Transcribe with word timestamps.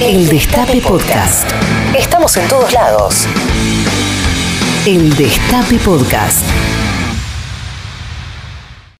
El 0.00 0.28
Destape 0.28 0.80
Podcast. 0.80 1.50
Estamos 1.98 2.36
en 2.36 2.48
todos 2.48 2.72
lados. 2.72 3.26
El 4.86 5.16
Destape 5.16 5.76
Podcast. 5.78 6.44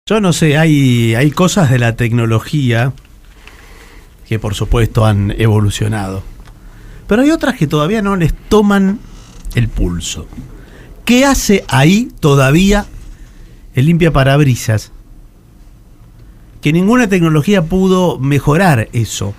Yo 0.07 0.21
no 0.21 0.33
sé, 0.33 0.59
hay, 0.59 1.15
hay 1.15 1.31
cosas 1.31 1.71
de 1.71 1.79
la 1.79 1.95
tecnología 1.95 2.93
que 4.29 4.41
por 4.41 4.57
supuesto 4.57 5.07
han 5.07 5.33
evolucionado. 5.39 6.25
Pero 7.07 7.23
hay 7.23 7.31
otras 7.31 7.57
que 7.57 7.69
todavía 7.69 8.03
no 8.03 8.17
les 8.17 8.35
toman 8.35 8.99
el 9.55 9.69
pulso. 9.69 10.27
¿Qué 11.05 11.25
hace 11.25 11.65
ahí 11.69 12.09
todavía 12.19 12.87
el 13.77 13.87
limpia 13.87 14.13
parabrisas? 14.13 14.91
Que 16.61 16.73
ninguna 16.73 17.09
tecnología 17.09 17.63
pudo 17.63 18.19
mejorar 18.19 18.89
eso. 18.93 19.33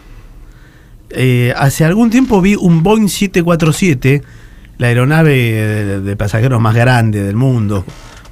Eh, 1.11 1.53
hace 1.57 1.85
algún 1.85 2.09
tiempo 2.09 2.41
vi 2.41 2.55
un 2.55 2.83
Boeing 2.83 3.07
747, 3.07 4.21
la 4.77 4.87
aeronave 4.87 5.31
de, 5.35 6.01
de 6.01 6.15
pasajeros 6.15 6.61
más 6.61 6.75
grande 6.75 7.23
del 7.23 7.35
mundo, 7.35 7.85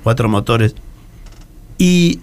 cuatro 0.03 0.29
motores, 0.29 0.75
y 1.77 2.19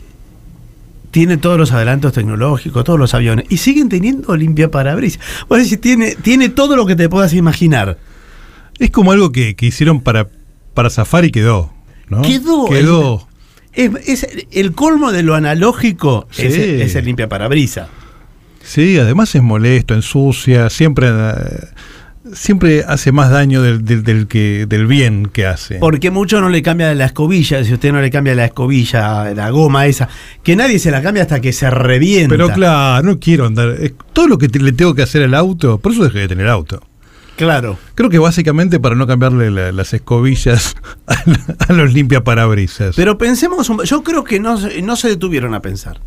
tiene 1.11 1.37
todos 1.37 1.59
los 1.59 1.73
adelantos 1.73 2.13
tecnológicos, 2.13 2.83
todos 2.85 2.99
los 2.99 3.15
aviones, 3.15 3.47
y 3.49 3.59
siguen 3.59 3.89
teniendo 3.89 4.37
limpia 4.37 4.71
parabrisas. 4.71 5.21
Vos 5.49 5.59
decís, 5.59 5.81
tiene, 5.81 6.17
tiene 6.17 6.49
todo 6.49 6.77
lo 6.77 6.87
que 6.87 6.97
te 6.97 7.09
puedas 7.09 7.33
imaginar. 7.35 7.99
Es 8.79 8.91
como 8.91 9.13
algo 9.13 9.31
que, 9.31 9.55
que 9.55 9.67
hicieron 9.67 10.01
para, 10.01 10.29
para 10.75 10.91
zafar 10.91 11.25
y 11.25 11.31
quedó. 11.31 11.73
¿no? 12.09 12.23
Quedó. 12.23 12.67
Quedó. 12.67 13.29
Es, 13.73 13.91
es 14.07 14.27
el 14.53 14.73
colmo 14.73 15.11
de 15.13 15.23
lo 15.23 15.35
analógico 15.35 16.27
Sí. 16.31 16.47
es, 16.47 16.55
es 16.57 16.95
el 16.97 17.05
limpia 17.05 17.29
parabrisas. 17.29 17.89
Sí, 18.65 18.99
además 18.99 19.35
es 19.35 19.43
molesto, 19.43 19.95
ensucia, 19.95 20.71
siempre, 20.71 21.09
eh, 21.11 21.67
siempre 22.33 22.83
hace 22.87 23.13
más 23.13 23.31
daño 23.31 23.61
del, 23.63 23.85
del, 23.85 24.03
del 24.03 24.27
que, 24.27 24.67
del 24.67 24.87
bien 24.87 25.27
que 25.33 25.47
hace. 25.47 25.77
Porque 25.79 26.11
mucho 26.11 26.41
no 26.41 26.49
le 26.49 26.63
cambia 26.63 26.95
la 26.95 27.05
escobilla, 27.05 27.63
si 27.63 27.75
usted 27.75 27.93
no 27.93 28.01
le 28.01 28.11
cambia 28.11 28.35
la 28.35 28.47
escobilla, 28.47 29.35
la 29.35 29.51
goma 29.51 29.87
esa, 29.87 30.09
que 30.43 30.57
nadie 30.57 30.79
se 30.79 30.91
la 30.91 31.03
cambia 31.03 31.23
hasta 31.25 31.41
que 31.41 31.53
se 31.53 31.69
revienta. 31.71 32.31
Pero 32.31 32.49
claro, 32.51 33.07
no 33.07 33.21
quiero 33.21 33.47
andar. 33.47 33.77
todo 34.13 34.29
lo 34.29 34.39
que 34.39 34.49
te- 34.49 34.61
le 34.61 34.73
tengo 34.73 34.95
que 34.95 35.03
hacer 35.03 35.23
al 35.23 35.35
auto, 35.35 35.79
por 35.79 35.93
eso 35.93 36.05
dejé 36.05 36.21
de 36.21 36.29
tener 36.29 36.49
auto. 36.49 36.83
Claro. 37.37 37.79
Creo 37.97 38.11
que 38.11 38.19
básicamente 38.21 38.79
para 38.79 38.95
no 38.95 39.07
cambiarle 39.07 39.51
la- 39.51 39.73
las 39.73 39.93
escobillas 39.93 40.75
a, 41.07 41.15
la- 41.27 41.57
a 41.69 41.73
los 41.75 41.93
limpiaparabrisas. 41.93 42.95
Pero 42.97 43.19
pensemos, 43.19 43.71
yo 43.85 44.03
creo 44.03 44.25
que 44.25 44.41
no, 44.41 44.57
no 44.83 44.97
se 44.97 45.09
detuvieron 45.09 45.53
a 45.55 45.61
pensar. 45.61 46.01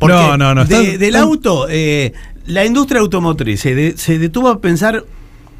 No, 0.00 0.36
no, 0.36 0.54
no, 0.54 0.64
de- 0.64 0.80
están- 0.82 0.98
del 0.98 1.16
auto, 1.16 1.66
eh, 1.68 2.12
la 2.46 2.64
industria 2.64 3.00
automotriz 3.00 3.60
se, 3.60 3.74
de- 3.74 3.96
se 3.96 4.18
detuvo 4.18 4.48
a 4.48 4.60
pensar 4.60 5.04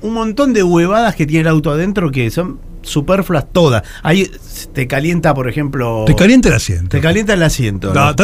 un 0.03 0.13
montón 0.15 0.53
de 0.53 0.63
huevadas 0.63 1.15
que 1.17 1.27
tiene 1.27 1.43
el 1.43 1.49
auto 1.49 1.71
adentro 1.71 2.11
que 2.11 2.31
son 2.31 2.59
superfluas 2.83 3.47
todas. 3.53 3.83
Ahí 4.03 4.31
te 4.73 4.87
calienta, 4.87 5.35
por 5.35 5.49
ejemplo. 5.49 6.05
te 6.07 6.15
calienta 6.15 6.49
el 6.49 6.55
asiento. 6.55 6.89
Te 6.91 7.01
calienta 7.01 7.33
el 7.35 7.43
asiento. 7.43 7.93
No, 7.93 8.15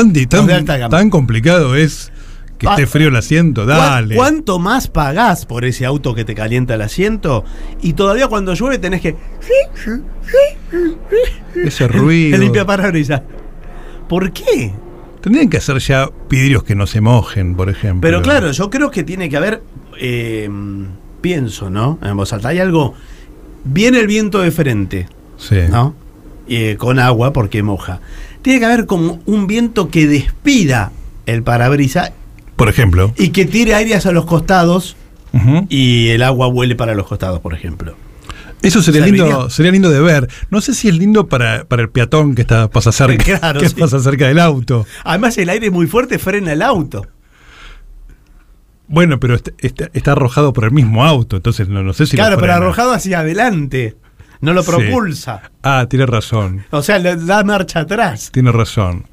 tan, 0.91 1.11
complicado 1.11 1.75
es 1.75 2.13
que 2.59 2.69
Ah, 2.69 2.71
esté 2.75 2.87
frío 2.87 3.09
el 3.09 3.17
asiento. 3.17 3.65
¿Cuán- 3.65 3.77
Dale. 3.79 4.15
¿Cuánto 4.15 4.61
más 4.61 4.87
pagás 4.87 5.47
por 5.47 5.65
ese 5.65 5.85
auto 5.85 6.15
que 6.15 6.25
te 6.25 6.37
calienta 6.37 6.75
el 6.75 6.83
asiento? 6.83 7.45
Y 7.81 7.95
todavía 7.95 8.29
cuando 8.29 8.55
llueve 8.55 8.79
tenés 8.79 9.01
que. 9.01 9.17
Ese 11.57 11.89
ruido. 11.89 12.35
El 12.37 12.41
limpia 12.43 12.65
parabrisas. 12.65 13.23
¿Por 14.09 14.33
qué? 14.33 14.73
Tendrían 15.23 15.49
que 15.49 15.57
hacer 15.59 15.79
ya 15.79 16.11
vidrios 16.29 16.65
que 16.65 16.75
no 16.75 16.87
se 16.87 17.01
mojen, 17.01 17.55
por 17.55 17.71
ejemplo. 17.71 18.01
Pero 18.03 18.23
claro, 18.23 18.51
yo 18.53 18.71
creo 18.71 18.91
que 18.91 19.03
tiene 19.05 19.29
que 19.29 19.37
haber. 19.37 19.63
eh, 20.01 20.51
pienso, 21.21 21.71
¿no? 21.71 21.99
En 22.03 22.17
voz 22.17 22.33
alta. 22.33 22.49
Hay 22.49 22.59
algo. 22.59 22.95
Viene 23.65 24.01
el 24.01 24.09
viento 24.09 24.41
de 24.41 24.51
frente, 24.51 25.07
Sí. 25.37 25.57
¿no? 25.71 25.95
Eh, 26.49 26.75
con 26.79 26.99
agua 26.99 27.33
porque 27.33 27.63
moja. 27.63 28.01
Tiene 28.43 28.59
que 28.59 28.67
haber 28.67 28.87
como 28.87 29.21
un 29.27 29.47
viento 29.47 29.89
que 29.89 30.09
despida 30.09 30.91
el 31.27 31.45
parabrisa 31.45 32.13
Por 32.57 32.69
ejemplo. 32.69 33.13
y 33.17 33.29
que 33.29 33.45
tire 33.45 33.77
aire 33.77 33.95
hacia 33.95 34.11
los 34.11 34.25
costados 34.25 34.97
y 35.69 36.09
el 36.09 36.23
agua 36.25 36.49
huele 36.49 36.75
para 36.75 36.95
los 36.95 37.07
costados, 37.07 37.39
por 37.41 37.55
ejemplo. 37.55 37.95
Eso 38.63 38.81
sería 38.83 39.03
¿Serviría? 39.05 39.25
lindo, 39.25 39.51
sería 39.51 39.73
lindo 39.73 39.91
de 39.91 40.01
ver. 40.01 40.29
No 40.51 40.61
sé 40.61 40.75
si 40.75 40.89
es 40.89 40.97
lindo 40.97 41.27
para, 41.29 41.65
para 41.65 41.83
el 41.83 41.91
peatón 41.91 42.35
que 42.35 42.43
está 42.43 42.71
pasa 42.71 42.93
cerca, 42.93 43.23
Claro, 43.39 43.61
que 43.61 43.69
sí. 43.69 43.75
pasa 43.79 43.99
cerca 44.01 44.29
del 44.29 44.39
auto. 44.39 44.87
Además, 45.05 45.37
el 45.39 45.49
aire 45.51 45.71
muy 45.71 45.87
fuerte 45.87 46.19
frena 46.19 46.53
el 46.53 46.63
auto. 46.63 47.07
Bueno, 48.89 49.19
pero 49.19 49.35
está, 49.35 49.53
está- 49.59 49.89
está 49.93 50.13
arrojado 50.13 50.53
por 50.53 50.65
el 50.65 50.71
mismo 50.73 51.05
auto, 51.05 51.37
entonces 51.37 51.69
no, 51.69 51.83
no 51.83 51.93
sé 51.93 52.07
si 52.07 52.17
lo 52.17 52.23
claro, 52.23 52.39
pero 52.39 52.53
arrojado 52.55 52.93
hacia 52.93 53.21
adelante. 53.21 53.97
No 54.41 54.53
lo 54.53 54.63
Sí. 54.65 54.71
propulsa. 54.73 55.53
Ah, 55.63 55.87
tiene 55.89 56.05
razón. 56.05 56.65
O 56.71 56.83
sea, 56.83 56.99
le 56.99 57.15
da 57.15 57.45
marcha 57.45 57.81
atrás. 57.81 58.31
Tiene 58.33 58.51
razón. 58.51 59.07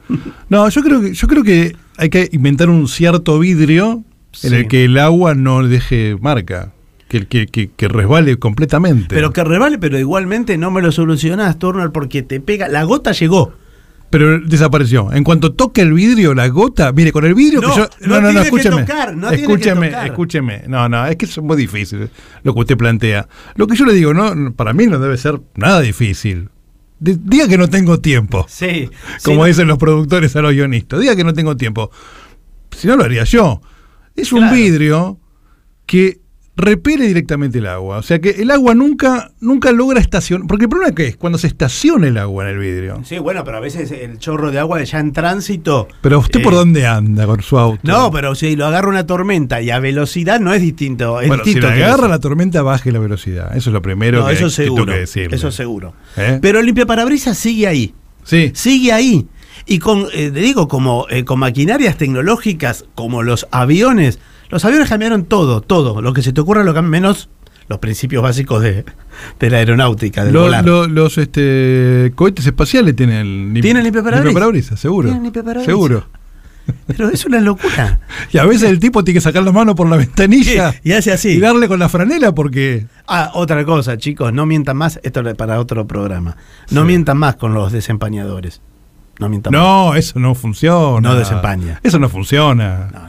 No, 0.50 0.68
yo 0.70 0.82
creo 0.82 1.02
que 1.02 1.14
yo 1.14 1.28
creo 1.28 1.44
que 1.44 1.76
hay 1.98 2.10
que 2.10 2.30
inventar 2.32 2.68
un 2.70 2.88
cierto 2.88 3.38
vidrio 3.38 4.04
en 4.42 4.54
el 4.56 4.68
que 4.68 4.86
el 4.86 4.98
agua 4.98 5.36
no 5.36 5.62
deje 5.68 6.18
marca, 6.20 6.72
que, 7.10 7.26
que, 7.28 7.48
que, 7.48 7.72
que 7.72 7.88
resbale 7.90 8.38
completamente. 8.38 9.14
Pero 9.14 9.34
que 9.34 9.44
revale, 9.44 9.78
pero 9.78 10.00
igualmente 10.00 10.58
no 10.58 10.72
me 10.72 10.82
lo 10.82 10.92
solucionás, 10.94 11.60
Turner, 11.60 11.92
porque 11.92 12.22
te 12.22 12.40
pega. 12.40 12.70
La 12.70 12.84
gota 12.84 13.12
llegó. 13.12 13.52
Pero 14.10 14.40
desapareció. 14.40 15.12
En 15.14 15.24
cuanto 15.24 15.54
toca 15.54 15.82
el 15.82 15.94
vidrio, 15.94 16.34
la 16.34 16.48
gota, 16.48 16.92
mire, 16.94 17.12
con 17.12 17.26
el 17.26 17.36
vidrio 17.36 17.62
No, 17.62 17.70
que 17.74 17.76
yo. 17.76 17.88
no 18.08 18.44
que 18.44 18.70
tocar, 18.70 19.16
no 19.16 19.30
tiene 19.30 19.36
que 19.46 19.54
escúcheme, 19.54 19.88
tocar. 19.90 20.08
escúcheme. 20.08 20.64
No, 20.68 20.90
no, 20.90 21.06
es 21.06 21.16
que 21.16 21.26
es 21.26 21.38
muy 21.40 21.58
difícil 21.58 22.10
lo 22.44 22.54
que 22.54 22.60
usted 22.60 22.78
plantea. 22.78 23.28
Lo 23.56 23.68
que 23.68 23.76
yo 23.76 23.86
le 23.86 23.94
digo, 23.94 24.14
no, 24.14 24.54
para 24.54 24.74
mí 24.74 24.88
no 24.88 24.98
debe 25.00 25.18
ser 25.18 25.40
nada 25.56 25.82
difícil. 25.82 26.50
Diga 27.00 27.48
que 27.48 27.58
no 27.58 27.70
tengo 27.70 28.00
tiempo. 28.00 28.46
Sí. 28.50 28.90
como 29.24 29.44
Sí, 29.44 29.50
dicen 29.50 29.68
los 29.68 29.78
productores 29.78 30.36
a 30.36 30.42
los 30.42 30.54
guionistas. 30.54 31.00
Diga 31.00 31.16
que 31.16 31.24
no 31.24 31.34
tengo 31.34 31.56
tiempo. 31.56 31.92
Si 32.76 32.88
no 32.88 32.98
lo 32.98 33.04
haría 33.04 33.24
yo. 33.24 33.62
Es 34.16 34.34
un 34.34 34.52
vidrio 34.52 35.20
que 35.86 36.20
repele 36.60 37.08
directamente 37.08 37.58
el 37.58 37.68
agua. 37.68 37.98
O 37.98 38.04
sea 38.04 38.20
que 38.20 38.30
el 38.32 38.52
agua 38.52 38.76
nunca, 38.76 39.32
nunca 39.40 39.72
logra 39.72 40.00
estacionar. 40.00 40.48
Porque 40.48 40.66
el 40.66 40.70
problema 40.70 40.94
que 40.94 41.08
es 41.08 41.18
cuando 41.18 41.38
se 41.38 41.48
estaciona 41.48 42.08
el 42.08 42.18
agua 42.18 42.44
en 42.46 42.50
el 42.56 42.60
vidrio. 42.60 43.02
Sí, 43.04 43.18
bueno, 43.20 43.44
pero 43.44 43.58
a 43.58 43.60
veces 43.60 43.92
el 43.92 44.20
chorro 44.20 44.52
de 44.52 44.60
agua 44.60 44.84
ya 44.84 45.00
en 45.00 45.14
tránsito. 45.14 45.88
Pero 46.02 46.20
usted 46.20 46.40
eh, 46.40 46.44
por 46.44 46.54
dónde 46.54 46.86
anda 46.86 47.26
con 47.26 47.42
su 47.42 47.58
auto. 47.58 47.80
No, 47.84 48.12
pero 48.12 48.36
si 48.36 48.56
lo 48.56 48.66
agarra 48.66 48.90
una 48.90 49.06
tormenta 49.06 49.62
y 49.62 49.70
a 49.72 49.80
velocidad 49.80 50.40
no 50.40 50.54
es 50.54 50.62
distinto. 50.62 51.22
Es 51.22 51.28
bueno, 51.28 51.44
si 51.44 51.52
distinto 51.52 51.70
le 51.70 51.78
que 51.78 51.84
agarra 51.86 52.08
la 52.08 52.20
tormenta, 52.20 52.62
baje 52.62 52.92
la 52.92 53.00
velocidad. 53.00 53.56
Eso 53.56 53.70
es 53.70 53.74
lo 53.74 53.82
primero 53.82 54.20
No, 54.22 54.28
que, 54.28 54.34
eso 54.34 54.50
tengo 54.50 54.50
seguro. 54.52 54.94
que 54.94 55.00
decirle. 55.00 55.36
Eso 55.36 55.52
seguro. 55.52 55.94
¿Eh? 56.18 56.40
Pero 56.42 56.60
el 56.60 56.66
limpiaparabrisas 56.66 57.38
sigue 57.38 57.68
ahí. 57.68 57.94
Sí. 58.24 58.52
sigue 58.54 58.92
ahí. 58.92 59.26
Y 59.66 59.80
con, 59.80 60.08
eh, 60.14 60.32
te 60.32 60.40
digo, 60.40 60.68
como 60.68 61.06
eh, 61.10 61.26
con 61.26 61.40
maquinarias 61.40 61.98
tecnológicas 61.98 62.86
como 62.96 63.24
los 63.24 63.48
aviones, 63.52 64.20
los 64.50 64.66
aviones 64.66 64.90
cambiaron 64.90 65.26
todo, 65.26 65.62
todo. 65.62 66.02
Lo 66.02 66.14
que 66.14 66.22
se 66.22 66.34
te 66.34 66.42
ocurra 66.42 66.64
lo 66.64 66.74
cambian, 66.74 66.90
menos 66.92 67.30
los 67.68 67.80
principios 67.80 68.24
básicos 68.24 68.62
de, 68.64 68.84
de 69.40 69.50
la 69.50 69.58
aeronáutica, 69.58 70.24
del 70.26 70.34
Lo- 70.34 70.42
volar. 70.42 70.66
lo- 70.66 70.88
los 70.88 71.18
este, 71.20 72.12
cohetes 72.16 72.46
espaciales 72.48 72.96
tienen 72.96 73.54
lim- 73.54 73.62
¿Tienen 73.62 73.84
limpiaparabrisas? 73.84 74.80
seguro. 74.80 75.08
Tienen 75.08 75.24
limpiaparabrisas. 75.24 75.66
Seguro. 75.66 76.06
Pero 76.86 77.10
es 77.10 77.26
una 77.26 77.40
locura. 77.42 78.00
Y 78.32 78.38
a 78.38 78.46
veces 78.46 78.70
el 78.70 78.80
tipo 78.80 79.04
tiene 79.04 79.18
que 79.18 79.22
sacar 79.22 79.42
la 79.44 79.52
mano 79.52 79.74
por 79.76 79.90
la 79.90 79.98
ventanilla 79.98 80.74
Y 80.84 80.92
hace 80.92 81.12
así. 81.12 81.30
y 81.30 81.40
darle 81.40 81.68
con 81.68 81.80
la 81.80 81.90
franela 81.90 82.34
porque. 82.34 82.86
Ah, 83.08 83.32
otra 83.34 83.66
cosa, 83.66 83.98
chicos, 83.98 84.32
no 84.34 84.46
mientan 84.46 84.78
más, 84.78 85.00
esto 85.04 85.28
es 85.28 85.36
para 85.36 85.60
otro 85.60 85.88
programa. 85.88 86.38
No 86.70 86.82
Sí. 86.82 86.88
mientan 86.88 87.18
más 87.18 87.36
con 87.38 87.54
los 87.56 87.72
desempañadores. 87.72 88.62
No 89.20 89.30
mientan 89.30 89.52
más. 89.52 89.62
No, 89.62 89.96
eso 89.96 90.20
no 90.20 90.34
funciona. 90.36 91.02
No 91.10 91.16
desempaña. 91.16 91.80
Eso 91.84 91.98
no 92.00 92.08
funciona. 92.08 92.88
No, 92.94 93.00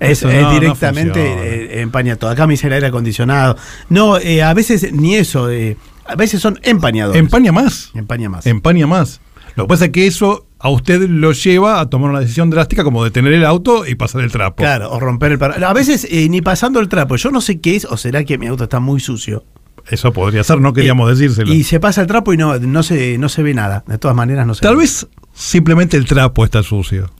es, 0.00 0.18
Eso 0.18 0.28
es 0.30 0.40
no, 0.42 0.48
no 0.48 0.54
directamente 0.60 1.12
funciona. 1.22 1.42
eh, 1.44 1.80
empaña 1.82 2.16
todo. 2.16 2.30
Acá 2.30 2.46
me 2.46 2.54
dice 2.54 2.66
el 2.66 2.72
aire 2.72 2.86
acondicionado. 2.88 3.56
No, 3.88 4.18
eh, 4.18 4.42
a 4.42 4.52
veces 4.54 4.92
ni 4.92 5.14
eso. 5.14 5.50
eh, 5.50 5.76
a 6.06 6.16
veces 6.16 6.40
son 6.40 6.58
empañadores. 6.62 7.20
Empaña 7.20 7.52
más. 7.52 7.90
Empaña 7.94 8.28
más. 8.28 8.46
Empaña 8.46 8.86
más. 8.86 9.20
Lo 9.56 9.64
que 9.64 9.68
pasa 9.68 9.84
es 9.86 9.90
que 9.92 10.06
eso 10.06 10.46
a 10.58 10.68
usted 10.70 11.08
lo 11.08 11.32
lleva 11.32 11.80
a 11.80 11.88
tomar 11.90 12.10
una 12.10 12.20
decisión 12.20 12.50
drástica 12.50 12.82
como 12.84 13.04
detener 13.04 13.32
el 13.32 13.44
auto 13.44 13.86
y 13.86 13.94
pasar 13.94 14.22
el 14.22 14.30
trapo. 14.32 14.56
Claro, 14.56 14.90
o 14.90 14.98
romper 15.00 15.32
el 15.32 15.38
para- 15.38 15.68
A 15.68 15.72
veces 15.72 16.06
eh, 16.10 16.28
ni 16.28 16.40
pasando 16.40 16.80
el 16.80 16.88
trapo. 16.88 17.16
Yo 17.16 17.30
no 17.30 17.40
sé 17.40 17.60
qué 17.60 17.76
es, 17.76 17.84
o 17.84 17.96
será 17.96 18.24
que 18.24 18.38
mi 18.38 18.46
auto 18.46 18.64
está 18.64 18.80
muy 18.80 19.00
sucio. 19.00 19.44
Eso 19.88 20.12
podría 20.12 20.44
ser, 20.44 20.60
no 20.60 20.72
queríamos 20.72 21.08
decírselo. 21.10 21.52
Y 21.52 21.64
se 21.64 21.80
pasa 21.80 22.00
el 22.02 22.06
trapo 22.06 22.32
y 22.32 22.36
no, 22.36 22.58
no, 22.58 22.82
se, 22.82 23.18
no 23.18 23.28
se 23.28 23.42
ve 23.42 23.54
nada. 23.54 23.82
De 23.86 23.98
todas 23.98 24.16
maneras, 24.16 24.46
no 24.46 24.54
se 24.54 24.60
Tal 24.60 24.76
ve. 24.76 24.82
vez 24.82 25.06
simplemente 25.34 25.96
el 25.96 26.04
trapo 26.04 26.44
está 26.44 26.62
sucio. 26.62 27.10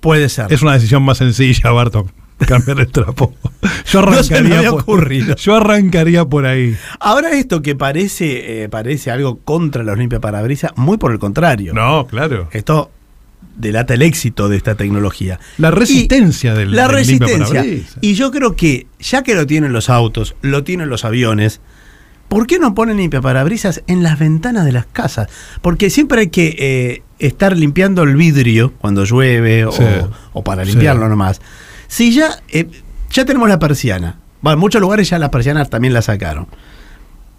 Puede 0.00 0.28
ser. 0.28 0.52
Es 0.52 0.62
una 0.62 0.72
decisión 0.74 1.02
más 1.02 1.18
sencilla, 1.18 1.70
Barton. 1.70 2.10
Cambiar 2.46 2.80
el 2.80 2.88
trapo. 2.88 3.34
Yo 3.90 4.00
arrancaría, 4.00 4.70
por, 4.70 4.80
ocurrido. 4.80 5.36
yo 5.36 5.54
arrancaría 5.56 6.24
por 6.24 6.44
ahí. 6.44 6.76
Ahora 7.00 7.30
esto 7.32 7.62
que 7.62 7.74
parece, 7.74 8.64
eh, 8.64 8.68
parece 8.68 9.10
algo 9.10 9.38
contra 9.38 9.82
los 9.82 9.96
limpiaparabrisas, 9.96 10.72
muy 10.76 10.98
por 10.98 11.12
el 11.12 11.18
contrario. 11.18 11.72
No, 11.72 12.06
claro. 12.06 12.48
Esto 12.52 12.90
delata 13.56 13.94
el 13.94 14.02
éxito 14.02 14.48
de 14.48 14.56
esta 14.58 14.74
tecnología. 14.74 15.40
La 15.56 15.70
resistencia 15.70 16.52
Y 16.52 16.56
del 16.58 16.76
La 16.76 16.88
del 16.88 16.96
resistencia. 16.96 17.64
Y 18.02 18.14
yo 18.14 18.30
creo 18.30 18.54
que, 18.54 18.86
ya 19.00 19.22
que 19.22 19.34
lo 19.34 19.46
tienen 19.46 19.72
los 19.72 19.88
autos, 19.88 20.36
lo 20.42 20.62
tienen 20.62 20.88
los 20.90 21.04
aviones, 21.06 21.60
¿por 22.28 22.46
qué 22.46 22.58
no 22.58 22.74
ponen 22.74 22.98
limpiaparabrisas 22.98 23.82
en 23.86 24.02
las 24.02 24.18
ventanas 24.18 24.64
de 24.66 24.72
las 24.72 24.86
casas? 24.86 25.28
Porque 25.62 25.88
siempre 25.90 26.20
hay 26.22 26.28
que 26.28 26.54
eh, 26.58 27.02
estar 27.18 27.56
limpiando 27.56 28.02
el 28.02 28.16
vidrio 28.16 28.74
cuando 28.78 29.04
llueve 29.04 29.64
o, 29.64 29.72
Sí. 29.72 29.84
o 30.32 30.44
para 30.44 30.64
Sí. 30.64 30.72
limpiarlo 30.72 31.08
nomás. 31.08 31.40
Si 31.88 32.12
ya, 32.12 32.30
eh, 32.48 32.68
ya 33.10 33.24
tenemos 33.24 33.48
la 33.48 33.58
persiana, 33.58 34.18
bueno, 34.42 34.54
en 34.54 34.60
muchos 34.60 34.80
lugares 34.80 35.08
ya 35.10 35.18
las 35.18 35.30
persianas 35.30 35.70
también 35.70 35.94
la 35.94 36.02
sacaron. 36.02 36.46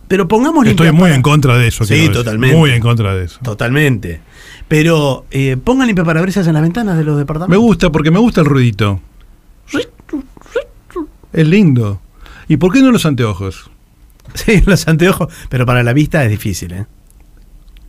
Pero 0.07 0.27
pongamos 0.27 0.65
Estoy 0.65 0.91
muy 0.93 1.11
en 1.11 1.21
contra 1.21 1.57
de 1.57 1.67
eso. 1.67 1.83
Sí, 1.83 1.95
decir. 1.95 2.13
totalmente. 2.13 2.55
Muy 2.55 2.71
en 2.71 2.81
contra 2.81 3.13
de 3.13 3.25
eso. 3.25 3.39
Totalmente. 3.43 4.21
Pero 4.69 5.25
eh, 5.31 5.57
pongan 5.61 5.87
limpiaparabrisas 5.87 6.47
en 6.47 6.53
las 6.53 6.61
ventanas 6.63 6.97
de 6.97 7.03
los 7.03 7.15
Me 7.15 7.19
departamentos. 7.19 7.61
gusta 7.61 7.91
porque 7.91 8.09
me 8.09 8.19
gusta 8.19 8.39
el 8.41 8.47
ruidito. 8.47 9.01
Es 11.33 11.47
lindo. 11.47 11.99
¿Y 12.47 12.57
por 12.57 12.71
qué 12.73 12.81
no 12.81 12.91
los 12.91 13.05
anteojos? 13.05 13.69
Sí, 14.33 14.61
los 14.65 14.87
anteojos. 14.87 15.33
Pero 15.49 15.65
para 15.65 15.83
la 15.83 15.93
vista 15.93 16.23
es 16.23 16.29
difícil, 16.29 16.71
¿eh? 16.73 16.85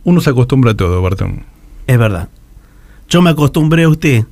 Uno 0.05 0.19
se 0.21 0.29
acostumbra 0.29 0.71
a 0.71 0.73
todo, 0.77 1.01
Bartón. 1.01 1.43
Es 1.85 1.97
verdad. 1.97 2.29
Yo 3.09 3.21
me 3.21 3.29
acostumbré 3.29 3.83
a 3.83 3.89
usted. 3.89 4.23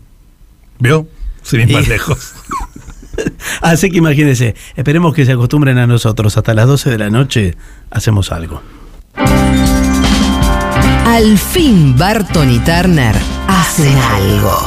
¿Vio? 0.79 1.07
Sin 1.47 1.61
ir 1.61 1.71
más 1.71 1.85
Y- 1.85 1.89
lejos. 1.89 2.33
Así 3.61 3.89
que 3.89 3.97
imagínense, 3.97 4.55
esperemos 4.75 5.13
que 5.15 5.25
se 5.25 5.31
acostumbren 5.31 5.77
a 5.79 5.87
nosotros. 5.87 6.37
Hasta 6.37 6.53
las 6.53 6.67
12 6.67 6.89
de 6.91 6.97
la 6.99 7.09
noche 7.09 7.57
hacemos 7.89 8.31
algo. 8.31 8.61
Al 11.05 11.37
fin 11.37 11.97
Barton 11.97 12.51
y 12.51 12.59
Turner 12.59 13.15
hacen 13.47 13.97
algo. 13.97 14.65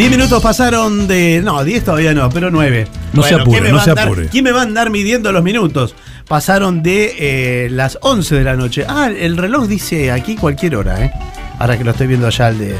Diez 0.00 0.10
minutos 0.10 0.42
pasaron 0.42 1.06
de. 1.06 1.42
No, 1.44 1.62
10 1.62 1.84
todavía 1.84 2.14
no, 2.14 2.30
pero 2.30 2.50
9. 2.50 2.88
No 3.12 3.22
se 3.22 3.34
apure, 3.34 3.50
¿quién 3.60 3.64
me 3.64 3.70
no 3.78 3.84
se 3.84 3.90
andar- 3.90 4.06
apure. 4.06 4.28
¿Quién 4.28 4.44
me 4.44 4.50
va 4.52 4.60
a 4.60 4.62
andar 4.62 4.88
midiendo 4.88 5.30
los 5.30 5.42
minutos? 5.42 5.94
Pasaron 6.26 6.82
de 6.82 7.16
eh, 7.18 7.68
las 7.70 7.98
11 8.00 8.36
de 8.36 8.44
la 8.44 8.56
noche. 8.56 8.86
Ah, 8.88 9.10
el 9.14 9.36
reloj 9.36 9.66
dice 9.66 10.10
aquí 10.10 10.36
cualquier 10.36 10.76
hora, 10.76 11.04
¿eh? 11.04 11.12
Ahora 11.58 11.76
que 11.76 11.84
lo 11.84 11.90
estoy 11.90 12.06
viendo 12.06 12.26
allá, 12.26 12.48
el 12.48 12.58
de, 12.58 12.76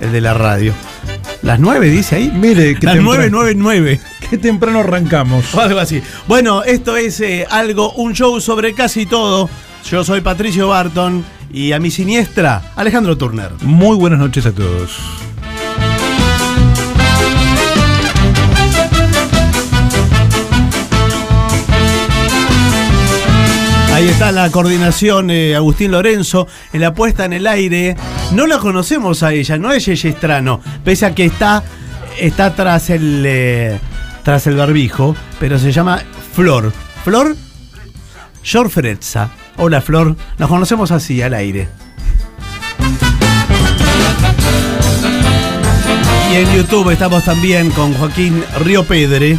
el 0.00 0.12
de 0.12 0.20
la 0.22 0.32
radio. 0.32 0.72
¿Las 1.42 1.60
9 1.60 1.90
dice 1.90 2.16
ahí? 2.16 2.32
Mire, 2.34 2.74
qué 2.78 2.86
Las 2.86 2.94
temprano. 2.94 3.28
9, 3.28 3.28
9, 3.30 3.54
9. 3.54 4.00
Qué 4.30 4.38
temprano 4.38 4.80
arrancamos. 4.80 5.54
O 5.54 5.60
algo 5.60 5.78
así. 5.78 6.00
Bueno, 6.26 6.64
esto 6.64 6.96
es 6.96 7.20
eh, 7.20 7.46
algo, 7.50 7.92
un 7.96 8.14
show 8.14 8.40
sobre 8.40 8.72
casi 8.72 9.04
todo. 9.04 9.50
Yo 9.90 10.04
soy 10.04 10.22
Patricio 10.22 10.68
Barton 10.68 11.22
y 11.52 11.72
a 11.72 11.78
mi 11.78 11.90
siniestra, 11.90 12.72
Alejandro 12.76 13.18
Turner. 13.18 13.50
Muy 13.60 13.94
buenas 13.98 14.20
noches 14.20 14.46
a 14.46 14.52
todos. 14.52 14.96
Ahí 24.02 24.08
está 24.08 24.32
la 24.32 24.50
coordinación 24.50 25.30
eh, 25.30 25.54
Agustín 25.54 25.92
Lorenzo 25.92 26.48
en 26.72 26.80
la 26.80 26.92
puesta 26.92 27.24
en 27.24 27.34
el 27.34 27.46
aire. 27.46 27.96
No 28.32 28.48
la 28.48 28.58
conocemos 28.58 29.22
a 29.22 29.32
ella, 29.32 29.58
no 29.58 29.70
es 29.70 29.86
Yeye 29.86 30.08
Estrano, 30.08 30.60
pese 30.82 31.06
a 31.06 31.14
que 31.14 31.24
está, 31.24 31.62
está 32.18 32.52
tras 32.56 32.90
el 32.90 33.22
eh, 33.24 33.78
tras 34.24 34.48
el 34.48 34.56
barbijo, 34.56 35.14
pero 35.38 35.56
se 35.56 35.70
llama 35.70 36.02
Flor. 36.34 36.72
Flor 37.04 37.36
Frezza. 38.70 39.30
Hola 39.56 39.80
Flor, 39.80 40.16
nos 40.36 40.48
conocemos 40.48 40.90
así 40.90 41.22
al 41.22 41.34
aire. 41.34 41.68
Y 46.32 46.34
en 46.34 46.56
YouTube 46.56 46.90
estamos 46.90 47.22
también 47.22 47.70
con 47.70 47.94
Joaquín 47.94 48.42
Río 48.64 48.82
Pedre. 48.82 49.38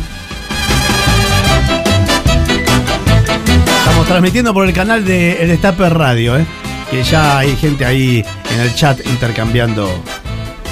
Transmitiendo 4.07 4.53
por 4.53 4.67
el 4.67 4.73
canal 4.73 5.05
de 5.05 5.41
El 5.41 5.49
Destape 5.49 5.89
Radio, 5.89 6.37
¿eh? 6.37 6.45
que 6.91 7.03
ya 7.03 7.39
hay 7.39 7.55
gente 7.55 7.85
ahí 7.85 8.23
en 8.53 8.59
el 8.59 8.75
chat 8.75 8.99
intercambiando, 9.07 9.89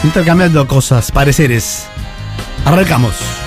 intercambiando 0.04 0.68
cosas, 0.68 1.12
pareceres. 1.12 1.88
Arrancamos. 2.66 3.41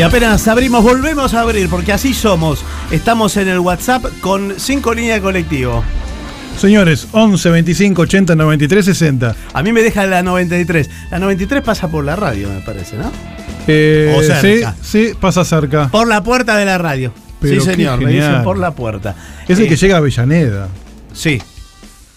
Y 0.00 0.02
apenas 0.02 0.48
abrimos, 0.48 0.82
volvemos 0.82 1.34
a 1.34 1.42
abrir, 1.42 1.68
porque 1.68 1.92
así 1.92 2.14
somos. 2.14 2.64
Estamos 2.90 3.36
en 3.36 3.48
el 3.48 3.58
WhatsApp 3.58 4.02
con 4.22 4.54
cinco 4.56 4.94
líneas 4.94 5.16
de 5.16 5.20
colectivo. 5.20 5.84
Señores, 6.56 7.06
11 7.12 7.50
25 7.50 8.00
80 8.00 8.34
93 8.34 8.82
60. 8.86 9.36
A 9.52 9.62
mí 9.62 9.72
me 9.74 9.82
deja 9.82 10.06
la 10.06 10.22
93. 10.22 10.88
La 11.10 11.18
93 11.18 11.62
pasa 11.62 11.88
por 11.88 12.02
la 12.02 12.16
radio, 12.16 12.48
me 12.48 12.60
parece, 12.62 12.96
¿no? 12.96 13.12
Eh, 13.66 14.14
O 14.16 14.22
sí, 14.22 14.28
cerca. 14.40 14.74
sí, 14.80 15.10
pasa 15.20 15.44
cerca. 15.44 15.88
Por 15.90 16.08
la 16.08 16.22
puerta 16.22 16.56
de 16.56 16.64
la 16.64 16.78
radio. 16.78 17.12
Pero 17.38 17.60
sí, 17.60 17.70
señor, 17.70 18.00
me 18.00 18.10
dicen 18.10 18.42
por 18.42 18.56
la 18.58 18.70
puerta. 18.70 19.14
Es 19.48 19.58
el 19.58 19.66
Eh, 19.66 19.68
que 19.68 19.76
llega 19.76 19.96
a 19.96 19.98
Avellaneda. 19.98 20.68
Sí, 21.12 21.42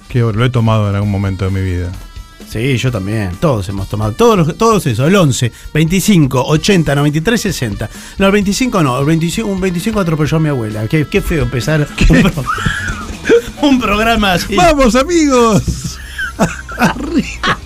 Que 0.07 0.19
lo 0.19 0.45
he 0.45 0.49
tomado 0.49 0.89
en 0.89 0.95
algún 0.95 1.11
momento 1.11 1.43
de 1.43 1.51
mi 1.51 1.61
vida. 1.61 1.89
Sí, 2.53 2.77
yo 2.77 2.91
también. 2.91 3.31
Todos 3.39 3.67
hemos 3.69 3.89
tomado. 3.89 4.11
Todos, 4.13 4.55
todos 4.57 4.85
eso. 4.85 5.07
El 5.07 5.15
11, 5.15 5.51
25, 5.73 6.45
80, 6.45 6.95
93, 6.95 7.41
60. 7.41 7.89
No, 8.19 8.27
el 8.27 8.31
25 8.31 8.83
no. 8.83 8.99
El 8.99 9.05
25, 9.05 9.47
un 9.49 9.59
25 9.59 9.99
atropelló 9.99 10.37
a 10.37 10.39
mi 10.39 10.49
abuela. 10.49 10.87
Qué, 10.87 11.07
qué 11.07 11.21
feo 11.21 11.43
empezar 11.43 11.87
un, 12.09 12.21
pro- 12.23 12.43
un 13.67 13.81
programa 13.81 14.33
así. 14.33 14.55
¡Vamos, 14.55 14.95
amigos! 14.95 15.97
¡Arriba! 16.77 17.57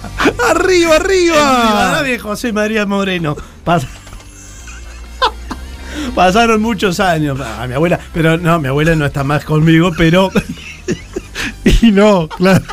¡Arriba, 0.50 0.96
Arriba 0.96 0.96
arriba! 0.96 2.04
de 2.04 2.20
José 2.20 2.54
María 2.54 2.86
Moreno. 2.86 3.36
Pas- 3.66 3.86
Pasaron 6.16 6.62
muchos 6.62 7.00
años. 7.00 7.40
A 7.40 7.68
mi 7.68 7.74
abuela, 7.74 8.00
pero 8.14 8.38
no, 8.38 8.60
mi 8.60 8.68
abuela 8.68 8.96
no 8.96 9.06
está 9.06 9.24
más 9.24 9.44
conmigo, 9.46 9.92
pero. 9.98 10.32
Y 11.82 11.92
no, 11.92 12.28
claro. 12.30 12.64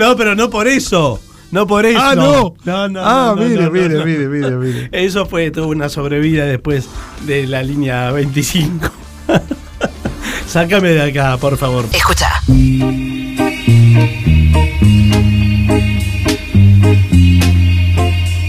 No, 0.00 0.16
pero 0.16 0.34
no 0.34 0.48
por 0.48 0.66
eso. 0.66 1.20
No 1.50 1.66
por 1.66 1.84
eso. 1.84 2.00
¡Ah, 2.00 2.14
no! 2.14 2.54
No, 2.64 2.88
no. 2.88 3.00
ah, 3.04 3.34
no, 3.36 3.42
no, 3.42 3.48
mire, 3.48 3.64
no, 3.64 3.70
mire, 3.70 3.88
no. 3.90 4.04
mire, 4.06 4.28
mire, 4.28 4.50
mire. 4.52 4.88
Eso 5.04 5.26
fue, 5.26 5.50
tuvo 5.50 5.66
una 5.68 5.90
sobrevida 5.90 6.46
después 6.46 6.88
de 7.26 7.46
la 7.46 7.62
línea 7.62 8.10
25. 8.10 8.88
Sácame 10.46 10.88
de 10.88 11.02
acá, 11.02 11.36
por 11.36 11.58
favor. 11.58 11.84
Escucha. 11.92 12.30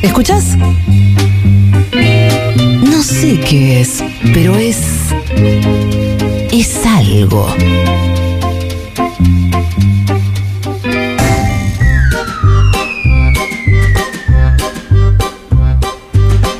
¿Escuchas? 0.01 0.57
No 2.81 3.03
sé 3.03 3.41
qué 3.41 3.81
es, 3.81 4.01
pero 4.33 4.55
es... 4.55 4.77
Es 6.49 6.85
algo. 6.85 7.53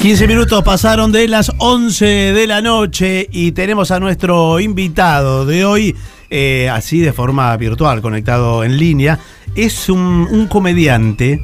15 0.01 0.27
minutos 0.27 0.63
pasaron 0.63 1.11
de 1.11 1.27
las 1.27 1.51
11 1.59 2.05
de 2.05 2.47
la 2.47 2.59
noche 2.59 3.29
y 3.31 3.51
tenemos 3.51 3.91
a 3.91 3.99
nuestro 3.99 4.59
invitado 4.59 5.45
de 5.45 5.63
hoy, 5.63 5.95
eh, 6.31 6.67
así 6.73 7.01
de 7.01 7.13
forma 7.13 7.55
virtual, 7.55 8.01
conectado 8.01 8.63
en 8.63 8.77
línea. 8.77 9.19
Es 9.53 9.89
un, 9.89 10.47
comediante. 10.49 11.39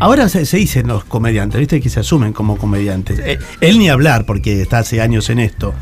Ahora 0.00 0.28
se, 0.28 0.40
dicen 0.56 0.88
los 0.88 1.04
comediantes, 1.04 1.60
¿viste? 1.60 1.80
Que 1.80 1.88
se 1.88 2.00
asumen 2.00 2.32
como 2.32 2.58
comediantes. 2.58 3.20
Eh, 3.20 3.38
él 3.60 3.78
ni 3.78 3.88
hablar, 3.88 4.26
porque 4.26 4.62
está 4.62 4.78
hace 4.78 5.00
años 5.00 5.30
en 5.30 5.38
esto. 5.38 5.72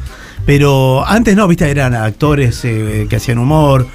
Pero 0.44 1.02
antes 1.06 1.34
no, 1.34 1.48
¿viste? 1.48 1.70
Eran 1.70 1.94
actores 1.94 2.62
eh, 2.66 3.06
que 3.08 3.16
hacían 3.16 3.38
humor, 3.38 3.86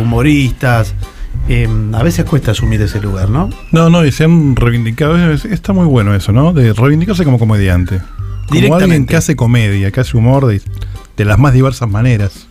humoristas. 0.00 0.94
Eh, 1.48 1.68
a 1.94 2.02
veces 2.02 2.24
cuesta 2.26 2.50
asumir 2.50 2.80
ese 2.82 3.00
lugar, 3.00 3.30
¿no? 3.30 3.48
No, 3.72 3.88
no, 3.88 4.04
y 4.04 4.12
se 4.12 4.24
han 4.24 4.54
reivindicado. 4.56 5.32
es- 5.32 5.44
Está 5.46 5.72
muy 5.72 5.86
bueno 5.86 6.14
eso, 6.14 6.32
¿no? 6.32 6.52
De 6.52 6.72
reivindicarse 6.72 7.24
como 7.24 7.38
comediante. 7.38 7.98
Como 7.98 8.60
alguien 8.60 8.62
Directamente. 8.72 9.10
que 9.10 9.16
hace 9.16 9.36
comedia, 9.36 9.90
que 9.90 10.00
hace 10.00 10.16
humor 10.16 10.46
de, 10.46 10.60
de 11.16 11.24
las 11.24 11.38
más 11.38 11.52
diversas 11.54 11.88
maneras. 11.88 12.46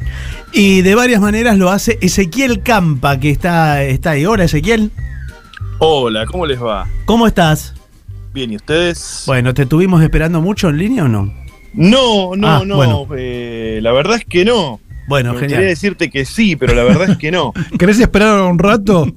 Y 0.51 0.81
de 0.81 0.95
varias 0.95 1.21
maneras 1.21 1.57
lo 1.57 1.69
hace 1.69 1.97
Ezequiel 2.01 2.61
Campa, 2.63 3.19
que 3.19 3.29
está, 3.31 3.83
está 3.83 4.11
ahí. 4.11 4.25
Hola, 4.25 4.43
Ezequiel. 4.45 4.91
Hola, 5.79 6.25
¿cómo 6.25 6.45
les 6.45 6.61
va? 6.61 6.87
¿Cómo 7.05 7.27
estás? 7.27 7.73
Bien, 8.33 8.51
¿y 8.51 8.55
ustedes? 8.55 9.23
Bueno, 9.27 9.53
¿te 9.53 9.65
tuvimos 9.65 10.01
esperando 10.03 10.41
mucho 10.41 10.69
en 10.69 10.77
línea 10.77 11.03
o 11.05 11.07
no? 11.07 11.33
No, 11.73 12.35
no, 12.35 12.47
Ah, 12.47 12.61
no. 12.65 12.75
bueno. 12.75 13.07
eh, 13.15 13.79
la 13.81 13.91
verdad 13.91 14.17
es 14.17 14.25
que 14.25 14.45
no. 14.45 14.79
Bueno, 15.07 15.33
Me 15.33 15.39
genial. 15.41 15.61
decirte 15.63 16.09
que 16.09 16.25
sí, 16.25 16.55
pero 16.55 16.75
la 16.75 16.83
verdad 16.83 17.09
es 17.11 17.17
que 17.17 17.31
no. 17.31 17.53
¿Querés 17.79 17.99
esperar 17.99 18.41
un 18.41 18.59
rato? 18.59 19.07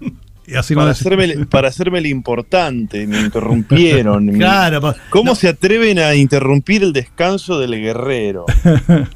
Y 0.47 0.54
así 0.54 0.75
para, 0.75 0.90
hacerme, 0.90 1.47
para 1.47 1.68
hacerme 1.68 1.99
el 1.99 2.06
importante, 2.06 3.06
me 3.06 3.20
interrumpieron. 3.20 4.28
Claro, 4.38 4.94
¿Cómo 5.11 5.30
no, 5.30 5.35
se 5.37 5.49
atreven 5.49 5.99
a 5.99 6.14
interrumpir 6.14 6.82
el 6.82 6.92
descanso 6.92 7.59
del 7.59 7.73
guerrero? 7.80 8.47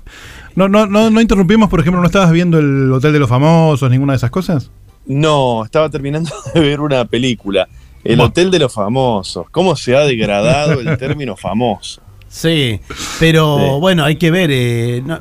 No, 0.57 0.69
no, 0.69 0.87
no, 0.87 1.11
no 1.11 1.21
interrumpimos, 1.21 1.69
por 1.69 1.81
ejemplo, 1.81 2.01
¿no 2.01 2.07
estabas 2.07 2.31
viendo 2.31 2.61
el 2.61 2.93
Hotel 2.93 3.13
de 3.13 3.19
los 3.19 3.29
Famosos, 3.29 3.91
ninguna 3.91 4.13
de 4.13 4.19
esas 4.19 4.31
cosas? 4.31 4.71
No, 5.05 5.65
estaba 5.65 5.91
terminando 5.91 6.31
de 6.55 6.61
ver 6.61 6.81
una 6.81 7.05
película. 7.07 7.69
El. 8.05 8.21
Hotel 8.21 8.53
de 8.53 8.61
los 8.61 8.73
Famosos. 8.73 9.47
¿Cómo 9.51 9.75
se 9.75 9.97
ha 9.97 10.03
degradado 10.03 10.81
el 10.81 10.97
término 10.97 11.35
famoso? 11.37 12.01
Sí, 12.29 12.79
pero 13.19 13.59
Sí. 13.59 13.81
bueno, 13.81 14.05
hay 14.05 14.15
que 14.15 14.31
ver. 14.31 14.51
eh, 14.53 15.03
no- 15.05 15.21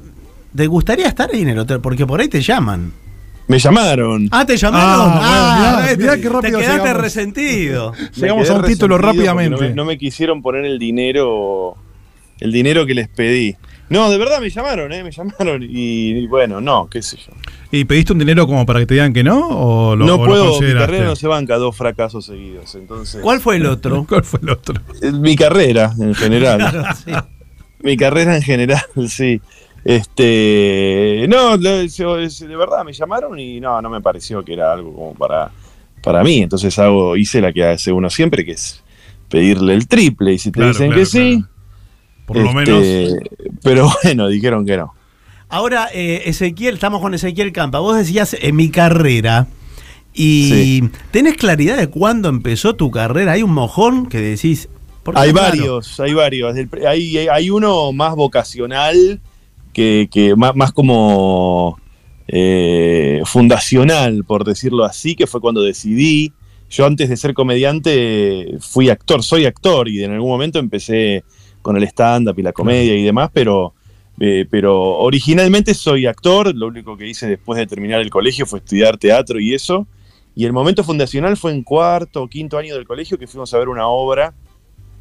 ¿Te 0.55 0.67
gustaría 0.67 1.07
estar 1.07 1.29
ahí 1.31 1.41
en 1.41 1.49
el 1.49 1.59
hotel? 1.59 1.79
Porque 1.79 2.05
por 2.05 2.19
ahí 2.21 2.27
te 2.27 2.41
llaman. 2.41 2.91
Me 3.47 3.59
llamaron. 3.59 4.29
Ah, 4.31 4.45
te 4.45 4.55
llamaron. 4.55 5.11
Ah, 5.15 5.19
Ah, 5.21 5.57
bueno, 5.57 5.77
mirá, 5.77 5.85
ves, 5.87 5.97
mirá 5.97 6.17
qué 6.17 6.29
rápido 6.29 6.59
Te 6.59 6.63
quedaste 6.65 6.81
llegamos. 6.83 7.01
resentido. 7.01 7.93
Llegamos 8.15 8.49
a 8.49 8.53
un 8.55 8.63
título 8.63 8.97
rápidamente. 8.97 9.55
No 9.55 9.61
me, 9.69 9.73
no 9.75 9.85
me 9.85 9.97
quisieron 9.97 10.41
poner 10.41 10.63
el 10.65 10.79
dinero, 10.79 11.75
el 12.39 12.51
dinero 12.51 12.85
que 12.85 12.93
les 12.93 13.09
pedí. 13.09 13.55
No, 13.89 14.09
de 14.09 14.17
verdad 14.17 14.39
me 14.39 14.49
llamaron, 14.49 14.91
¿eh? 14.93 15.03
Me 15.03 15.11
llamaron 15.11 15.61
y, 15.61 16.11
y 16.11 16.27
bueno, 16.27 16.61
no, 16.61 16.87
qué 16.89 17.01
sé 17.01 17.17
yo. 17.17 17.33
¿Y 17.69 17.83
pediste 17.83 18.13
un 18.13 18.19
dinero 18.19 18.47
como 18.47 18.65
para 18.65 18.79
que 18.79 18.85
te 18.85 18.93
digan 18.93 19.11
que 19.13 19.23
no? 19.23 19.45
¿O 19.49 19.95
lo, 19.95 20.05
no 20.05 20.15
o 20.15 20.17
lo 20.19 20.25
puedo, 20.25 20.61
mi 20.61 20.73
carrera 20.73 21.05
no 21.05 21.15
se 21.17 21.27
banca 21.27 21.57
dos 21.57 21.75
fracasos 21.75 22.25
seguidos. 22.25 22.73
Entonces, 22.75 23.21
¿Cuál 23.21 23.41
fue 23.41 23.57
el 23.57 23.65
otro? 23.65 24.05
¿Cuál 24.09 24.23
fue 24.23 24.39
el 24.41 24.49
otro? 24.51 24.75
Mi 25.11 25.35
carrera 25.35 25.91
en 25.99 26.15
general. 26.15 26.59
Claro, 26.59 26.83
sí. 26.95 27.11
mi 27.81 27.97
carrera 27.97 28.37
en 28.37 28.41
general, 28.41 28.81
sí. 29.09 29.41
Este, 29.85 31.25
no, 31.27 31.57
de 31.57 32.55
verdad 32.57 32.85
me 32.85 32.93
llamaron 32.93 33.37
y 33.37 33.59
no, 33.59 33.81
no 33.81 33.89
me 33.89 34.01
pareció 34.01 34.43
que 34.43 34.53
era 34.53 34.71
algo 34.73 34.93
como 34.93 35.13
para, 35.13 35.51
para 36.01 36.23
mí. 36.23 36.41
Entonces 36.41 36.77
hago, 36.79 37.17
hice 37.17 37.41
la 37.41 37.51
que 37.51 37.65
hace 37.65 37.91
uno 37.91 38.09
siempre, 38.09 38.45
que 38.45 38.51
es 38.51 38.81
pedirle 39.29 39.73
el 39.73 39.87
triple. 39.87 40.33
Y 40.33 40.39
si 40.39 40.51
te 40.51 40.59
Claro, 40.59 40.69
dicen 40.71 40.87
claro, 40.87 41.01
que 41.01 41.05
sí. 41.05 41.43
Por 42.25 42.37
lo 42.37 42.45
este, 42.45 42.55
menos. 42.55 43.13
Pero 43.61 43.91
bueno, 44.03 44.27
dijeron 44.29 44.65
que 44.65 44.77
no. 44.77 44.93
Ahora, 45.49 45.89
eh, 45.93 46.23
Ezequiel, 46.25 46.75
estamos 46.75 47.01
con 47.01 47.13
Ezequiel 47.13 47.51
Campa. 47.51 47.79
Vos 47.79 47.97
decías 47.97 48.35
en 48.39 48.55
mi 48.55 48.69
carrera. 48.69 49.47
Y 50.13 50.49
Sí. 50.49 50.89
¿tenés 51.11 51.35
claridad 51.37 51.75
de 51.77 51.87
cuándo 51.87 52.29
empezó 52.29 52.75
tu 52.75 52.91
carrera? 52.91 53.33
¿Hay 53.33 53.43
un 53.43 53.53
mojón 53.53 54.07
que 54.07 54.19
decís? 54.19 54.69
Hay 55.15 55.31
varios, 55.33 55.99
hay 55.99 56.13
varios. 56.13 56.55
Hay, 56.87 57.17
hay 57.17 57.49
uno 57.49 57.91
más 57.91 58.15
vocacional 58.15 59.19
que, 59.73 60.07
que 60.11 60.35
más, 60.35 60.55
más 60.55 60.71
como 60.71 61.77
eh, 62.27 63.21
fundacional, 63.25 64.23
por 64.23 64.45
decirlo 64.45 64.85
así, 64.85 65.15
que 65.15 65.27
fue 65.27 65.41
cuando 65.41 65.61
decidí. 65.61 66.33
Yo 66.69 66.85
antes 66.85 67.09
de 67.09 67.17
ser 67.17 67.33
comediante 67.33 68.57
fui 68.59 68.89
actor, 68.89 69.21
soy 69.21 69.45
actor 69.45 69.87
y 69.89 70.03
en 70.03 70.11
algún 70.11 70.29
momento 70.29 70.57
empecé 70.57 71.23
con 71.61 71.77
el 71.77 71.83
stand-up 71.83 72.37
y 72.39 72.41
la 72.41 72.51
comedia 72.51 72.95
y 72.95 73.03
demás, 73.03 73.29
pero, 73.31 73.73
eh, 74.19 74.47
pero 74.49 74.97
originalmente 74.97 75.73
soy 75.73 76.07
actor, 76.07 76.55
lo 76.55 76.67
único 76.67 76.97
que 76.97 77.07
hice 77.07 77.27
después 77.27 77.59
de 77.59 77.67
terminar 77.67 78.01
el 78.01 78.09
colegio 78.09 78.45
fue 78.45 78.59
estudiar 78.59 78.97
teatro 78.97 79.39
y 79.39 79.53
eso. 79.53 79.85
Y 80.35 80.45
el 80.45 80.53
momento 80.53 80.83
fundacional 80.83 81.37
fue 81.37 81.51
en 81.51 81.61
cuarto 81.61 82.23
o 82.23 82.27
quinto 82.27 82.57
año 82.57 82.73
del 82.73 82.87
colegio 82.87 83.19
que 83.19 83.27
fuimos 83.27 83.53
a 83.53 83.59
ver 83.59 83.69
una 83.69 83.87
obra 83.87 84.33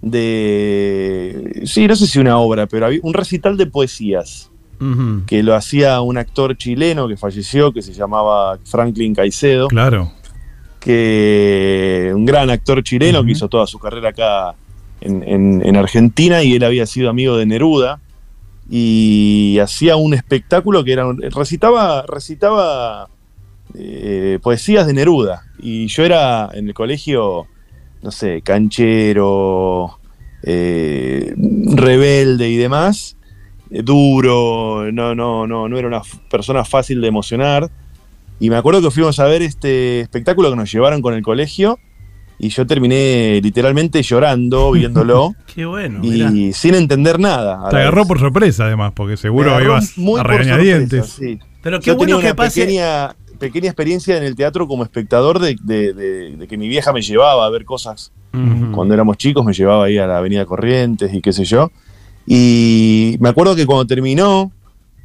de... 0.02 1.62
Sí, 1.64 1.86
no 1.86 1.96
sé 1.96 2.06
si 2.06 2.18
una 2.18 2.38
obra, 2.38 2.66
pero 2.66 2.84
había 2.84 3.00
un 3.02 3.14
recital 3.14 3.56
de 3.56 3.66
poesías 3.66 4.51
Que 5.26 5.42
lo 5.42 5.54
hacía 5.54 6.00
un 6.00 6.18
actor 6.18 6.56
chileno 6.56 7.06
que 7.08 7.16
falleció, 7.16 7.72
que 7.72 7.82
se 7.82 7.92
llamaba 7.92 8.58
Franklin 8.64 9.14
Caicedo, 9.14 9.68
Claro. 9.68 10.12
que 10.80 12.10
un 12.14 12.24
gran 12.24 12.50
actor 12.50 12.82
chileno 12.82 13.24
que 13.24 13.32
hizo 13.32 13.48
toda 13.48 13.66
su 13.66 13.78
carrera 13.78 14.10
acá 14.10 14.54
en, 15.00 15.22
en- 15.26 15.62
en 15.64 15.76
Argentina 15.76 16.42
y 16.42 16.54
él 16.54 16.64
había 16.64 16.86
sido 16.86 17.08
amigo 17.10 17.36
de 17.36 17.46
Neruda 17.46 18.00
y 18.70 19.58
hacía 19.60 19.96
un 19.96 20.14
espectáculo 20.14 20.84
que 20.84 20.92
era 20.92 21.04
recitaba 21.30 22.02
recitaba 22.06 23.08
eh, 23.74 24.38
poesías 24.42 24.86
de 24.86 24.92
Neruda. 24.94 25.42
Y 25.58 25.86
yo 25.88 26.04
era 26.04 26.50
en 26.54 26.68
el 26.68 26.74
colegio 26.74 27.46
no 28.02 28.10
sé 28.10 28.42
canchero 28.42 29.98
eh, 30.42 31.34
rebelde 31.36 32.48
y 32.48 32.56
demás 32.56 33.16
duro 33.82 34.90
no 34.92 35.14
no 35.14 35.46
no 35.46 35.68
no 35.68 35.78
era 35.78 35.88
una 35.88 36.02
persona 36.30 36.64
fácil 36.64 37.00
de 37.00 37.08
emocionar 37.08 37.70
y 38.40 38.50
me 38.50 38.56
acuerdo 38.56 38.82
que 38.82 38.90
fuimos 38.90 39.18
a 39.20 39.24
ver 39.26 39.40
este 39.42 40.00
espectáculo 40.00 40.50
que 40.50 40.56
nos 40.56 40.70
llevaron 40.72 41.00
con 41.00 41.14
el 41.14 41.22
colegio 41.22 41.78
y 42.38 42.48
yo 42.48 42.66
terminé 42.66 43.40
literalmente 43.42 44.02
llorando 44.02 44.70
viéndolo 44.72 45.34
Qué 45.54 45.64
bueno. 45.64 46.00
mirá. 46.00 46.30
y 46.32 46.52
sin 46.52 46.74
entender 46.74 47.20
nada. 47.20 47.68
Te 47.70 47.76
agarró 47.76 47.98
vez. 48.02 48.08
por 48.08 48.18
sorpresa, 48.18 48.64
además, 48.64 48.92
porque 48.96 49.16
seguro 49.16 49.60
ibas 49.62 49.96
muy 49.96 50.18
a 50.18 50.24
regañadientes. 50.24 51.06
sorpresa, 51.06 51.38
sí. 51.44 51.48
Pero 51.62 51.78
qué 51.78 51.86
Yo 51.86 51.96
bueno 51.96 52.16
tenía 52.16 52.20
que 52.22 52.26
una 52.32 52.34
pase. 52.36 52.60
pequeña, 52.62 53.14
pequeña 53.38 53.66
experiencia 53.68 54.16
en 54.16 54.24
el 54.24 54.34
teatro 54.34 54.66
como 54.66 54.82
espectador 54.82 55.38
de, 55.38 55.56
de- 55.62 55.92
de- 55.92 56.36
de 56.36 56.48
que 56.48 56.56
mi 56.58 56.66
vieja 56.68 56.92
me 56.92 57.00
llevaba 57.02 57.46
a 57.46 57.50
ver 57.50 57.64
cosas. 57.64 58.10
Cuando 58.74 58.94
éramos 58.94 59.18
chicos 59.18 59.44
me 59.44 59.52
llevaba 59.52 59.84
ahí 59.84 59.98
a 59.98 60.06
la 60.06 60.16
Avenida 60.18 60.44
Corrientes 60.46 61.12
y 61.14 61.20
qué 61.20 61.32
sé 61.34 61.44
yo. 61.44 61.70
Y 62.26 63.16
me 63.20 63.28
acuerdo 63.28 63.56
que 63.56 63.66
cuando 63.66 63.86
terminó 63.86 64.52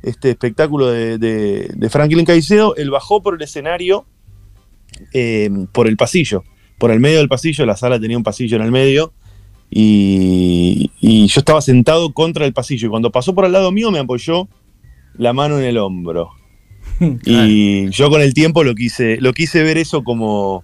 este 0.04 0.30
espectáculo 0.32 0.88
de, 0.88 1.18
de- 1.18 1.70
de 1.76 1.90
Franklin 1.90 2.26
Caicedo, 2.26 2.76
él 2.76 2.90
bajó 2.92 3.22
por 3.22 3.36
el 3.36 3.42
escenario, 3.42 4.06
eh, 5.14 5.50
por 5.72 5.88
el 5.88 5.98
pasillo, 5.98 6.44
por 6.78 6.92
el 6.92 7.00
medio 7.00 7.18
del 7.18 7.28
pasillo, 7.30 7.66
la 7.66 7.76
sala 7.76 8.00
tenía 8.00 8.18
un 8.18 8.24
pasillo 8.24 8.58
en 8.58 8.64
el 8.64 8.72
medio, 8.72 9.14
y, 9.70 10.92
y 11.02 11.28
yo 11.28 11.40
estaba 11.40 11.62
sentado 11.62 12.14
contra 12.14 12.46
el 12.46 12.54
pasillo, 12.54 12.88
y 12.88 12.90
cuando 12.90 13.12
pasó 13.12 13.34
por 13.36 13.46
al 13.46 13.52
lado 13.52 13.72
mío 13.72 13.92
me 13.92 14.00
apoyó 14.00 14.48
la 15.18 15.34
mano 15.34 15.60
en 15.60 15.66
el 15.66 15.78
hombro. 15.78 16.30
Y 17.26 17.90
yo 17.90 18.10
con 18.10 18.22
el 18.22 18.34
tiempo 18.34 18.64
lo 18.64 18.74
quise, 18.74 19.18
lo 19.20 19.34
quise 19.34 19.62
ver 19.64 19.78
eso 19.78 20.04
como, 20.04 20.64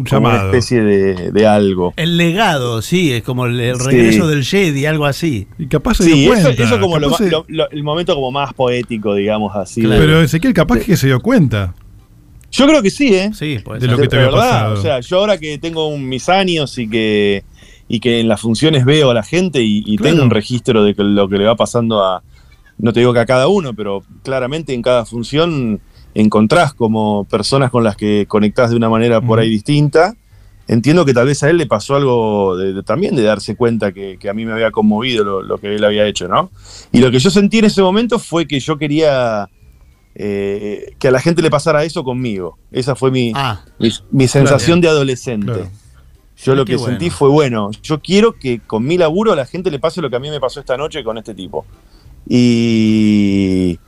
Un 0.00 0.06
como 0.06 0.28
una 0.28 0.36
especie 0.44 0.82
de, 0.82 1.30
de 1.32 1.46
algo. 1.46 1.92
El 1.96 2.16
legado, 2.16 2.82
sí, 2.82 3.12
es 3.12 3.22
como 3.22 3.46
el, 3.46 3.58
el 3.60 3.76
Sí. 3.76 3.86
regreso 3.86 4.26
del 4.28 4.44
Jedi, 4.44 4.86
algo 4.86 5.04
así. 5.06 5.46
Y 5.58 5.66
capaz 5.66 5.94
se 5.98 6.04
Sí, 6.04 6.12
dio 6.12 6.32
eso, 6.34 6.42
cuenta. 6.44 6.62
eso 6.64 6.80
como 6.80 6.98
lo 6.98 7.10
se- 7.16 7.30
lo- 7.30 7.44
lo- 7.48 7.70
el 7.70 7.82
momento 7.82 8.14
como 8.14 8.30
más 8.30 8.52
poético, 8.54 9.14
digamos 9.14 9.54
así. 9.54 9.82
Claro. 9.82 10.00
Pero 10.00 10.22
Ezequiel 10.22 10.54
capaz 10.54 10.78
que 10.80 10.96
se 10.96 11.06
dio 11.06 11.20
cuenta. 11.20 11.74
yo 12.52 12.66
creo 12.66 12.82
que 12.82 12.90
sí, 12.90 13.14
¿eh? 13.14 13.30
Sí, 13.32 13.58
puede 13.64 13.80
De 13.80 13.86
lo 13.86 13.96
que 13.96 14.08
te 14.08 14.16
había 14.16 14.28
verdad, 14.30 14.40
pasado. 14.50 14.74
O 14.74 14.82
sea, 14.82 15.00
yo 15.00 15.18
ahora 15.18 15.38
que 15.38 15.58
tengo 15.58 15.86
un- 15.88 16.08
mis 16.08 16.28
años 16.28 16.76
y 16.78 16.88
que, 16.88 17.44
y 17.88 18.00
que 18.00 18.20
en 18.20 18.28
las 18.28 18.40
funciones 18.40 18.84
veo 18.84 19.10
a 19.10 19.14
la 19.14 19.22
gente 19.22 19.62
y, 19.62 19.84
y 19.86 19.96
Claro. 19.96 20.12
tengo 20.14 20.24
un 20.24 20.30
registro 20.30 20.82
de 20.82 20.94
que 20.94 21.02
lo 21.04 21.28
que 21.28 21.38
le 21.38 21.44
va 21.44 21.54
pasando 21.56 22.04
a, 22.04 22.22
no 22.78 22.92
te 22.92 23.00
digo 23.00 23.12
que 23.12 23.20
a 23.20 23.26
cada 23.26 23.46
uno, 23.48 23.74
pero 23.74 24.02
claramente 24.24 24.72
en 24.74 24.82
cada 24.82 25.04
función 25.04 25.80
encontrás 26.14 26.74
como 26.74 27.24
personas 27.24 27.70
con 27.70 27.84
las 27.84 27.96
que 27.96 28.26
conectás 28.28 28.70
de 28.70 28.76
una 28.76 28.88
manera 28.88 29.20
por 29.20 29.38
ahí 29.38 29.48
distinta. 29.50 30.14
Entiendo 30.68 31.04
que 31.04 31.12
tal 31.14 31.26
vez 31.26 31.42
a 31.42 31.50
él 31.50 31.56
le 31.56 31.66
pasó 31.66 31.96
algo 31.96 32.56
de- 32.56 32.72
de- 32.74 32.82
también 32.84 33.16
de 33.16 33.22
darse 33.22 33.56
cuenta 33.56 33.90
que, 33.92 34.18
que 34.20 34.28
a 34.28 34.34
mí 34.34 34.44
me 34.46 34.52
había 34.52 34.70
conmovido 34.70 35.24
lo, 35.24 35.42
lo 35.42 35.58
que 35.58 35.74
él 35.74 35.82
había 35.84 36.06
hecho, 36.06 36.28
¿no? 36.28 36.50
Y 36.92 37.00
lo 37.00 37.10
que 37.10 37.18
yo 37.18 37.28
sentí 37.30 37.58
en 37.58 37.64
ese 37.64 37.82
momento 37.82 38.18
fue 38.20 38.46
que 38.46 38.60
yo 38.60 38.78
quería 38.78 39.48
eh, 40.14 40.94
que 40.98 41.08
a 41.08 41.10
la 41.10 41.20
gente 41.20 41.42
le 41.42 41.50
pasara 41.50 41.82
eso 41.84 42.04
conmigo. 42.04 42.56
Esa 42.70 42.94
fue 42.94 43.10
mi, 43.10 43.32
Ah, 43.34 43.64
mi, 43.78 43.90
mi 44.12 44.28
sensación 44.28 44.80
de 44.80 44.88
adolescente. 44.88 45.46
Claro. 45.46 45.70
Yo 46.42 46.54
lo 46.54 46.64
qué 46.64 46.72
que 46.72 46.76
bueno. 46.78 46.90
sentí 46.92 47.10
fue, 47.10 47.28
bueno, 47.28 47.70
yo 47.82 48.00
quiero 48.00 48.32
que 48.34 48.60
con 48.60 48.84
mi 48.84 48.96
laburo 48.96 49.32
a 49.32 49.36
la 49.36 49.46
gente 49.46 49.70
le 49.70 49.78
pase 49.78 50.00
lo 50.00 50.08
que 50.08 50.16
a 50.16 50.20
mí 50.20 50.30
me 50.30 50.40
pasó 50.40 50.60
esta 50.60 50.76
noche 50.76 51.02
con 51.04 51.18
este 51.18 51.34
tipo. 51.34 51.66
Y, 52.28 53.78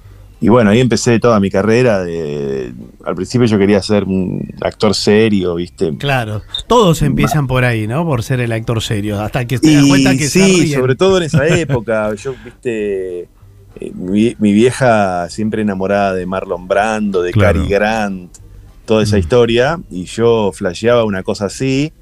y 0.43 0.49
bueno, 0.49 0.71
ahí 0.71 0.81
empecé 0.81 1.19
toda 1.21 1.41
mi 1.41 1.49
carrera. 1.51 2.03
De, 2.05 2.73
al 3.05 3.15
principio 3.15 3.47
yo 3.47 3.57
quería 3.59 3.81
ser 3.81 4.05
un 4.05 4.47
actor 4.61 4.95
serio, 4.95 5.55
¿viste? 5.55 5.97
claro. 5.97 6.43
Todos 6.67 7.01
empiezan 7.03 7.47
por 7.47 7.65
ahí, 7.65 7.87
¿no? 7.87 8.05
Por 8.05 8.23
ser 8.23 8.41
el 8.41 8.53
actor 8.53 8.83
serio. 8.83 9.21
Hasta 9.23 9.47
que 9.47 9.59
te 9.59 9.73
das 9.75 9.85
Y 9.85 9.89
cuenta 9.89 10.17
que 10.17 10.27
sí, 10.29 10.69
sobre 10.73 10.97
todo 10.97 11.17
en 11.19 11.23
esa 11.23 11.47
época. 11.57 12.13
yo, 12.17 12.35
viste, 12.45 13.21
eh, 13.21 13.93
mi, 13.95 14.35
mi 14.39 14.53
vieja 14.53 15.29
siempre 15.31 15.63
enamorada 15.63 16.13
de 16.15 16.27
Marlon 16.27 16.67
Brando, 16.69 17.23
de 17.23 17.31
Claro. 17.33 17.61
Cary 17.61 17.71
Grant, 17.71 18.37
toda 18.85 19.03
esa 19.05 19.17
Mm. 19.17 19.21
historia. 19.21 19.81
Y 19.91 20.05
yo 20.05 20.51
flasheaba 20.53 21.05
una 21.05 21.23
cosa 21.23 21.47
así, 21.47 21.93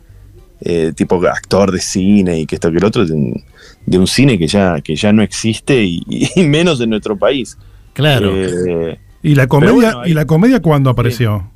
eh, 0.62 0.92
tipo 0.96 1.16
actor 1.26 1.70
de 1.72 1.80
cine 1.80 2.40
y 2.40 2.46
que 2.46 2.54
esto 2.56 2.70
que 2.70 2.78
el 2.78 2.84
otro, 2.84 3.04
de 3.06 3.12
un, 3.12 3.44
de 3.86 3.98
un 3.98 4.06
cine 4.06 4.38
que 4.38 4.46
ya, 4.46 4.80
que 4.80 4.96
ya 4.96 5.12
no 5.12 5.22
existe 5.22 5.82
y, 5.84 6.02
y 6.36 6.42
menos 6.44 6.80
en 6.80 6.88
nuestro 6.90 7.16
país. 7.18 7.56
Claro. 7.92 8.30
Eh, 8.34 8.98
¿Y 9.22 9.34
la 9.34 9.46
comedia, 9.46 9.72
bueno, 9.74 10.00
ahí- 10.00 10.10
¿y 10.12 10.14
la 10.14 10.26
comedia 10.26 10.60
cuándo 10.62 10.90
apareció? 10.90 11.50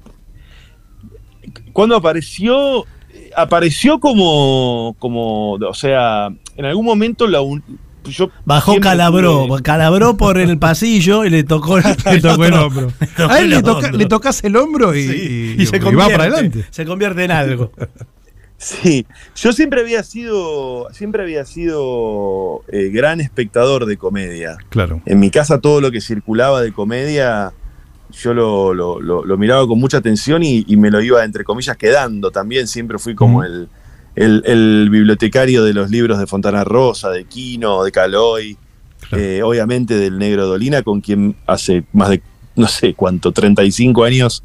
cuando 1.72 1.96
apareció, 1.96 2.84
apareció 3.36 3.98
como, 4.00 4.94
como, 4.98 5.52
o 5.54 5.74
sea, 5.74 6.28
en 6.56 6.64
algún 6.64 6.84
momento 6.84 7.26
la 7.26 7.40
un- 7.40 7.62
yo 8.04 8.30
Bajó 8.44 8.78
Calabró, 8.80 9.46
tuve- 9.46 9.62
Calabró 9.62 10.16
por 10.16 10.38
el 10.38 10.58
pasillo 10.58 11.24
y 11.24 11.30
le 11.30 11.42
tocó 11.42 11.78
el, 11.78 11.84
Le 12.12 12.20
tocó 12.20 12.44
el 12.44 12.52
otro. 12.52 12.66
hombro. 12.66 12.92
Le 13.00 13.06
tocó 13.08 13.32
A 13.32 13.38
él 13.40 13.50
le, 13.50 13.62
toca- 13.62 13.90
le 13.92 14.06
tocas 14.06 14.44
el 14.44 14.56
hombro 14.56 14.94
y, 14.94 15.02
Sí, 15.08 15.56
y- 15.58 15.66
se 15.66 15.76
y 15.76 15.78
va 15.80 15.84
convierte, 15.86 16.12
para 16.12 16.24
adelante. 16.24 16.64
Se 16.70 16.84
convierte 16.84 17.24
en 17.24 17.30
algo. 17.30 17.72
Sí, 18.56 19.04
yo 19.36 19.52
siempre 19.52 19.80
había 19.82 20.02
sido, 20.04 20.88
siempre 20.92 21.22
había 21.22 21.44
sido 21.44 22.62
eh, 22.68 22.88
gran 22.90 23.20
espectador 23.20 23.84
de 23.84 23.96
comedia. 23.96 24.56
Claro. 24.70 25.02
En 25.06 25.20
mi 25.20 25.30
casa 25.30 25.60
todo 25.60 25.80
lo 25.80 25.90
que 25.90 26.00
circulaba 26.00 26.62
de 26.62 26.72
comedia, 26.72 27.52
yo 28.12 28.32
lo, 28.32 28.72
lo- 28.72 29.00
lo- 29.00 29.24
lo 29.24 29.36
miraba 29.36 29.66
con 29.66 29.78
mucha 29.78 29.98
atención 29.98 30.42
y, 30.42 30.64
y 30.66 30.76
me 30.76 30.90
lo 30.90 31.02
iba, 31.02 31.24
entre 31.24 31.44
comillas, 31.44 31.76
quedando 31.76 32.30
también. 32.30 32.66
Siempre 32.66 32.98
fui 32.98 33.14
como 33.14 33.42
el, 33.44 33.68
el- 34.14 34.42
el 34.46 34.88
bibliotecario 34.88 35.62
de 35.64 35.74
los 35.74 35.90
libros 35.90 36.18
de 36.18 36.26
Fontana 36.26 36.64
Rosa, 36.64 37.10
de 37.10 37.24
Quino, 37.24 37.82
de 37.84 37.92
Caloy, 37.92 38.56
Claro. 39.08 39.22
eh, 39.22 39.42
obviamente 39.42 39.94
del 39.98 40.18
Negro 40.18 40.46
Dolina, 40.46 40.82
con 40.82 41.02
quien 41.02 41.36
hace 41.46 41.84
más 41.92 42.08
de, 42.08 42.22
no 42.56 42.66
sé 42.68 42.94
cuánto, 42.94 43.32
35 43.32 44.04
años 44.04 44.42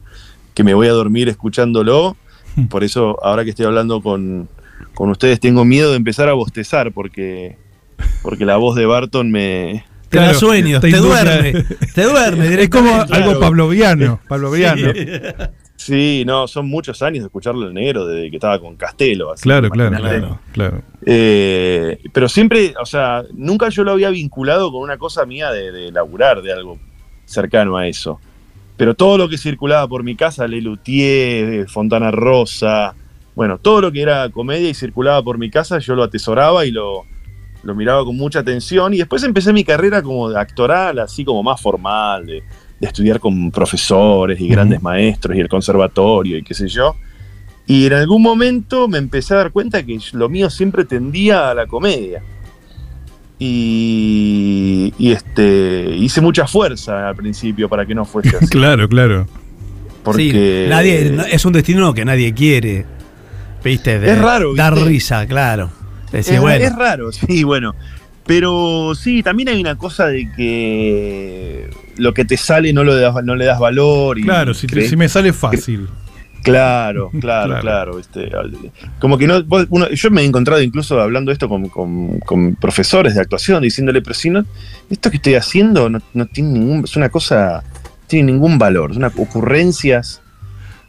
que 0.54 0.66
me 0.66 0.74
voy 0.74 0.88
a 0.88 0.92
dormir 0.92 1.30
escuchándolo. 1.30 2.18
Por 2.70 2.84
eso, 2.84 3.18
ahora 3.24 3.44
que 3.44 3.51
estoy 3.51 3.66
hablando 3.66 4.01
con, 4.01 4.48
con 4.94 5.10
ustedes, 5.10 5.39
tengo 5.39 5.66
miedo 5.66 5.92
de 5.92 5.98
empezar 5.98 6.30
a 6.30 6.34
bostezar 6.34 6.92
porque, 6.92 7.58
porque 8.22 8.46
la 8.46 8.58
voz 8.58 8.75
de 8.75 8.86
Barton 8.86 9.32
me, 9.32 9.86
Te 10.10 10.18
da 10.18 10.34
sueños, 10.34 10.82
te 10.82 10.92
duerme. 10.92 11.66
Te 11.94 12.04
duerme 12.06 12.62
Es 12.62 12.70
como 12.70 13.01
algo 13.10 13.39
pavloviano. 13.39 14.20
pavloviano. 14.28 14.92
Sí, 15.80 16.24
no, 16.28 16.46
son 16.46 16.68
muchos 16.68 17.01
años 17.01 17.24
de 17.24 17.28
escucharlo 17.28 17.66
el 17.66 17.74
negro 17.74 18.06
desde 18.06 18.30
que 18.30 18.36
estaba 18.36 18.60
con 18.60 18.75
Castelo. 18.75 19.32
así 19.32 19.44
Claro, 19.44 19.70
claro, 19.70 19.96
claro, 19.96 20.39
claro. 20.51 20.82
Eh, 21.06 22.00
pero 22.12 22.28
siempre, 22.28 22.74
o 22.82 22.86
sea, 22.86 23.24
nunca 23.34 23.70
yo 23.70 23.86
lo 23.86 23.94
había 23.94 24.10
vinculado 24.10 24.74
con 24.74 24.82
una 24.82 24.98
cosa 24.98 25.25
mía 25.25 25.51
de, 25.51 25.72
de 25.72 25.92
laburar, 25.94 26.42
de 26.42 26.51
algo 26.51 26.78
cercano 27.24 27.78
a 27.78 27.88
eso. 27.88 28.20
Pero 28.79 28.95
todo 28.95 29.17
lo 29.17 29.27
que 29.27 29.38
circulaba 29.38 29.89
por 29.89 30.03
mi 30.03 30.15
casa, 30.15 30.48
Lelutier, 30.48 31.67
Fontana 31.67 32.12
Rosa, 32.12 32.95
bueno, 33.36 33.57
todo 33.57 33.81
lo 33.81 33.91
que 33.91 34.01
era 34.01 34.29
comedia 34.29 34.69
y 34.69 34.74
circulaba 34.74 35.21
por 35.21 35.38
mi 35.38 35.50
casa, 35.50 35.79
yo 35.79 35.95
lo 35.95 36.03
atesoraba 36.03 36.65
y 36.65 36.71
lo, 36.71 37.03
lo 37.63 37.75
miraba 37.75 38.05
con 38.05 38.15
mucha 38.15 38.39
atención. 38.39 38.93
Y 38.93 39.00
después 39.00 39.21
empecé 39.25 39.51
mi 39.51 39.65
carrera 39.65 40.01
como 40.01 40.29
de 40.29 40.39
actoral, 40.39 40.98
así 41.00 41.25
como 41.25 41.43
más 41.43 41.59
formal, 41.59 42.25
de, 42.25 42.41
de 42.79 42.88
estudiar 42.88 43.19
con 43.19 43.51
profesores 43.51 44.39
y 44.39 44.48
grandes 44.48 44.81
maestros 44.81 45.36
y 45.36 45.41
el 45.41 45.50
conservatorio 45.50 46.38
y 46.38 46.43
qué 46.43 46.53
sé 46.53 46.69
yo. 46.69 46.95
Y 47.67 47.86
en 47.86 47.91
algún 47.91 48.21
momento 48.21 48.88
me 48.88 48.98
empecé 48.98 49.33
a 49.33 49.38
dar 49.39 49.51
cuenta 49.51 49.86
que 49.86 50.00
lo 50.13 50.29
mío 50.29 50.50
siempre 50.50 50.86
tendía 50.86 51.50
a 51.50 51.53
la 51.53 51.67
comedia. 51.67 52.24
Y, 53.41 54.93
y, 54.98 55.12
este 55.12 55.96
hice 55.98 56.19
mucha 56.22 56.46
fuerza 56.46 57.08
al 57.10 57.15
principio 57.15 57.69
para 57.69 57.86
que 57.86 57.96
no 57.96 58.03
fuese 58.05 58.36
así. 58.41 58.48
Claro, 58.48 58.88
claro. 58.89 59.25
Porque 60.03 60.63
Sí, 60.65 60.69
nadie, 60.69 61.17
es 61.31 61.46
un 61.46 61.53
destino 61.53 61.93
que 61.93 62.05
nadie 62.05 62.34
quiere. 62.34 62.86
¿Viste? 63.63 64.00
De 64.00 64.12
Es 64.12 64.17
raro, 64.19 64.55
Dar 64.55 64.74
¿viste? 64.75 64.89
risa, 64.89 65.25
claro. 65.27 65.69
Es, 66.12 66.39
bueno, 66.39 66.63
es 66.65 66.75
raro, 66.75 67.12
sí, 67.13 67.43
bueno. 67.43 67.74
Pero 68.25 68.93
sí, 68.96 69.24
también 69.24 69.50
hay 69.50 69.60
una 69.60 69.75
cosa 69.77 70.08
de 70.08 70.29
que 70.36 71.69
lo 71.98 72.13
que 72.13 72.25
te 72.25 72.38
sale 72.38 72.72
no, 72.74 72.84
lo 72.84 72.96
das, 72.96 73.15
no 73.24 73.36
le 73.36 73.46
das 73.46 73.60
valor. 73.60 74.19
Y 74.19 74.24
Claro, 74.24 74.53
si, 74.53 74.67
te- 74.67 74.88
si 74.88 74.96
me 74.96 75.10
sale 75.10 75.34
fácil. 75.34 75.88
Claro, 76.51 77.10
claro, 77.20 77.48
Claro. 77.60 77.62
claro. 77.62 77.98
¿viste? 77.98 78.32
Como 79.00 79.18
que 79.18 79.27
no. 79.27 79.44
vos- 79.44 79.68
uno- 79.70 79.89
yo 79.89 80.12
me 80.12 80.22
he 80.22 80.25
encontrado 80.25 80.62
incluso 80.62 81.00
hablando 81.00 81.32
esto 81.32 81.48
con, 81.50 81.70
con- 81.70 82.20
con 82.20 82.56
profesores 82.56 83.15
de 83.15 83.22
actuación, 83.22 83.62
diciéndole, 83.63 84.01
pero 84.01 84.13
si 84.13 84.29
no, 84.29 84.46
esto 84.89 85.10
que 85.10 85.18
estoy 85.18 85.36
haciendo 85.36 85.89
no, 85.89 86.00
no 86.13 86.25
tiene 86.27 86.50
ningún. 86.51 86.83
Es 86.83 86.96
una 86.96 87.09
cosa. 87.09 87.64
no 87.64 88.07
tiene 88.07 88.31
ningún 88.31 88.57
valor, 88.57 88.94
son 88.94 89.03
ocurrencias. 89.03 90.22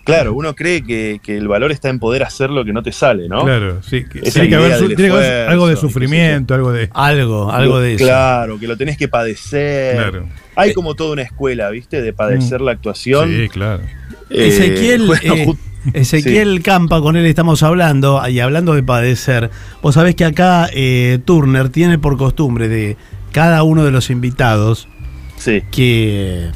Claro, 0.03 0.33
uno 0.33 0.57
cree 0.57 0.83
que, 0.83 1.21
que 1.23 1.37
el 1.37 1.47
valor 1.47 1.71
está 1.71 1.89
en 1.91 1.99
poder 1.99 2.23
hacer 2.25 2.49
lo 2.51 2.65
que 2.65 2.73
no 2.73 2.83
te 2.83 2.91
sale, 2.91 3.29
¿no? 3.29 3.45
Claro, 3.45 3.83
sí. 3.83 4.05
que- 4.11 4.23
tiene 4.23 4.49
que 4.49 4.55
haber, 4.57 4.79
tiene 4.97 5.11
que 5.11 5.45
algo 5.47 5.69
de 5.69 5.77
sufrimiento, 5.77 6.55
algo 6.55 6.73
de. 6.73 6.89
algo, 6.95 7.53
algo 7.53 7.79
de 7.79 7.95
eso. 7.95 8.05
Claro, 8.07 8.59
que 8.59 8.67
lo 8.67 8.77
tenés 8.77 8.97
que 8.97 9.07
padecer. 9.09 9.97
Claro. 9.97 10.27
Hay 10.57 10.73
como 10.73 10.95
toda 10.95 11.13
una 11.13 11.23
escuela, 11.23 11.71
¿viste? 11.71 12.01
De 12.03 12.13
padecer 12.13 12.61
la 12.63 12.73
actuación. 12.73 13.29
Sí, 13.31 13.49
claro. 13.51 13.83
Eh, 14.31 14.49
Ezequiel, 14.49 15.07
bueno, 15.07 15.35
eh, 15.35 15.47
ju- 15.47 15.59
Ezequiel 15.93 16.63
Campa, 16.63 17.01
con 17.01 17.17
él 17.17 17.27
estamos 17.27 17.63
hablando, 17.63 18.23
y 18.29 18.39
hablando 18.41 18.75
de 18.75 18.83
padecer. 18.83 19.51
Vos 19.83 19.95
sabés 19.95 20.15
que 20.15 20.25
acá 20.25 20.69
eh, 20.73 21.19
Turner 21.25 21.69
tiene 21.71 21.99
por 21.99 22.17
costumbre 22.17 22.69
de 22.69 22.97
cada 23.33 23.63
uno 23.63 23.85
de 23.85 23.91
los 23.91 24.11
invitados 24.11 24.89
sí. 25.37 25.63
que, 25.71 26.51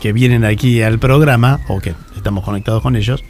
que 0.00 0.12
vienen 0.12 0.44
aquí 0.44 0.80
al 0.82 0.98
programa, 0.98 1.60
o 1.68 1.80
que 1.80 1.94
estamos 2.16 2.44
conectados 2.44 2.82
con 2.82 2.96
ellos, 2.96 3.22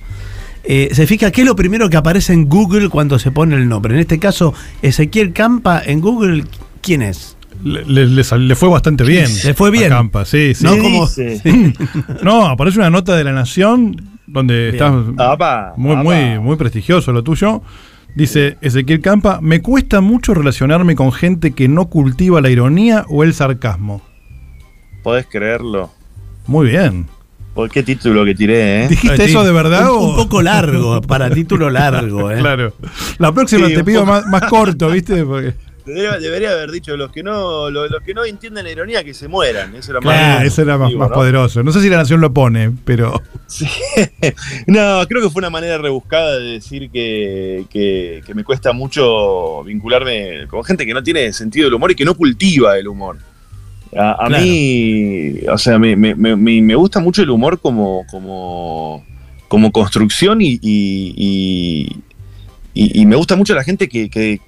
eh, 0.64 0.90
se 0.92 1.06
fija 1.06 1.30
qué 1.32 1.40
es 1.40 1.46
lo 1.46 1.56
primero 1.56 1.90
que 1.90 1.96
aparece 1.96 2.32
en 2.32 2.48
Google 2.48 2.88
cuando 2.88 3.18
se 3.18 3.30
pone 3.32 3.56
el 3.56 3.68
nombre. 3.68 3.94
En 3.94 4.00
este 4.00 4.18
caso, 4.18 4.54
Ezequiel 4.82 5.32
Campa 5.32 5.82
en 5.84 6.00
Google, 6.00 6.44
¿quién 6.82 7.02
es? 7.02 7.31
Le, 7.64 7.84
le- 7.84 8.06
le 8.06 8.24
sal- 8.24 8.46
le 8.48 8.54
fue 8.56 8.68
bastante 8.68 9.04
bien. 9.04 9.26
Le 9.44 9.54
fue 9.54 9.70
bien. 9.70 9.92
a 9.92 9.96
Campa, 9.96 10.24
sí, 10.24 10.54
sí. 10.54 10.64
No. 10.64 10.74
No, 12.22 12.46
aparece 12.46 12.78
una 12.78 12.90
nota 12.90 13.16
de 13.16 13.24
la 13.24 13.32
Nación 13.32 13.96
donde 14.26 14.70
Bien. 14.72 14.74
estás 14.74 14.94
Apa, 15.18 15.74
muy, 15.76 15.92
apa. 15.92 16.02
muy, 16.02 16.38
muy 16.40 16.56
prestigioso 16.56 17.12
lo 17.12 17.22
tuyo. 17.22 17.62
Dice 18.14 18.58
Ezequiel 18.60 19.00
Campa, 19.00 19.38
me 19.40 19.62
cuesta 19.62 20.00
mucho 20.00 20.34
relacionarme 20.34 20.94
con 20.96 21.12
gente 21.12 21.52
que 21.52 21.68
no 21.68 21.86
cultiva 21.86 22.40
la 22.40 22.50
ironía 22.50 23.04
o 23.08 23.22
el 23.24 23.32
sarcasmo. 23.32 24.02
Podés 25.02 25.26
creerlo. 25.26 25.90
Muy 26.46 26.68
bien. 26.68 27.06
¿Por 27.54 27.70
qué 27.70 27.82
título 27.82 28.24
que 28.24 28.34
tiré, 28.34 28.84
eh? 28.84 28.88
¿Dijiste 28.88 29.24
eso 29.24 29.44
de 29.44 29.52
verdad 29.52 29.90
un, 29.92 29.98
o...? 29.98 30.08
un 30.10 30.16
poco 30.16 30.40
largo, 30.42 31.00
para 31.02 31.28
título 31.30 31.70
largo. 31.70 32.30
¿eh? 32.30 32.38
Claro. 32.38 32.72
La 33.18 33.30
próxima 33.32 33.68
Sí, 33.68 33.74
te 33.74 33.84
pido 33.84 34.06
más, 34.06 34.26
más 34.26 34.42
corto, 34.44 34.90
¿viste? 34.90 35.22
Porque, 35.24 35.54
Debería, 35.84 36.18
debería 36.18 36.50
haber 36.52 36.70
dicho 36.70 36.96
los 36.96 37.10
que 37.10 37.22
no 37.22 37.68
lo- 37.70 37.88
los, 37.88 38.02
que 38.02 38.14
no 38.14 38.24
entienden 38.24 38.64
la 38.64 38.70
ironía 38.70 39.02
que 39.02 39.14
se 39.14 39.26
mueran. 39.28 39.74
Eso 39.74 39.90
era 39.92 40.00
claro, 40.00 40.34
más. 40.38 40.44
ese 40.44 40.62
era 40.62 40.78
más, 40.78 40.92
más 40.94 41.08
¿no? 41.10 41.14
poderoso. 41.14 41.62
No 41.62 41.72
sé 41.72 41.80
si 41.82 41.88
la 41.88 41.96
Nación 41.96 42.20
lo 42.20 42.32
pone, 42.32 42.70
pero... 42.84 43.20
Sí. 43.46 43.66
No, 44.66 45.06
creo 45.08 45.22
que 45.22 45.30
fue 45.30 45.40
una 45.40 45.50
manera 45.50 45.78
rebuscada 45.78 46.38
de 46.38 46.52
decir 46.52 46.90
que, 46.90 47.64
que- 47.70 48.22
que 48.26 48.34
me 48.34 48.44
cuesta 48.44 48.72
mucho 48.72 49.64
vincularme 49.64 50.46
con 50.48 50.62
gente 50.64 50.86
que 50.86 50.94
no 50.94 51.02
tiene 51.02 51.32
sentido 51.32 51.66
del 51.66 51.74
humor 51.74 51.90
y 51.90 51.94
que 51.94 52.04
no 52.04 52.14
cultiva 52.14 52.78
el 52.78 52.88
humor. 52.88 53.18
A, 53.96 54.24
a 54.24 54.28
Claro. 54.28 54.42
mí, 54.44 55.34
o 55.50 55.58
sea, 55.58 55.78
me, 55.78 55.96
me- 55.96 56.14
me- 56.14 56.36
me- 56.36 56.74
gusta 56.76 56.98
mucho 57.00 57.22
el 57.22 57.28
humor 57.30 57.60
como, 57.60 58.06
como, 58.10 59.04
como 59.48 59.70
construcción 59.70 60.40
y, 60.40 60.52
y- 60.62 61.12
y- 61.16 61.96
y- 62.74 63.02
y 63.02 63.06
me 63.06 63.16
gusta 63.16 63.36
mucho 63.36 63.54
la 63.54 63.64
gente 63.64 63.88
que, 63.88 64.08
que- 64.08 64.40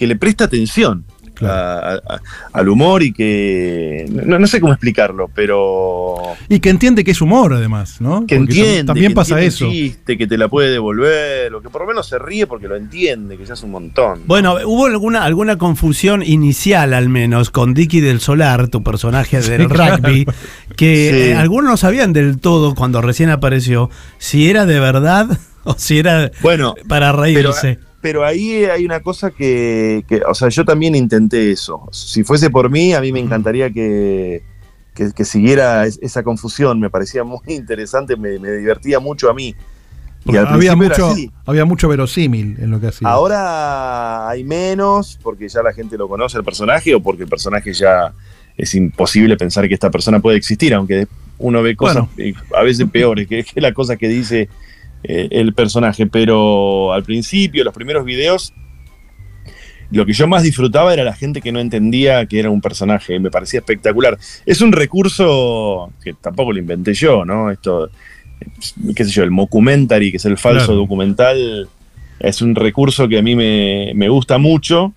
que 0.00 0.06
le 0.08 0.16
presta 0.16 0.44
atención 0.44 1.04
Claro. 1.34 1.54
a- 1.54 1.94
a- 2.16 2.20
al 2.52 2.68
humor 2.68 3.02
y 3.02 3.12
que... 3.14 4.04
No, 4.10 4.38
no 4.38 4.46
sé 4.46 4.60
cómo 4.60 4.74
explicarlo, 4.74 5.30
pero 5.34 6.14
Y 6.50 6.60
que 6.60 6.68
entiende 6.68 7.02
que 7.02 7.12
es 7.12 7.22
humor, 7.22 7.54
además, 7.54 7.98
¿no? 8.02 8.26
que 8.26 8.36
Porque 8.36 8.52
entiende, 8.60 8.84
También 8.84 9.12
que 9.12 9.14
pasa 9.14 9.40
entiende 9.40 9.54
eso. 9.54 9.70
chiste, 9.70 10.18
que 10.18 10.26
te 10.26 10.36
la 10.36 10.48
puede 10.48 10.70
devolver, 10.70 11.54
o 11.54 11.62
que 11.62 11.70
por 11.70 11.80
lo 11.82 11.86
menos 11.88 12.06
se 12.08 12.18
ríe 12.18 12.46
porque 12.46 12.68
lo 12.68 12.76
entiende, 12.76 13.38
que 13.38 13.46
ya 13.46 13.54
es 13.54 13.62
un 13.62 13.70
montón. 13.70 14.20
Bueno, 14.26 14.56
hubo 14.66 14.84
alguna, 14.84 15.24
alguna 15.24 15.56
confusión 15.56 16.22
inicial 16.22 16.92
al 16.92 17.08
menos 17.08 17.48
con 17.50 17.72
Dicky 17.72 18.00
del 18.00 18.20
Solar, 18.20 18.68
tu 18.68 18.82
personaje 18.82 19.40
del 19.40 19.70
rugby, 19.70 20.26
que 20.76 21.10
Sí. 21.10 21.30
eh, 21.30 21.34
algunos 21.36 21.70
no 21.70 21.76
sabían 21.78 22.12
del 22.12 22.38
todo 22.38 22.74
cuando 22.74 23.00
recién 23.00 23.30
apareció 23.30 23.88
si 24.18 24.50
era 24.50 24.66
de 24.66 24.78
verdad 24.78 25.26
o 25.64 25.74
si 25.78 25.98
era 26.00 26.30
Bueno, 26.42 26.74
para 26.86 27.12
reírse. 27.12 27.78
pero 27.78 27.89
ahí 28.24 28.64
hay 28.64 28.84
una 28.84 29.00
cosa 29.00 29.30
que, 29.30 30.04
que, 30.08 30.22
o 30.26 30.34
sea, 30.34 30.48
yo 30.48 30.64
también 30.64 30.94
intenté 30.94 31.50
eso. 31.52 31.88
Si 31.92 32.24
fuese 32.24 32.50
por 32.50 32.70
mí, 32.70 32.94
a 32.94 33.00
mí 33.00 33.12
me 33.12 33.20
encantaría 33.20 33.70
que, 33.70 34.42
que, 34.94 35.12
que 35.12 35.24
siguiera 35.24 35.86
es- 35.86 35.98
esa 36.02 36.22
confusión, 36.22 36.80
me 36.80 36.90
parecía 36.90 37.24
muy 37.24 37.40
interesante, 37.48 38.16
me, 38.16 38.38
me 38.38 38.50
divertía 38.52 39.00
mucho 39.00 39.30
a 39.30 39.34
mí. 39.34 39.54
Y 40.26 40.36
al 40.36 40.46
había, 40.48 40.76
mucho, 40.76 41.14
había 41.46 41.64
mucho 41.64 41.88
verosímil 41.88 42.56
en 42.60 42.70
lo 42.70 42.78
que 42.78 42.88
hacía. 42.88 43.08
Ahora 43.08 44.28
hay 44.28 44.44
menos 44.44 45.18
porque 45.22 45.48
ya 45.48 45.62
la 45.62 45.72
gente 45.72 45.96
lo 45.96 46.08
conoce 46.08 46.36
el 46.36 46.44
personaje 46.44 46.94
o 46.94 47.00
porque 47.00 47.22
el 47.22 47.28
personaje 47.28 47.72
ya 47.72 48.12
es 48.56 48.74
imposible 48.74 49.36
pensar 49.38 49.66
que 49.66 49.72
esta 49.74 49.90
persona 49.90 50.20
puede 50.20 50.36
existir, 50.36 50.74
aunque 50.74 51.06
uno 51.38 51.62
ve 51.62 51.74
cosas 51.74 52.04
a 52.54 52.62
veces 52.62 52.86
peores 52.90 53.26
que, 53.26 53.42
que 53.44 53.60
la 53.62 53.72
cosa 53.72 53.96
que 53.96 54.08
dice 54.08 54.50
eh, 55.04 55.28
el 55.30 55.54
personaje. 55.54 56.06
Pero 56.06 56.92
al 56.92 57.02
principio, 57.02 57.64
los 57.64 57.74
primeros 57.74 58.04
videos, 58.04 58.52
lo 59.90 60.06
que 60.06 60.12
yo 60.12 60.26
más 60.28 60.42
disfrutaba 60.44 60.92
era 60.92 61.02
la 61.02 61.14
gente 61.14 61.40
que 61.40 61.50
no 61.52 61.58
entendía 61.58 62.24
que 62.26 62.38
era 62.38 62.50
un 62.50 62.60
personaje, 62.60 63.18
me 63.18 63.30
parecía 63.30 63.60
espectacular. 63.60 64.16
Es 64.46 64.60
un 64.60 64.72
recurso 64.72 65.90
que 66.02 66.12
tampoco 66.14 66.52
lo 66.52 66.58
inventé 66.60 66.94
yo, 66.94 67.24
¿no? 67.24 67.50
Esto, 67.50 67.90
qué 68.94 69.04
sé 69.04 69.10
yo, 69.10 69.24
el 69.24 69.30
mockumentary, 69.32 70.10
que 70.12 70.18
es 70.18 70.24
el 70.26 70.38
falso 70.38 70.66
Claro. 70.66 70.80
documental, 70.80 71.68
es 72.20 72.40
un 72.42 72.54
recurso 72.54 73.08
que 73.08 73.18
a 73.18 73.22
mí 73.22 73.34
me, 73.34 73.92
me 73.94 74.08
gusta 74.08 74.38
mucho. 74.38 74.92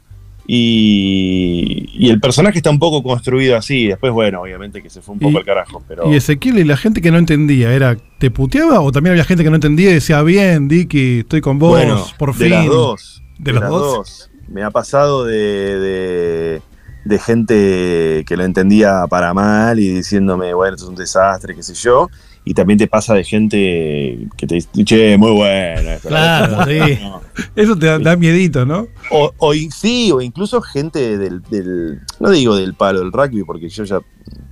Y, 0.46 1.90
y 1.94 2.10
el 2.10 2.20
personaje 2.20 2.58
está 2.58 2.70
un 2.70 2.80
poco 2.80 3.02
construido 3.04 3.56
así. 3.56 3.88
Después, 3.88 4.12
bueno, 4.12 4.42
obviamente 4.42 4.82
que 4.82 4.90
se 4.90 5.02
fue 5.02 5.14
un 5.14 5.20
poco 5.20 5.34
Y- 5.34 5.38
al 5.38 5.46
carajo, 5.46 5.84
pero. 5.88 6.12
Y 6.12 6.16
Ezequiel 6.16 6.60
y 6.60 6.64
la 6.64 6.78
gente 6.78 7.02
que 7.02 7.12
no 7.12 7.18
entendía, 7.18 7.74
era 7.74 7.98
¿te 8.18 8.32
puteaba 8.32 8.82
o 8.82 8.92
también 8.92 9.12
había 9.12 9.26
gente 9.26 9.44
que 9.44 9.50
no 9.50 9.56
entendía 9.56 9.90
y 9.92 9.94
decía, 9.96 10.22
bien, 10.22 10.68
Dicky, 10.68 11.20
estoy 11.20 11.42
con 11.42 11.60
vos, 11.60 11.72
bueno, 11.72 12.06
por 12.18 12.34
de 12.36 12.46
fin? 12.46 12.50
las 12.52 12.66
dos. 12.68 13.24
¿De 13.40 13.54
las 13.54 13.70
dos? 13.70 14.30
Me 14.48 14.64
ha 14.64 14.72
pasado 14.72 15.26
de, 15.26 15.80
de, 15.80 16.62
de 17.06 17.20
gente 17.20 18.24
que 18.28 18.38
lo 18.38 18.44
entendía 18.44 19.06
para 19.10 19.34
mal 19.34 19.80
y 19.80 19.90
diciéndome, 19.90 20.54
bueno, 20.54 20.76
esto 20.76 20.86
es 20.86 20.90
un 20.90 20.96
desastre, 20.96 21.56
qué 21.56 21.64
sé 21.64 21.74
yo. 21.74 22.10
Y 22.46 22.54
también 22.54 22.78
te 22.78 22.88
pasa 22.88 23.14
de 23.14 23.24
gente 23.24 24.28
que 24.36 24.48
te 24.48 24.56
dice, 24.56 24.68
che, 24.84 25.18
muy 25.18 25.32
bueno. 25.32 25.90
esto". 25.92 26.10
Claro, 26.10 26.66
sí. 26.66 27.00
No. 27.02 27.22
Eso 27.56 27.76
te 27.78 27.86
da, 27.86 28.00
da 28.00 28.16
miedito, 28.18 28.66
¿no? 28.66 28.88
O, 29.12 29.32
o 29.38 29.54
sí, 29.54 30.12
o 30.12 30.20
incluso 30.22 30.62
gente 30.62 31.18
del, 31.18 31.42
del- 31.44 32.02
no 32.20 32.30
digo 32.32 32.56
del 32.58 32.74
palo 32.74 33.00
del 33.00 33.12
rugby, 33.14 33.44
porque 33.44 33.70
yo 33.70 33.86
ya, 33.86 34.00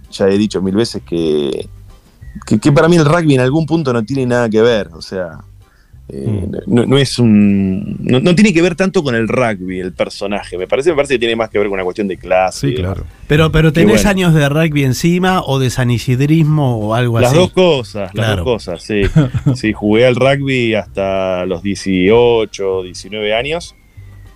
ya 0.09 0.27
he 0.29 0.37
dicho 0.37 0.61
mil 0.61 0.75
veces 0.75 1.01
que, 1.03 1.67
que, 2.45 2.59
que 2.59 2.71
para 2.71 2.87
mí 2.87 2.95
el 2.95 3.05
rugby 3.05 3.35
en 3.35 3.41
algún 3.41 3.65
punto 3.65 3.91
no 3.91 4.03
tiene 4.05 4.25
nada 4.25 4.49
que 4.49 4.61
ver, 4.61 4.89
o 4.93 5.01
sea, 5.01 5.39
eh, 6.13 6.45
no, 6.67 6.85
no 6.85 6.97
es 6.97 7.17
un, 7.19 7.95
no, 8.01 8.19
no 8.19 8.35
tiene 8.35 8.53
que 8.53 8.61
ver 8.61 8.75
tanto 8.75 9.01
con 9.01 9.15
el 9.15 9.27
rugby, 9.29 9.79
el 9.79 9.93
personaje, 9.93 10.57
me 10.57 10.67
parece, 10.67 10.89
me 10.89 10.95
parece 10.97 11.13
que 11.15 11.19
tiene 11.19 11.35
más 11.37 11.49
que 11.49 11.57
ver 11.57 11.67
con 11.67 11.75
una 11.75 11.83
cuestión 11.85 12.07
de 12.09 12.17
clase. 12.17 12.59
Sí, 12.67 12.67
y 12.73 12.75
claro. 12.75 13.05
Pero, 13.27 13.51
pero 13.51 13.71
tenés 13.71 14.03
bueno. 14.03 14.09
años 14.09 14.33
de 14.33 14.49
rugby 14.49 14.83
encima 14.83 15.41
o 15.41 15.57
de 15.59 15.69
San 15.69 15.89
Isidrismo 15.89 16.77
o 16.79 16.93
algo 16.95 17.19
Las 17.19 17.29
así. 17.31 17.39
dos 17.39 17.51
cosas, 17.53 18.01
las 18.13 18.25
Claro. 18.25 18.43
dos 18.43 18.53
cosas, 18.65 18.83
sí. 18.83 19.03
Sí, 19.55 19.71
jugué 19.73 20.05
al 20.05 20.15
rugby 20.15 20.73
hasta 20.75 21.45
los 21.45 21.63
18, 21.63 22.83
19 22.83 23.33
años 23.33 23.75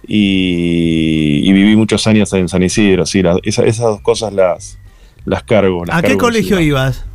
y, 0.07 1.41
y 1.49 1.53
viví 1.53 1.75
muchos 1.75 2.05
años 2.07 2.31
en 2.33 2.47
San 2.47 2.63
Isidro, 2.63 3.05
sí, 3.05 3.21
las- 3.21 3.39
esa- 3.43 3.65
esas 3.65 3.85
dos 3.85 4.01
cosas 4.01 4.33
las, 4.33 4.77
las 5.25 5.43
cargo. 5.43 5.83
las 5.85 5.97
¿A 5.97 6.01
qué 6.01 6.07
cargo 6.09 6.21
colegio 6.21 6.57
encima. 6.57 6.61
ibas? 6.67 7.05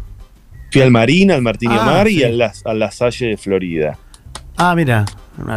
Fui 0.72 0.82
al 0.82 0.90
Marín, 0.90 1.30
al 1.32 1.42
Martín 1.42 1.70
Ah, 1.72 1.84
Mar 1.84 2.08
y 2.08 2.16
sí. 2.18 2.24
a 2.24 2.28
la, 2.30 2.52
a 2.64 2.74
la 2.74 2.90
Salle 2.90 3.26
de 3.28 3.36
Florida. 3.36 3.98
Ah, 4.60 4.74
mira. 4.76 5.04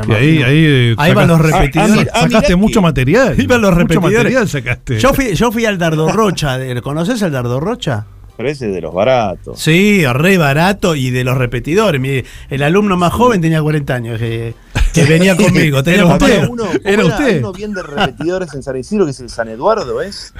Y 0.07 0.11
ahí, 0.13 0.43
ahí, 0.43 0.65
eh, 0.65 0.95
Ahí 0.97 1.13
van 1.13 1.27
los 1.27 1.41
repetidores. 1.41 2.05
sac- 2.05 2.09
Ah, 2.13 2.21
sacaste 2.21 2.55
mucho 2.55 2.79
que- 2.79 2.83
material. 2.83 3.35
Ahí 3.37 3.45
van 3.47 3.61
los 3.61 3.71
Mucho 3.71 3.79
repetidores. 3.81 4.17
material 4.17 4.47
sacaste. 4.49 4.99
Yo 4.99 5.13
fui, 5.13 5.35
yo 5.35 5.51
fui 5.51 5.65
al 5.65 5.77
Dardo 5.77 6.09
Rocha. 6.11 6.57
¿Conoces 6.81 7.21
el 7.21 7.31
Dardo 7.31 7.59
Rocha? 7.59 8.05
Pero 8.37 8.49
ese 8.49 8.67
es 8.69 8.73
de 8.73 8.81
los 8.81 8.93
baratos. 8.93 9.59
Sí, 9.59 10.03
re 10.07 10.37
barato 10.37 10.95
y 10.95 11.11
de 11.11 11.23
los 11.23 11.37
repetidores. 11.37 11.99
Mi- 12.01 12.23
el 12.49 12.63
alumno 12.63 12.97
más 12.97 13.13
joven 13.13 13.41
tenía 13.41 13.61
40 13.61 13.93
años 13.93 14.17
que, 14.19 14.55
que 14.93 15.03
venía 15.03 15.35
conmigo. 15.35 15.83
Tenía 15.83 16.01
Era 16.03 16.13
usted. 16.13 16.47
Uno, 16.49 16.63
¿cómo 16.65 16.79
Era 16.83 17.05
usted. 17.05 17.39
uno 17.39 17.51
bien 17.53 17.73
de 17.73 17.83
repetidores 17.83 18.53
en 18.55 18.63
San 18.63 18.77
Isidro, 18.77 19.05
que 19.05 19.11
es 19.11 19.19
el 19.19 19.29
San 19.29 19.49
Eduardo, 19.49 20.01
¿es? 20.01 20.33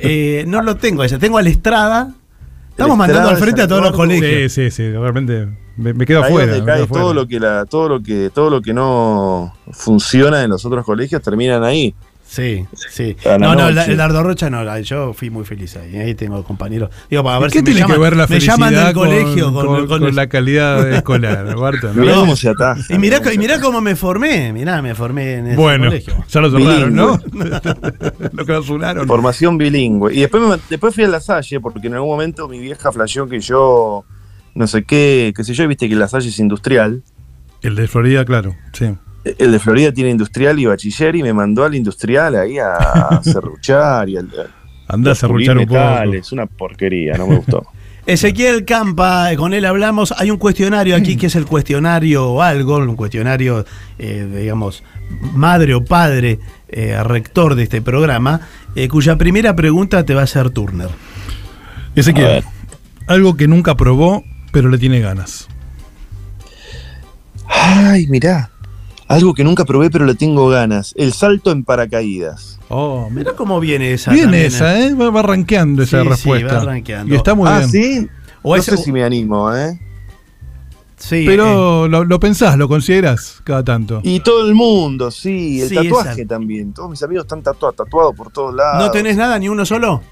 Eh, 0.00 0.44
no 0.46 0.62
lo 0.62 0.76
tengo 0.76 1.02
ese. 1.04 1.18
Tengo 1.18 1.36
al 1.38 1.46
Estrada. 1.48 2.12
Estamos 2.80 2.94
El 2.94 2.98
mandando 2.98 3.28
al 3.28 3.36
frente 3.36 3.62
a 3.62 3.68
todos 3.68 3.82
los 3.82 3.92
colegios. 3.92 4.52
Sí, 4.52 4.70
sí, 4.70 4.70
sí, 4.70 4.90
realmente 4.90 5.48
me, 5.76 5.92
me 5.92 6.04
afuera. 6.04 6.06
quedo 6.06 6.20
afuera. 6.84 6.86
todo 6.86 7.14
lo 7.14 7.26
que 7.26 7.38
la, 7.38 7.66
todo 7.66 7.88
lo 7.88 8.02
que, 8.02 8.30
todo 8.32 8.48
lo 8.48 8.62
que 8.62 8.72
no 8.72 9.54
funciona 9.70 10.42
en 10.42 10.50
los 10.50 10.64
otros 10.64 10.84
colegios 10.84 11.20
terminan 11.20 11.62
ahí. 11.62 11.94
Sí, 12.30 12.64
sí. 12.92 13.16
No, 13.40 13.56
no, 13.56 13.66
el, 13.70 13.76
el 13.76 13.96
Dardo 13.96 14.22
Rocha 14.22 14.48
no. 14.50 14.62
la- 14.62 14.80
Yo 14.80 15.12
fui 15.12 15.30
muy 15.30 15.44
feliz 15.44 15.76
ahí. 15.76 15.96
Ahí 15.96 16.14
tengo 16.14 16.44
compañeros. 16.44 16.88
Digo, 17.10 17.24
para 17.24 17.38
¿Y 17.38 17.42
ver 17.42 17.50
¿Qué 17.50 17.58
si 17.58 17.64
tiene 17.64 17.80
me 17.80 17.86
llaman, 17.88 17.96
que 17.96 18.02
ver 18.02 18.16
la 18.16 18.22
me 18.22 18.28
felicidad 18.28 18.54
llaman 18.54 18.74
del 18.74 18.94
con, 18.94 19.08
colegio 19.08 19.44
con, 19.52 19.66
con- 19.66 19.86
con- 19.88 20.00
con 20.02 20.14
la 20.14 20.28
calidad 20.28 20.92
escolar, 20.92 21.56
Barton, 21.58 21.96
¿no? 21.96 22.02
Mirá 22.02 22.14
cómo 22.14 22.36
se 22.36 22.48
ataja. 22.50 22.80
Y 22.88 22.98
mirá, 22.98 23.18
cómo 23.18 23.32
y 23.32 23.38
mirá 23.38 23.60
cómo 23.60 23.80
me 23.80 23.96
formé. 23.96 24.52
Mirá, 24.52 24.80
me 24.80 24.94
formé 24.94 25.34
en 25.38 25.46
ese 25.48 25.56
Bueno, 25.56 25.86
colegio. 25.86 26.14
ya 26.28 26.40
lo 26.40 26.50
cerraron, 26.52 26.94
¿no? 26.94 27.18
Lo 28.32 28.46
clausuraron. 28.46 29.08
Formación 29.08 29.58
bilingüe. 29.58 30.14
Y 30.14 30.20
después, 30.20 30.40
me- 30.44 30.56
después 30.70 30.94
fui 30.94 31.02
a 31.02 31.08
La 31.08 31.18
Salle, 31.20 31.58
porque 31.58 31.88
en 31.88 31.94
algún 31.94 32.10
momento 32.10 32.46
mi 32.48 32.60
vieja 32.60 32.92
flasheó 32.92 33.26
que 33.28 33.40
yo, 33.40 34.04
no 34.54 34.66
sé 34.68 34.84
qué, 34.84 35.32
qué 35.36 35.42
sé 35.42 35.52
yo, 35.54 35.66
viste 35.66 35.88
que 35.88 35.96
La 35.96 36.06
Salle 36.06 36.28
es 36.28 36.38
industrial. 36.38 37.02
El 37.62 37.74
de 37.74 37.88
Florida, 37.88 38.24
claro, 38.24 38.54
sí. 38.72 38.94
El 39.24 39.52
de 39.52 39.58
Florida 39.58 39.92
tiene 39.92 40.10
industrial 40.10 40.58
y 40.58 40.66
bachiller 40.66 41.14
y 41.16 41.22
me 41.22 41.32
mandó 41.32 41.64
al 41.64 41.74
industrial 41.74 42.36
ahí 42.36 42.58
a 42.58 43.20
serruchar 43.24 44.08
y 44.08 44.16
al, 44.16 44.28
Andá 44.88 45.12
a 45.12 45.14
serruchar 45.14 45.58
un 45.58 45.66
poco. 45.66 45.78
metales. 45.78 46.32
Una 46.32 46.46
porquería, 46.46 47.14
no 47.16 47.26
me 47.26 47.36
gustó. 47.36 47.66
Ezequiel 48.06 48.64
Campa, 48.64 49.28
con 49.36 49.54
él 49.54 49.64
hablamos. 49.64 50.12
Hay 50.16 50.30
un 50.30 50.38
cuestionario 50.38 50.96
aquí 50.96 51.16
que 51.16 51.26
es 51.26 51.36
el 51.36 51.46
cuestionario 51.46 52.42
algo, 52.42 52.78
un 52.78 52.96
cuestionario, 52.96 53.64
eh, 53.98 54.26
digamos, 54.40 54.82
madre 55.34 55.74
o 55.74 55.84
padre, 55.84 56.40
eh, 56.68 57.00
rector 57.04 57.54
de 57.54 57.64
este 57.64 57.82
programa, 57.82 58.40
eh, 58.74 58.88
cuya 58.88 59.16
primera 59.16 59.54
pregunta 59.54 60.04
te 60.04 60.14
va 60.14 60.22
a 60.22 60.24
hacer 60.24 60.50
Turner. 60.50 60.88
Ezequiel, 61.94 62.42
algo 63.06 63.36
que 63.36 63.46
nunca 63.46 63.76
probó, 63.76 64.24
pero 64.50 64.70
le 64.70 64.78
tiene 64.78 65.00
ganas. 65.00 65.46
Ay, 67.46 68.06
mirá. 68.08 68.50
Algo 69.10 69.34
que 69.34 69.42
nunca 69.44 69.64
probé 69.64 69.90
pero 69.90 70.06
le 70.06 70.14
tengo 70.14 70.48
ganas. 70.48 70.94
El 70.96 71.12
salto 71.12 71.50
en 71.50 71.64
paracaídas. 71.64 72.58
Oh, 72.68 73.08
Mira 73.10 73.32
cómo 73.34 73.58
viene 73.58 73.92
esa. 73.92 74.12
También, 74.12 74.32
esa, 74.34 74.80
¿eh? 74.80 74.94
Va, 74.94 75.10
va 75.10 75.22
rankeando 75.22 75.82
esa 75.82 75.98
Sí, 75.98 76.04
sí, 76.04 76.08
respuesta. 76.10 76.54
va 76.58 76.64
rankeando. 76.64 77.12
Y 77.12 77.16
está 77.16 77.34
muy 77.34 77.48
ah, 77.48 77.58
bien. 77.58 77.70
¿sí? 77.70 78.08
O 78.42 78.54
no 78.54 78.56
ese- 78.62 78.76
sé 78.76 78.84
si 78.84 78.92
me 78.92 79.02
animo, 79.02 79.52
¿eh? 79.54 79.78
Sí, 80.96 81.16
eh, 81.16 81.24
Pero 81.26 81.88
lo, 81.88 82.04
lo 82.04 82.20
pensás, 82.20 82.56
lo 82.58 82.68
consideras 82.68 83.40
cada 83.42 83.64
tanto. 83.64 84.00
Y 84.04 84.20
todo 84.20 84.46
el 84.46 84.54
mundo, 84.54 85.10
sí. 85.10 85.60
El 85.62 85.68
Sí, 85.70 85.74
tatuaje 85.74 86.20
esa- 86.22 86.28
también. 86.28 86.72
Todos 86.72 86.90
mis 86.90 87.02
amigos 87.02 87.24
están 87.24 87.42
tatuados, 87.42 87.74
tatuados 87.76 88.14
por 88.14 88.30
todos 88.30 88.54
lados. 88.54 88.84
¿no 88.84 88.90
tenés 88.92 89.16
nada, 89.16 89.38
ni 89.38 89.48
uno 89.48 89.64
solo? 89.66 90.02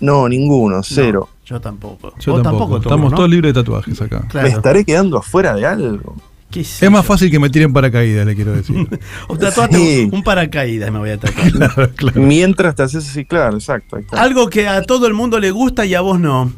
No, 0.00 0.28
ninguno, 0.28 0.82
cero. 0.82 1.28
No, 1.30 1.46
yo 1.46 1.60
tampoco. 1.60 2.12
Yo 2.18 2.32
Vos 2.32 2.42
tampoco. 2.42 2.64
Turner, 2.74 2.82
Estamos 2.82 3.10
¿no? 3.12 3.16
todos 3.16 3.30
libres 3.30 3.54
de 3.54 3.60
tatuajes 3.62 4.02
acá. 4.02 4.26
¿Me 4.34 4.48
estaré 4.48 4.84
quedando 4.84 5.16
afuera 5.18 5.54
de 5.54 5.64
algo? 5.64 6.16
¿Qué 6.54 6.62
sé 6.62 6.84
Es 6.84 6.90
más 6.92 7.04
fácil 7.04 7.32
que 7.32 7.40
me 7.40 7.50
tiren 7.50 7.72
paracaídas, 7.72 8.24
le 8.24 8.36
quiero 8.36 8.52
decir. 8.52 8.86
O 9.28 9.36
tatuate 9.36 9.76
Sí. 9.76 10.08
un 10.12 10.22
paracaídas 10.22 10.92
me 10.92 11.00
voy 11.00 11.10
a 11.10 11.18
tatuar. 11.18 11.50
claro, 11.52 11.90
claro. 11.96 12.20
Mientras 12.20 12.76
te 12.76 12.84
haces 12.84 13.08
así, 13.08 13.24
claro, 13.24 13.56
exacto. 13.56 13.96
ahí 13.96 14.02
está. 14.02 14.22
Algo 14.22 14.48
que 14.48 14.68
a 14.68 14.82
todo 14.82 15.08
el 15.08 15.14
mundo 15.14 15.40
le 15.40 15.50
gusta 15.50 15.84
y 15.84 15.96
a 15.96 16.00
vos 16.00 16.20
no. 16.20 16.52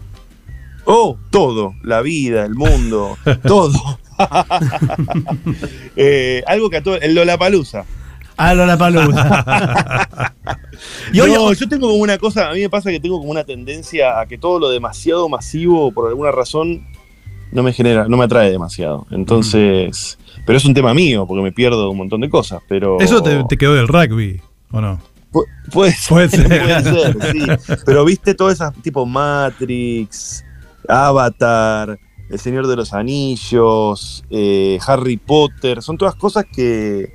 Oh, 0.84 1.16
todo. 1.30 1.72
La 1.82 2.02
vida, 2.02 2.44
el 2.44 2.54
mundo, 2.54 3.16
todo. 3.42 3.98
Eh, 5.96 6.42
algo 6.46 6.68
que 6.68 6.76
a 6.76 6.82
todo. 6.82 6.96
El 7.00 7.14
Lollapalooza. 7.14 7.86
A 8.36 8.54
la 8.54 8.76
palusa. 8.76 10.30
y 11.10 11.20
hoy, 11.20 11.32
no, 11.32 11.54
yo 11.54 11.66
tengo 11.70 11.88
como 11.88 12.02
una 12.02 12.18
cosa, 12.18 12.50
a 12.50 12.52
mí 12.52 12.60
me 12.60 12.68
pasa 12.68 12.90
que 12.90 13.00
tengo 13.00 13.18
como 13.18 13.30
una 13.30 13.44
tendencia 13.44 14.20
a 14.20 14.26
que 14.26 14.36
todo 14.36 14.58
lo 14.58 14.68
demasiado 14.68 15.26
masivo, 15.30 15.90
por 15.90 16.08
alguna 16.08 16.32
razón, 16.32 16.86
no 17.56 17.62
me 17.64 17.72
genera, 17.72 18.06
no 18.06 18.16
me 18.16 18.24
atrae 18.24 18.50
demasiado. 18.52 19.06
Entonces, 19.10 20.18
pero 20.44 20.58
es 20.58 20.64
un 20.66 20.74
tema 20.74 20.92
mío, 20.94 21.26
porque 21.26 21.42
me 21.42 21.50
pierdo 21.50 21.90
un 21.90 21.96
montón 21.96 22.20
de 22.20 22.28
cosas, 22.30 22.60
pero... 22.68 23.00
Eso 23.00 23.22
te, 23.22 23.42
te 23.48 23.56
quedó 23.56 23.74
del 23.74 23.88
rugby, 23.88 24.40
¿o 24.70 24.80
no? 24.80 25.00
Pu- 25.32 25.46
puede 25.72 25.92
ser, 25.92 26.08
Puede 26.08 26.28
ser. 26.28 26.46
puede 26.48 26.82
ser, 26.82 27.32
sí. 27.66 27.74
Pero 27.86 28.04
viste 28.04 28.34
todas 28.34 28.54
esas 28.54 28.74
tipo 28.82 29.06
Matrix, 29.06 30.44
Avatar, 30.86 31.98
El 32.30 32.38
Señor 32.38 32.66
de 32.66 32.76
los 32.76 32.92
Anillos, 32.92 34.22
eh, 34.30 34.78
Harry 34.86 35.16
Potter, 35.16 35.82
son 35.82 35.96
todas 35.96 36.14
cosas 36.14 36.44
que, 36.52 37.10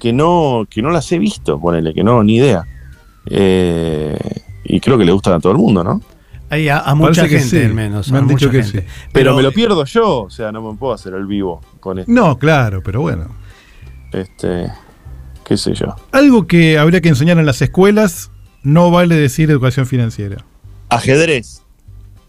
que, 0.00 0.12
no, 0.12 0.66
que 0.68 0.82
no 0.82 0.90
las 0.90 1.10
he 1.12 1.18
visto, 1.18 1.58
ponele, 1.60 1.94
que 1.94 2.02
no, 2.04 2.22
ni 2.24 2.36
idea. 2.36 2.66
Eh, 3.26 4.18
y 4.64 4.80
creo 4.80 4.98
que 4.98 5.04
le 5.04 5.12
gustan 5.12 5.34
a 5.34 5.40
todo 5.40 5.52
el 5.52 5.58
mundo, 5.58 5.82
¿no? 5.84 6.00
Hay 6.50 6.68
a, 6.68 6.78
a 6.80 6.94
mucha 6.94 7.26
gente 7.26 7.42
sí. 7.44 7.58
al 7.64 7.74
menos. 7.74 8.10
Me 8.12 8.18
han 8.18 8.28
dicho 8.28 8.50
que 8.50 8.62
gente. 8.62 8.82
sí. 8.82 8.86
Pero, 9.12 9.34
me 9.34 9.42
lo 9.42 9.50
pierdo 9.52 9.84
yo, 9.84 10.22
o 10.24 10.30
sea, 10.30 10.52
no 10.52 10.62
me 10.72 10.76
puedo 10.78 10.92
hacer 10.92 11.14
el 11.14 11.26
vivo 11.26 11.60
con 11.80 11.98
esto. 11.98 12.10
No, 12.12 12.38
claro, 12.38 12.82
pero 12.84 13.00
bueno. 13.00 13.26
Este, 14.12 14.70
qué 15.44 15.56
sé 15.56 15.74
yo. 15.74 15.94
Algo 16.12 16.46
que 16.46 16.78
habría 16.78 17.00
que 17.00 17.08
enseñar 17.08 17.38
en 17.38 17.46
las 17.46 17.60
escuelas 17.62 18.30
no 18.62 18.90
vale 18.90 19.14
decir 19.16 19.50
educación 19.50 19.86
financiera. 19.86 20.44
Ajedrez. 20.88 21.62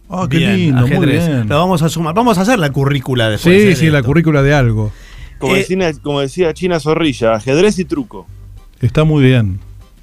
Ah, 0.09 0.27
qué 0.29 0.37
Bien, 0.37 0.55
lindo, 0.57 0.81
muy 0.81 0.91
ajedrez. 0.91 1.27
bien. 1.27 1.49
Lo 1.49 1.57
vamos 1.59 1.81
a 1.81 1.89
sumar. 1.89 2.13
Vamos 2.13 2.37
a 2.37 2.41
hacer 2.41 2.57
la 2.59 2.71
currícula 2.71 3.29
después. 3.29 3.61
Sí, 3.61 3.67
¿eh? 3.69 3.75
sí, 3.75 3.89
la 3.89 4.01
currícula 4.03 4.41
de 4.41 4.53
algo. 4.53 4.91
Como, 5.39 5.55
Eh, 5.55 5.59
decía, 5.59 5.91
como 6.01 6.21
decía 6.21 6.53
China 6.53 6.79
Zorrilla, 6.79 7.33
ajedrez 7.35 7.77
y 7.79 7.85
truco. 7.85 8.25
Está 8.81 9.03
muy 9.03 9.23
bien. 9.23 9.59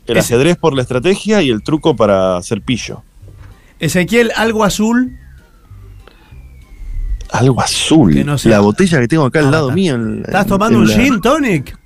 El 0.07 0.19
ajedrez 0.19 0.57
por 0.57 0.75
la 0.75 0.83
estrategia 0.83 1.43
y 1.43 1.51
el 1.51 1.63
truco 1.63 1.95
para 1.97 2.37
hacer 2.37 2.61
pillo. 2.63 3.03
Ezequiel, 3.83 4.31
algo 4.37 4.63
azul. 4.65 5.19
Algo 7.33 7.61
azul. 7.61 8.15
Que 8.15 8.25
no 8.25 8.39
sea- 8.39 8.53
La 8.53 8.61
botella 8.61 9.01
que 9.01 9.09
tengo 9.09 9.25
acá 9.25 9.41
al 9.41 9.47
Ah, 9.49 9.51
lado 9.51 9.67
está. 9.69 9.75
mío. 9.75 9.95
en- 9.97 10.23
¿Estás 10.25 10.47
tomando 10.47 10.79
en 10.79 10.83
un 10.85 10.89
la- 10.89 10.95
gin 10.95 11.21
tonic? 11.23 11.77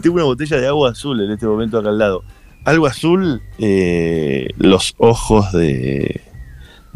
Tengo 0.00 0.14
una 0.16 0.24
botella 0.24 0.56
de 0.58 0.66
agua 0.68 0.90
azul 0.90 1.20
en 1.20 1.30
este 1.32 1.46
momento 1.46 1.78
acá 1.78 1.90
al 1.90 1.98
lado. 1.98 2.22
Algo 2.64 2.86
azul, 2.86 3.42
eh, 3.58 4.48
los 4.56 4.94
ojos 4.98 5.52
de, 5.52 6.22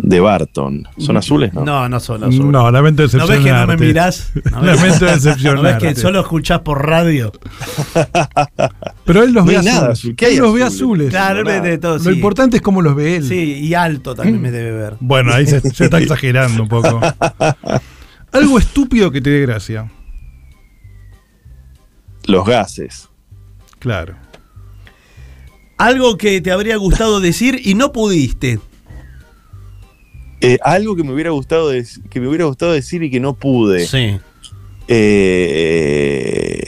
de 0.02 0.20
Barton. 0.20 0.88
¿Son 0.98 1.16
azules? 1.16 1.52
No. 1.52 1.64
No, 1.64 1.88
no 1.88 2.00
son 2.00 2.24
azules. 2.24 2.44
No, 2.46 2.70
lamento 2.70 3.02
¿No 3.02 3.08
ves 3.08 3.12
decepcionarte. 3.12 3.44
que 3.44 3.50
no 3.52 3.66
me 3.66 3.76
mirás? 3.86 4.32
¿No 4.50 4.60
ves, 4.62 4.76
Lamento 4.76 5.04
¿No 5.04 5.10
ves 5.12 5.22
decepcionarte. 5.22 5.88
que 5.88 5.94
solo 5.94 6.20
escuchás 6.20 6.60
por 6.60 6.86
radio? 6.86 7.32
Pero 9.04 9.22
él 9.24 9.32
los 9.32 9.44
No 9.44 9.50
ve 9.52 9.62
nada 9.62 9.70
azules. 9.78 9.98
azul. 9.98 10.16
¿Qué 10.16 10.26
hay 10.26 10.34
él 10.36 10.40
los 10.42 10.54
ve 10.54 10.62
azules? 10.62 11.10
Claro, 11.10 11.44
de 11.44 11.78
todo. 11.78 11.98
Lo 11.98 12.04
sí. 12.04 12.10
importante 12.10 12.56
es 12.56 12.62
cómo 12.62 12.82
los 12.82 12.94
ve 12.94 13.16
él. 13.16 13.24
Sí, 13.28 13.58
y 13.60 13.74
alto 13.74 14.14
también 14.14 14.40
me 14.40 14.50
debe 14.50 14.72
ver. 14.72 14.96
Bueno, 15.00 15.32
ahí 15.32 15.46
se, 15.46 15.60
se 15.72 15.84
está 15.84 15.98
exagerando 15.98 16.62
un 16.62 16.68
poco. 16.68 17.00
Algo 18.32 18.58
estúpido 18.58 19.10
que 19.10 19.20
te 19.20 19.30
dé 19.30 19.40
gracia. 19.42 19.90
Los 22.26 22.46
gases. 22.46 23.08
Claro. 23.78 24.14
Algo 25.78 26.16
que 26.18 26.40
te 26.40 26.52
habría 26.52 26.76
gustado 26.76 27.20
decir 27.20 27.60
y 27.64 27.74
no 27.74 27.92
pudiste. 27.92 28.60
Eh, 30.40 30.58
algo 30.62 30.96
que 30.96 31.04
me 31.04 31.12
hubiera 31.12 31.30
gustado 31.30 31.70
que 32.08 32.20
me 32.20 32.28
hubiera 32.28 32.46
gustado 32.46 32.72
decir 32.72 33.02
y 33.02 33.10
que 33.10 33.20
no 33.20 33.34
pude. 33.34 33.86
Sí. 33.86 34.18
Eh, 34.92 36.60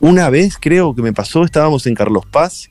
una 0.00 0.30
vez 0.30 0.56
creo 0.60 0.94
que 0.94 1.02
me 1.02 1.12
pasó, 1.12 1.44
estábamos 1.44 1.86
en 1.86 1.94
Carlos 1.94 2.24
Paz 2.26 2.68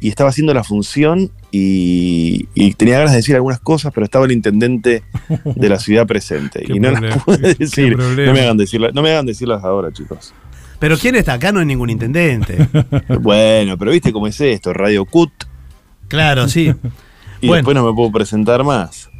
y 0.00 0.08
estaba 0.08 0.30
haciendo 0.30 0.54
la 0.54 0.64
función 0.64 1.30
y, 1.50 2.48
y 2.54 2.74
tenía 2.74 2.98
ganas 2.98 3.12
de 3.12 3.18
decir 3.18 3.34
algunas 3.34 3.60
cosas, 3.60 3.92
pero 3.94 4.04
estaba 4.04 4.26
el 4.26 4.32
intendente 4.32 5.02
de 5.44 5.68
la 5.68 5.78
ciudad 5.78 6.06
presente 6.06 6.62
y 6.68 6.78
no 6.80 6.90
problema, 6.92 7.16
las 7.16 7.24
pude 7.24 7.54
decir. 7.54 7.96
No 7.96 8.32
me, 8.32 8.40
hagan 8.40 8.58
decirla- 8.58 8.92
no 8.92 9.02
me 9.02 9.10
hagan 9.10 9.26
decirlas 9.26 9.64
ahora, 9.64 9.92
chicos. 9.92 10.34
Pero 10.78 10.96
¿quién 10.96 11.16
está 11.16 11.34
acá? 11.34 11.50
No 11.50 11.58
hay 11.60 11.66
ningún 11.66 11.90
intendente. 11.90 12.68
bueno, 13.20 13.76
pero 13.76 13.90
viste 13.90 14.12
cómo 14.12 14.26
es 14.28 14.40
esto, 14.40 14.72
Radio 14.72 15.04
Cut 15.04 15.32
Claro, 16.06 16.48
sí. 16.48 16.72
y 17.40 17.48
Bueno. 17.48 17.54
después 17.56 17.74
no 17.74 17.86
me 17.86 17.94
puedo 17.94 18.12
presentar 18.12 18.62
más. 18.64 19.10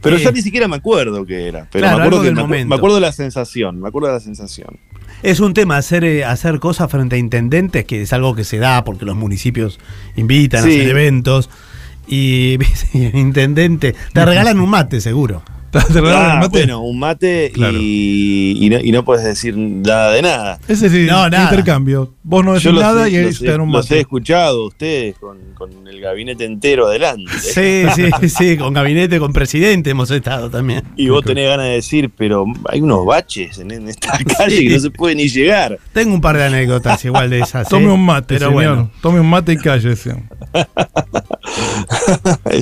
Pero 0.00 0.16
Eh, 0.16 0.20
ya 0.22 0.30
ni 0.30 0.42
siquiera 0.42 0.68
me 0.68 0.76
acuerdo 0.76 1.24
qué 1.26 1.48
era. 1.48 1.68
Pero 1.70 1.82
Claro, 1.82 1.98
me, 1.98 2.02
acuerdo 2.04 2.20
que 2.22 2.26
del 2.26 2.34
me, 2.36 2.42
acu- 2.42 2.66
me 2.66 2.74
acuerdo 2.76 2.96
de 2.96 3.00
la 3.02 3.12
sensación. 3.12 3.80
Me 3.80 3.88
acuerdo 3.88 4.08
de 4.08 4.14
la 4.14 4.20
sensación. 4.20 4.78
Es 5.22 5.40
un 5.40 5.52
tema 5.54 5.76
hacer, 5.76 6.04
eh, 6.04 6.24
hacer 6.24 6.60
cosas 6.60 6.90
frente 6.90 7.16
a 7.16 7.18
intendentes, 7.18 7.84
que 7.84 8.02
es 8.02 8.12
algo 8.12 8.34
que 8.36 8.44
se 8.44 8.58
da 8.58 8.84
porque 8.84 9.04
los 9.04 9.16
municipios 9.16 9.80
invitan 10.16 10.64
a 10.64 10.66
hacer 10.68 10.88
eventos. 10.88 11.50
Y 12.10 12.54
el 12.94 13.14
intendente, 13.16 13.94
te 14.14 14.24
regalan 14.24 14.58
un 14.60 14.70
mate 14.70 15.02
seguro. 15.02 15.42
¿Te 15.92 15.98
Ah, 15.98 16.32
el 16.34 16.38
mate? 16.40 16.48
bueno, 16.48 16.80
un 16.82 16.98
mate 16.98 17.50
Claro. 17.52 17.76
y, 17.78 18.56
y 18.60 18.70
no, 18.70 18.78
y 18.80 18.90
no 18.92 19.04
puedes 19.04 19.24
decir 19.24 19.56
nada 19.56 20.12
de 20.12 20.22
nada. 20.22 20.58
Ese 20.66 20.88
sí, 20.88 21.06
No, 21.06 21.28
nada. 21.28 21.44
intercambio. 21.50 22.14
Vos 22.22 22.44
no 22.44 22.54
decís 22.54 22.72
nada 22.72 23.06
he, 23.06 23.10
y 23.12 23.16
él 23.16 23.26
los 23.26 23.38
te 23.38 23.46
dan 23.50 23.60
un 23.62 23.72
los 23.72 23.86
he 23.90 23.94
mate. 23.94 24.00
escuchado 24.00 24.66
ustedes 24.66 25.16
con, 25.18 25.38
con 25.54 25.86
el 25.88 26.00
gabinete 26.00 26.44
entero 26.44 26.86
adelante. 26.86 27.30
Sí, 27.38 27.84
sí, 27.94 28.28
sí, 28.28 28.56
con 28.56 28.72
gabinete, 28.74 29.18
con 29.18 29.32
presidente 29.32 29.90
hemos 29.90 30.10
estado 30.10 30.48
también. 30.50 30.82
Y 30.96 31.08
vos 31.08 31.24
tenés 31.24 31.48
ganas 31.48 31.66
de 31.66 31.72
decir, 31.72 32.10
pero 32.16 32.44
hay 32.68 32.80
unos 32.80 33.04
baches 33.06 33.58
en, 33.58 33.70
en 33.70 33.88
esta 33.88 34.18
calle 34.38 34.62
que 34.64 34.70
no 34.74 34.80
se 34.80 34.90
puede 34.90 35.14
ni 35.16 35.28
llegar. 35.28 35.78
Tengo 35.92 36.14
un 36.14 36.20
par 36.20 36.36
de 36.36 36.44
anécdotas 36.44 37.04
igual 37.04 37.30
de 37.30 37.40
esas. 37.40 37.68
Tome 37.68 37.86
¿eh? 37.86 37.90
un 37.90 38.04
mate, 38.04 38.34
Pero 38.38 38.48
señor. 38.50 38.54
bueno. 38.54 38.90
Tome 39.02 39.20
un 39.20 39.28
mate 39.30 39.52
y 39.52 39.56
cállese. 39.56 40.14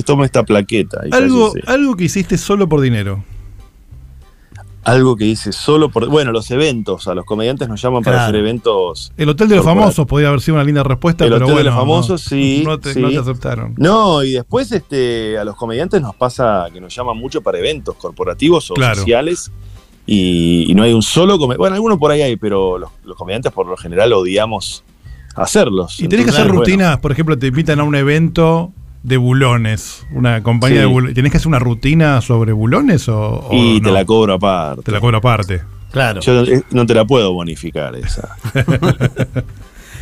Toma 0.05 0.25
esta 0.25 0.43
plaqueta. 0.43 1.01
y 1.09 1.13
Algo, 1.15 1.51
cállese. 1.53 1.71
algo 1.71 1.95
que 1.95 2.05
hiciste 2.05 2.37
solo 2.37 2.67
por 2.69 2.81
dinero. 2.81 2.96
Algo 4.83 5.17
que 5.17 5.25
dice 5.25 5.51
solo 5.51 5.89
por. 5.89 6.07
Bueno, 6.07 6.31
los 6.31 6.49
eventos. 6.49 7.09
A 7.09 7.13
los 7.15 7.25
comediantes 7.25 7.67
nos 7.67 7.81
llaman 7.81 8.03
para 8.03 8.23
hacer 8.23 8.37
eventos. 8.37 9.11
El 9.17 9.27
Hotel 9.27 9.49
de 9.49 9.57
los. 9.57 9.65
Famosos 9.65 10.05
podría 10.07 10.29
haber 10.29 10.39
sido 10.39 10.55
una 10.55 10.63
linda 10.63 10.81
respuesta, 10.83 11.25
El 11.25 11.31
pero 11.33 11.45
Hotel 11.45 11.47
de 11.57 11.63
bueno. 11.63 11.69
los 11.71 11.79
Famosos, 11.79 12.21
no, 12.23 12.29
sí, 12.29 12.63
No 12.65 12.79
te, 12.79 12.93
sí. 12.93 13.01
no 13.01 13.09
te 13.09 13.17
aceptaron. 13.17 13.73
No, 13.77 14.23
y 14.23 14.31
después 14.31 14.71
este, 14.71 15.37
a 15.37 15.43
los 15.43 15.57
comediantes 15.57 16.01
nos 16.01 16.15
pasa 16.15 16.67
que 16.71 16.79
nos 16.79 16.95
llaman 16.95 17.17
mucho 17.17 17.41
para 17.41 17.59
eventos 17.59 17.95
corporativos 17.95 18.71
o 18.71 18.75
Claro. 18.75 18.95
sociales. 18.95 19.51
Y, 20.05 20.71
y 20.71 20.73
no 20.73 20.83
hay 20.83 20.93
un 20.93 21.01
solo 21.01 21.33
comediante. 21.37 21.57
Bueno, 21.59 21.75
algunos 21.75 21.97
por 21.97 22.11
ahí 22.11 22.21
hay, 22.21 22.37
pero 22.37 22.77
los, 22.77 22.89
los 23.03 23.17
comediantes 23.17 23.51
por 23.51 23.67
lo 23.67 23.75
general 23.75 24.13
odiamos 24.13 24.85
hacerlos. 25.35 25.99
Y 25.99 26.07
tenés 26.07 26.27
que 26.27 26.31
hacer 26.31 26.45
bueno, 26.45 26.59
rutinas, 26.61 26.97
por 26.99 27.11
ejemplo, 27.11 27.37
te 27.37 27.47
invitan 27.47 27.81
a 27.81 27.83
un 27.83 27.93
evento 27.93 28.71
de 29.07 29.15
bulones, 29.17 30.05
una 30.11 30.43
compañía 30.43 30.77
Sí. 30.77 30.81
de 30.81 30.85
bulones. 30.85 31.15
¿Tenés 31.15 31.31
que 31.31 31.37
hacer 31.37 31.47
una 31.47 31.59
rutina 31.59 32.19
sobre 32.21 32.51
bulones 32.51 33.07
o, 33.07 33.39
o 33.39 33.49
y 33.53 33.79
te 33.81 33.89
la 33.91 34.03
cobro 34.05 34.33
aparte. 34.33 34.81
Te 34.83 34.91
la 34.91 34.99
cobro 34.99 35.17
aparte. 35.17 35.61
Claro. 35.91 36.19
Yo 36.19 36.43
eh, 36.43 36.61
no 36.71 36.85
te 36.85 36.93
la 36.93 37.05
puedo 37.05 37.31
bonificar 37.33 37.95
esa. 37.95 38.35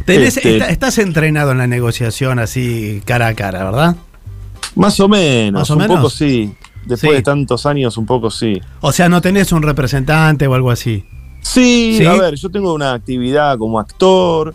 Tenés- 0.06 0.38
este- 0.38 0.54
está- 0.58 0.70
estás 0.70 0.98
entrenado 0.98 1.52
en 1.52 1.58
la 1.60 1.68
negociación 1.68 2.40
así 2.40 3.02
cara 3.06 3.28
a 3.28 3.34
cara, 3.36 3.64
¿verdad? 3.64 3.96
Más 4.76 5.00
o 5.00 5.08
menos, 5.08 5.62
Más 5.62 5.70
o 5.70 5.74
un 5.74 5.80
menos. 5.80 5.98
poco 5.98 6.10
sí. 6.10 6.54
Después 6.86 7.12
Sí. 7.12 7.16
de 7.18 7.22
tantos 7.24 7.66
años, 7.66 7.98
un 7.98 8.06
poco 8.06 8.30
sí. 8.30 8.62
O 8.82 8.92
sea, 8.92 9.10
no 9.10 9.22
tenés 9.22 9.52
un 9.52 9.62
representante 9.64 10.46
o 10.48 10.54
algo 10.54 10.70
así. 10.72 11.04
Sí, 11.42 11.96
Sí. 12.00 12.06
a 12.06 12.14
ver, 12.14 12.36
yo 12.36 12.50
tengo 12.50 12.74
una 12.74 12.94
actividad 12.94 13.58
como 13.58 13.80
actor 13.80 14.54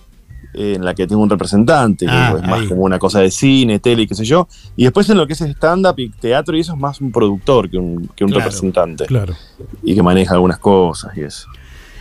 eh, 0.54 0.74
en 0.76 0.84
la 0.84 0.94
que 0.94 1.06
tengo 1.06 1.22
un 1.22 1.30
representante, 1.30 2.06
que 2.06 2.12
Ah, 2.12 2.34
es 2.36 2.42
más 2.48 2.60
ahí. 2.60 2.68
como 2.68 2.82
una 2.82 2.98
cosa 2.98 3.20
de 3.20 3.30
cine, 3.30 3.78
tele 3.78 4.02
y 4.02 4.06
qué 4.06 4.14
sé 4.14 4.24
yo. 4.24 4.48
Y 4.76 4.84
después 4.84 5.08
en 5.10 5.16
lo 5.18 5.26
que 5.26 5.32
es 5.34 5.40
stand-up 5.40 5.94
y 5.98 6.08
teatro 6.10 6.56
y 6.56 6.60
eso 6.60 6.72
es 6.74 6.78
más 6.78 7.00
un 7.00 7.12
productor 7.12 7.70
que 7.70 7.78
un, 7.78 8.08
que 8.16 8.24
un 8.24 8.30
Claro, 8.30 8.44
representante. 8.44 9.06
Claro. 9.06 9.34
Y 9.82 9.94
que 9.94 10.02
maneja 10.02 10.34
algunas 10.34 10.58
cosas 10.58 11.16
y 11.16 11.22
eso. 11.22 11.46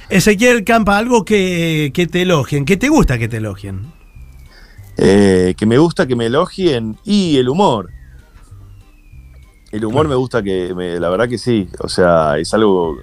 Ezequiel 0.09 0.63
Campa, 0.63 0.97
algo 0.97 1.23
que, 1.23 1.91
que 1.93 2.07
te 2.07 2.23
elogien, 2.23 2.65
que 2.65 2.77
te 2.77 2.89
gusta 2.89 3.17
que 3.19 3.27
te 3.27 3.38
elogien. 3.38 3.91
Eh, 4.97 5.53
que 5.55 5.65
me 5.65 5.77
gusta 5.77 6.07
que 6.07 6.15
me 6.15 6.25
elogien 6.25 6.97
y 7.05 7.38
el 7.38 7.47
humor. 7.47 7.91
El 9.71 9.85
humor 9.85 10.07
me 10.07 10.15
gusta 10.15 10.41
que, 10.41 10.73
me- 10.75 10.99
la 10.99 11.09
verdad 11.09 11.29
que 11.29 11.38
sí, 11.38 11.69
o 11.79 11.88
sea, 11.88 12.38
es 12.39 12.51
algo 12.55 12.97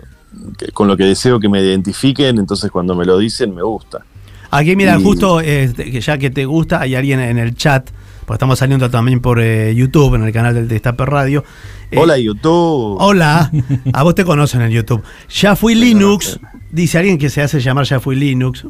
que- 0.58 0.72
con 0.72 0.88
lo 0.88 0.96
que 0.96 1.04
deseo 1.04 1.38
que 1.38 1.48
me 1.48 1.62
identifiquen, 1.62 2.38
entonces 2.38 2.70
cuando 2.72 2.94
me 2.96 3.04
lo 3.04 3.16
dicen 3.18 3.54
me 3.54 3.62
gusta. 3.62 4.04
Aquí, 4.50 4.76
mira, 4.76 4.96
Y- 4.98 5.02
justo 5.02 5.40
eh, 5.40 5.72
que 5.76 6.00
ya 6.00 6.18
que 6.18 6.30
te 6.30 6.44
gusta, 6.44 6.80
hay 6.80 6.94
alguien 6.94 7.20
en 7.20 7.38
el 7.38 7.54
chat, 7.54 7.90
porque 8.24 8.36
estamos 8.36 8.58
saliendo 8.58 8.90
también 8.90 9.20
por 9.20 9.40
eh, 9.40 9.74
YouTube, 9.74 10.14
en 10.14 10.22
el 10.24 10.32
canal 10.32 10.54
del 10.54 10.68
Destape 10.68 11.04
Radio. 11.06 11.44
Eh, 11.90 11.96
Hola 11.98 12.18
YouTube. 12.18 12.96
Hola, 13.00 13.50
a 13.92 14.02
vos 14.02 14.14
te 14.14 14.24
conocen 14.24 14.62
en 14.62 14.70
YouTube. 14.70 15.02
Ya 15.30 15.54
fui 15.56 15.74
Linux, 15.74 16.40
dice 16.72 16.98
alguien 16.98 17.18
que 17.18 17.30
se 17.30 17.42
hace 17.42 17.60
llamar 17.60 17.84
Ya 17.84 18.00
fui 18.00 18.16
Linux. 18.16 18.66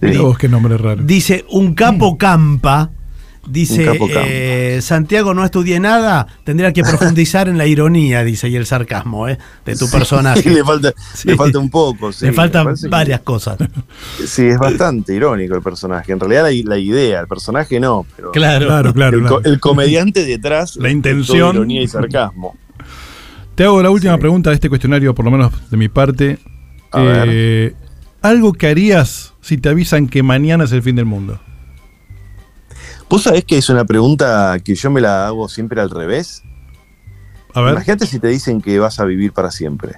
Mirá 0.00 0.20
vos 0.22 0.38
qué 0.38 0.48
nombre 0.48 0.76
raro. 0.76 1.02
Dice 1.02 1.44
un 1.50 1.74
capo 1.74 2.16
campa. 2.18 2.90
Dice 3.46 3.86
eh, 4.26 4.80
Santiago 4.82 5.32
no 5.32 5.44
estudié 5.44 5.80
nada, 5.80 6.26
tendría 6.44 6.72
que 6.72 6.82
profundizar 6.82 7.48
en 7.48 7.56
la 7.56 7.66
ironía, 7.66 8.22
dice, 8.24 8.48
y 8.48 8.56
el 8.56 8.66
sarcasmo 8.66 9.26
¿eh? 9.28 9.38
de 9.64 9.76
tu 9.76 9.86
Sí, 9.86 9.96
personaje. 9.96 10.50
le, 10.50 10.62
falta, 10.64 10.92
Sí. 11.14 11.28
le 11.28 11.36
falta 11.36 11.58
un 11.58 11.70
poco. 11.70 12.12
sí, 12.12 12.26
Le 12.26 12.32
faltan 12.32 12.74
que- 12.74 12.88
varias 12.88 13.20
cosas. 13.20 13.56
sí, 14.26 14.46
es 14.46 14.58
bastante 14.58 15.14
irónico 15.14 15.54
el 15.54 15.62
personaje. 15.62 16.12
En 16.12 16.20
realidad 16.20 16.42
la, 16.50 16.70
la 16.74 16.78
idea, 16.78 17.20
el 17.20 17.26
personaje 17.28 17.80
no, 17.80 18.04
pero 18.16 18.32
Claro. 18.32 18.66
Claro, 18.66 18.92
claro, 18.92 19.16
el, 19.16 19.22
claro. 19.24 19.40
co- 19.42 19.48
el 19.48 19.60
comediante 19.60 20.24
detrás. 20.26 20.76
La 20.76 20.90
intención. 20.90 21.38
todo 21.52 21.54
ironía 21.62 21.82
y 21.82 21.88
sarcasmo. 21.88 22.56
Te 23.54 23.64
hago 23.64 23.82
la 23.82 23.90
última 23.90 24.14
Sí. 24.14 24.20
pregunta 24.20 24.50
de 24.50 24.54
este 24.54 24.68
cuestionario, 24.68 25.14
por 25.14 25.24
lo 25.24 25.30
menos 25.30 25.52
de 25.70 25.76
mi 25.76 25.88
parte. 25.88 26.38
A 26.92 27.24
Eh, 27.26 27.74
algo 28.22 28.52
que 28.52 28.66
harías 28.68 29.32
si 29.40 29.56
te 29.58 29.68
avisan 29.68 30.06
que 30.06 30.22
mañana 30.22 30.64
es 30.64 30.72
el 30.72 30.82
fin 30.82 30.96
del 30.96 31.06
mundo. 31.06 31.40
¿Vos 33.08 33.22
sabés 33.22 33.44
que 33.44 33.56
es 33.58 33.68
una 33.70 33.84
pregunta 33.84 34.56
que 34.62 34.74
yo 34.74 34.90
me 34.90 35.00
la 35.00 35.26
hago 35.26 35.48
siempre 35.48 35.80
al 35.80 35.90
revés? 35.90 36.42
A 37.54 37.60
ver, 37.62 37.72
Imagínate 37.72 38.06
si 38.06 38.18
te 38.20 38.28
dicen 38.28 38.60
que 38.60 38.78
vas 38.78 39.00
a 39.00 39.04
vivir 39.04 39.32
para 39.32 39.50
siempre. 39.50 39.94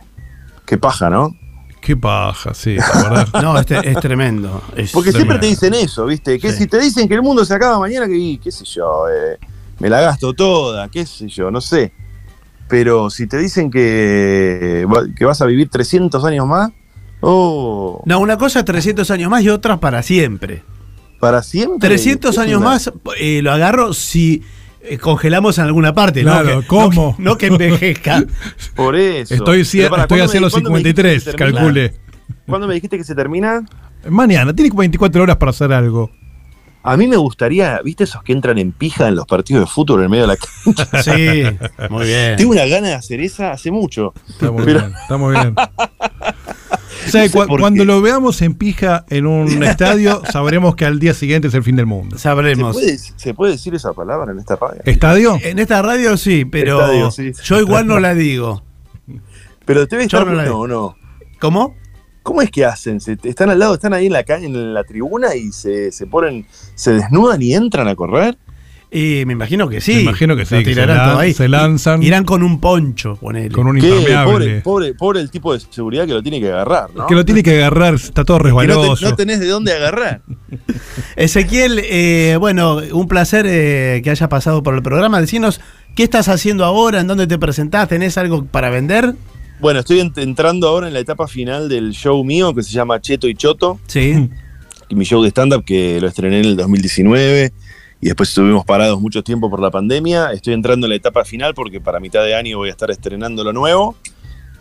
Qué 0.67 0.79
paja, 0.79 1.11
¿no? 1.11 1.35
qué 1.81 1.97
paja, 1.97 2.53
sí, 2.53 2.77
la 2.77 3.11
verdad. 3.11 3.29
No, 3.43 3.59
este 3.59 3.91
es 3.91 3.99
tremendo. 4.01 4.63
Es 4.77 4.93
Porque 4.93 5.13
siempre 5.13 5.39
te 5.39 5.47
dicen 5.47 5.73
eso, 5.73 6.05
¿viste? 6.05 6.39
Que 6.39 6.53
Sí. 6.53 6.59
si 6.59 6.67
te 6.67 6.79
dicen 6.79 7.09
que 7.09 7.15
el 7.15 7.23
mundo 7.23 7.43
se 7.45 7.55
acaba 7.55 7.79
mañana, 7.79 8.07
que 8.07 8.39
qué 8.41 8.53
sé 8.53 8.65
yo, 8.67 9.09
eh, 9.09 9.39
me 9.79 9.89
la 9.89 10.01
gasto 10.03 10.35
toda, 10.35 10.89
qué 10.89 11.07
sé 11.07 11.27
yo, 11.29 11.51
no 11.51 11.61
sé. 11.63 11.91
Pero 12.69 13.09
si 13.09 13.27
te 13.27 13.39
dicen 13.39 13.71
que, 13.71 14.87
que 15.17 15.25
vas 15.25 15.41
a 15.41 15.47
vivir 15.47 15.71
300 15.71 16.23
años 16.25 16.47
más, 16.47 16.71
oh, 17.23 18.03
No, 18.05 18.21
una 18.21 18.37
cosa 18.37 18.63
300 18.65 19.11
años 19.11 19.31
más 19.31 19.43
y 19.43 19.49
otra 19.49 19.79
para 19.81 20.03
siempre. 20.03 20.63
Para 21.21 21.43
siempre. 21.43 21.89
300 21.89 22.33
Es 22.33 22.39
años 22.39 22.61
más 22.61 22.91
eh, 23.19 23.41
lo 23.43 23.53
agarro 23.53 23.93
si 23.93 24.43
eh, 24.83 24.99
congelamos 24.99 25.59
en 25.59 25.65
alguna 25.67 25.93
parte. 25.95 26.23
Claro, 26.23 26.57
¿no? 26.57 26.61
Que- 26.63 26.67
¿cómo? 26.67 27.15
No, 27.19 27.37
que- 27.37 27.51
no 27.51 27.59
que 27.59 27.67
envejezca. 27.67 28.25
Por 28.75 28.97
eso. 28.97 29.35
Estoy, 29.35 29.61
cie- 29.61 29.79
Pero 29.83 29.91
pará, 29.91 30.03
estoy 30.05 30.19
¿cuándo 30.19 30.31
hacia 30.31 30.41
los 30.41 30.53
cuándo 30.53 30.71
me 30.71 30.79
dijiste 30.79 31.03
53, 31.03 31.25
que 31.25 31.31
se 31.31 31.37
termina? 31.37 31.59
calcule. 31.61 31.95
¿Cuándo 32.47 32.67
me 32.67 32.75
dijiste 32.75 32.97
que 32.99 33.05
se 33.05 33.15
termina? 33.15 33.63
Mañana, 34.09 34.55
tiene 34.55 34.71
24 34.75 35.23
horas 35.23 35.37
para 35.37 35.51
hacer 35.51 35.73
algo. 35.73 36.11
A 36.83 36.97
mí 36.97 37.07
me 37.07 37.17
gustaría, 37.17 37.79
¿viste 37.85 38.05
esos 38.05 38.23
que 38.23 38.33
entran 38.33 38.57
en 38.57 38.73
pija 38.73 39.07
en 39.09 39.15
los 39.17 39.27
partidos 39.27 39.65
de 39.65 39.67
fútbol 39.67 40.03
en 40.03 40.11
medio 40.11 40.27
de 40.27 40.29
la 40.29 40.37
cancha? 40.37 41.03
Sí, 41.03 41.43
muy 41.91 42.07
bien. 42.07 42.37
Tengo 42.37 42.53
una 42.53 42.65
gana 42.65 42.89
de 42.89 42.95
hacer 42.95 43.21
esa 43.21 43.51
hace 43.53 43.71
mucho. 43.71 44.15
Está 44.27 44.51
muy 44.51 44.65
Pero- 44.65 44.81
bien, 44.81 44.95
está 45.03 45.17
muy 45.19 45.35
bien. 45.35 45.55
O 47.11 47.13
sea, 47.13 47.23
No 47.25 47.29
sé 47.29 47.39
cu- 47.39 47.47
por 47.47 47.61
cuando 47.61 47.83
qué. 47.83 47.87
lo 47.87 48.01
veamos 48.01 48.41
en 48.43 48.55
pija 48.55 49.05
en 49.11 49.27
un 49.27 49.63
estadio, 49.65 50.23
sabremos 50.31 50.75
que 50.77 50.87
al 50.87 50.99
día 50.99 51.15
siguiente 51.15 51.49
es 51.49 51.55
el 51.55 51.63
fin 51.63 51.77
del 51.77 51.87
mundo. 51.87 52.17
¿Se 52.17 52.23
Sabremos. 52.23 52.75
puede, 52.77 52.99
¿Se 52.99 53.35
puede 53.35 53.53
decir 53.53 53.75
esa 53.75 53.93
palabra 53.93 54.33
en 54.33 54.39
esta 54.39 54.57
radio? 54.57 54.81
¿Estadio? 54.85 55.39
En 55.43 55.59
esta 55.59 55.83
radio 55.83 56.17
sí, 56.17 56.45
pero 56.45 56.81
Estadio, 56.81 57.11
sí. 57.11 57.33
yo 57.45 57.61
igual 57.61 57.87
no 57.87 58.01
la 58.01 58.15
digo. 58.15 58.63
Pero 59.65 59.87
debe 59.87 60.05
estar 60.05 60.27
no 60.27 60.33
la 60.35 60.45
no. 60.47 60.97
¿Cómo? 61.39 61.75
¿Cómo 62.23 62.43
es 62.43 62.51
que 62.51 62.65
hacen? 62.65 63.01
¿Se- 63.01 63.17
¿Están 63.23 63.51
al 63.51 63.59
lado, 63.59 63.75
están 63.75 63.95
ahí 63.95 64.07
en 64.07 64.13
la 64.13 64.25
calle, 64.25 64.47
en 64.47 64.75
la 64.75 64.85
tribuna 64.85 65.35
y 65.35 65.53
se, 65.53 65.91
se 65.91 66.07
ponen, 66.07 66.47
se 66.75 66.93
desnudan 66.93 67.41
y 67.41 67.55
entran 67.55 67.89
a 67.89 67.95
correr? 67.95 68.37
Y 68.93 69.23
me 69.25 69.35
imagino 69.35 69.69
que 69.69 69.81
sí. 69.81 69.95
Me 69.95 70.01
imagino 70.03 70.35
que 70.37 70.45
sí, 70.45 70.55
Lo 70.57 70.59
que 70.61 70.65
se 70.65 70.71
tirarán 70.73 70.97
lan- 70.99 71.11
todo 71.11 71.19
ahí. 71.21 71.33
se 71.33 71.49
lanzan. 71.49 72.03
Irán 72.03 72.25
con 72.25 72.43
un 72.43 72.59
poncho, 72.61 73.15
ponele. 73.17 73.55
Con 73.55 73.69
un 73.69 73.77
impermeable. 73.79 74.25
Pobre, 74.25 74.61
pobre, 74.63 74.95
pobre 74.95 75.21
el 75.21 75.31
tipo 75.31 75.53
de 75.53 75.61
seguridad 75.61 76.07
que 76.07 76.13
lo 76.13 76.23
tiene 76.23 76.41
que 76.41 76.49
agarrar, 76.51 76.91
¿no? 76.95 77.07
Que 77.07 77.15
lo 77.15 77.25
tiene 77.25 77.43
que 77.45 77.55
agarrar, 77.57 77.95
está 77.95 78.25
todo 78.25 78.39
Que 78.39 78.49
no, 78.51 78.57
te- 78.59 78.67
resbaloso. 78.67 79.09
no 79.09 79.15
tenés 79.15 79.39
de 79.39 79.47
dónde 79.47 79.73
agarrar. 79.73 80.23
Ezequiel, 81.17 81.81
eh, 81.85 82.37
bueno, 82.41 82.81
un 82.93 83.07
placer 83.09 83.47
eh, 83.49 84.01
que 84.03 84.11
haya 84.11 84.29
pasado 84.29 84.63
por 84.63 84.75
el 84.75 84.83
programa. 84.83 85.21
Decinos, 85.21 85.61
¿qué 85.95 86.03
estás 86.03 86.29
haciendo 86.29 86.65
ahora? 86.65 87.01
¿En 87.01 87.07
dónde 87.07 87.27
te 87.27 87.39
presentás? 87.39 87.89
¿Tenés 87.89 88.19
algo 88.19 88.45
para 88.45 88.71
vender? 88.71 89.15
Bueno, 89.61 89.81
estoy 89.81 90.01
ent- 90.01 90.19
entrando 90.21 90.69
ahora 90.69 90.89
en 90.89 90.95
la 90.95 91.01
etapa 91.01 91.29
final 91.29 91.69
del 91.69 91.93
show 91.93 92.25
mío 92.25 92.55
que 92.55 92.63
se 92.63 92.73
llama 92.73 93.01
Cheto 93.01 93.29
y 93.29 93.35
Choto, 93.35 93.79
Sí. 93.87 94.29
y 94.89 94.95
mi 94.95 95.05
show 95.05 95.23
de 95.23 95.29
stand-up 95.29 95.65
que 95.65 96.01
lo 96.01 96.09
estrené 96.09 96.41
en 96.41 96.47
el 96.47 96.57
2019 96.57 97.53
y 98.01 98.07
después 98.07 98.31
estuvimos 98.31 98.65
parados 98.65 99.01
mucho 99.01 99.23
tiempo 99.23 99.51
por 99.51 99.61
la 99.61 99.71
pandemia. 99.71 100.33
Estoy 100.33 100.55
entrando 100.55 100.87
en 100.87 100.91
la 100.91 100.97
etapa 100.97 101.25
final 101.25 101.55
porque 101.55 101.81
para 101.81 102.01
mitad 102.01 102.25
de 102.25 102.35
año 102.35 102.59
voy 102.59 102.69
a 102.69 102.73
estar 102.73 102.91
estrenando 102.91 103.45
lo 103.45 103.53
nuevo 103.53 103.97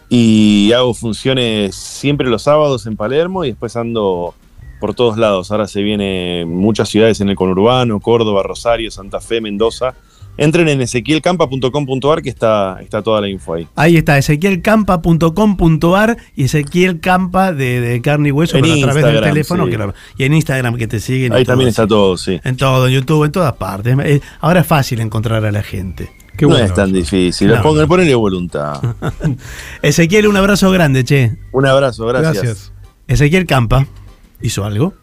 y 0.09 0.71
hago 0.73 0.93
funciones 0.93 1.75
siempre 1.75 2.29
los 2.29 2.43
sábados 2.43 2.85
en 2.85 2.97
Palermo 2.97 3.45
y 3.45 3.49
después 3.49 3.75
ando 3.75 4.33
por 4.81 4.93
todos 4.93 5.17
lados. 5.17 5.51
Ahora 5.51 5.67
se 5.67 5.81
vienen 5.81 6.49
muchas 6.49 6.89
ciudades 6.89 7.21
en 7.21 7.29
el 7.29 7.35
conurbano, 7.35 7.99
Córdoba, 8.01 8.43
Rosario, 8.43 8.91
Santa 8.91 9.21
Fe, 9.21 9.39
Mendoza. 9.39 9.93
Entren 10.39 10.67
en 10.69 10.81
ezequielcampa.com.ar 10.81 12.21
que 12.21 12.29
está, 12.29 12.77
está 12.81 13.01
toda 13.01 13.21
la 13.21 13.29
info 13.29 13.53
ahí. 13.55 13.67
Ahí 13.75 13.97
está, 13.97 14.17
ezequielcampa.com.ar 14.17 16.17
y 16.35 16.43
Ezequiel 16.45 16.99
Campa 16.99 17.51
de, 17.53 17.81
de 17.81 18.01
carne 18.01 18.29
y 18.29 18.31
hueso, 18.31 18.57
En 18.57 18.63
pero 18.63 18.75
a 18.75 18.79
través 18.91 19.03
del 19.05 19.21
teléfono. 19.23 19.65
sí. 19.65 19.71
que 19.71 19.77
lo- 19.77 19.93
y 20.17 20.23
en 20.23 20.33
Instagram 20.33 20.75
que 20.77 20.87
te 20.87 20.99
siguen. 20.99 21.33
Ahí 21.33 21.45
también 21.45 21.69
está 21.69 21.85
todo, 21.87 22.17
sí. 22.17 22.39
En 22.43 22.57
todo, 22.57 22.87
en 22.87 22.93
YouTube, 22.93 23.25
en 23.25 23.31
todas 23.31 23.53
partes. 23.53 23.95
Eh, 24.03 24.21
Ahora 24.41 24.61
es 24.61 24.67
fácil 24.67 24.99
encontrar 25.01 25.43
a 25.45 25.51
la 25.51 25.63
gente. 25.63 26.09
Qué 26.37 26.45
no 26.45 26.49
bueno 26.51 26.65
es 26.65 26.73
tan 26.73 26.91
difícil. 26.93 27.49
No. 27.49 27.61
Pongan- 27.61 27.87
voluntad. 28.15 28.81
Ezequiel, 29.81 30.27
un 30.27 30.37
abrazo 30.37 30.71
grande, 30.71 31.03
che. 31.03 31.35
Un 31.51 31.65
abrazo, 31.65 32.05
gracias. 32.07 32.33
Gracias. 32.43 32.71
Ezequiel 33.07 33.45
Campa 33.45 33.87
hizo 34.41 34.63
algo. 34.63 34.93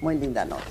Muy 0.00 0.16
linda 0.16 0.44
nota. 0.44 0.62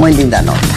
Muy 0.00 0.14
linda 0.14 0.40
nota. 0.40 0.69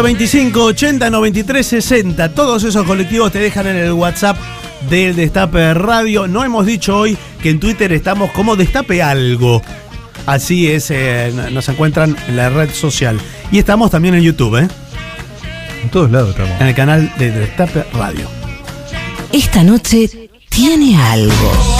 11 0.00 0.02
25 0.02 0.64
80 0.64 1.10
93 1.10 1.66
60. 1.66 2.32
Todos 2.32 2.64
esos 2.64 2.86
colectivos 2.86 3.32
te 3.32 3.38
dejan 3.38 3.66
en 3.66 3.76
el 3.76 3.92
WhatsApp 3.92 4.38
del 4.88 5.14
Destape 5.14 5.74
Radio. 5.74 6.26
No 6.26 6.42
hemos 6.42 6.64
dicho 6.64 6.96
hoy 6.96 7.18
que 7.42 7.50
en 7.50 7.60
Twitter 7.60 7.92
estamos 7.92 8.30
como 8.30 8.56
Destape 8.56 9.02
Algo. 9.02 9.60
Así 10.24 10.70
es, 10.70 10.90
eh, 10.90 11.32
nos 11.52 11.68
encuentran 11.68 12.16
en 12.28 12.36
la 12.36 12.48
red 12.48 12.70
social. 12.70 13.20
Y 13.52 13.58
estamos 13.58 13.90
también 13.90 14.14
en 14.14 14.22
YouTube, 14.22 14.56
¿eh? 14.56 14.68
En 15.82 15.90
todos 15.90 16.10
lados 16.10 16.30
estamos. 16.30 16.58
en 16.60 16.66
el 16.66 16.74
canal 16.74 17.12
de 17.18 17.30
Destape 17.32 17.84
Radio. 17.92 18.26
Esta 19.32 19.62
noche 19.62 20.30
tiene 20.48 20.96
algo. 20.96 21.79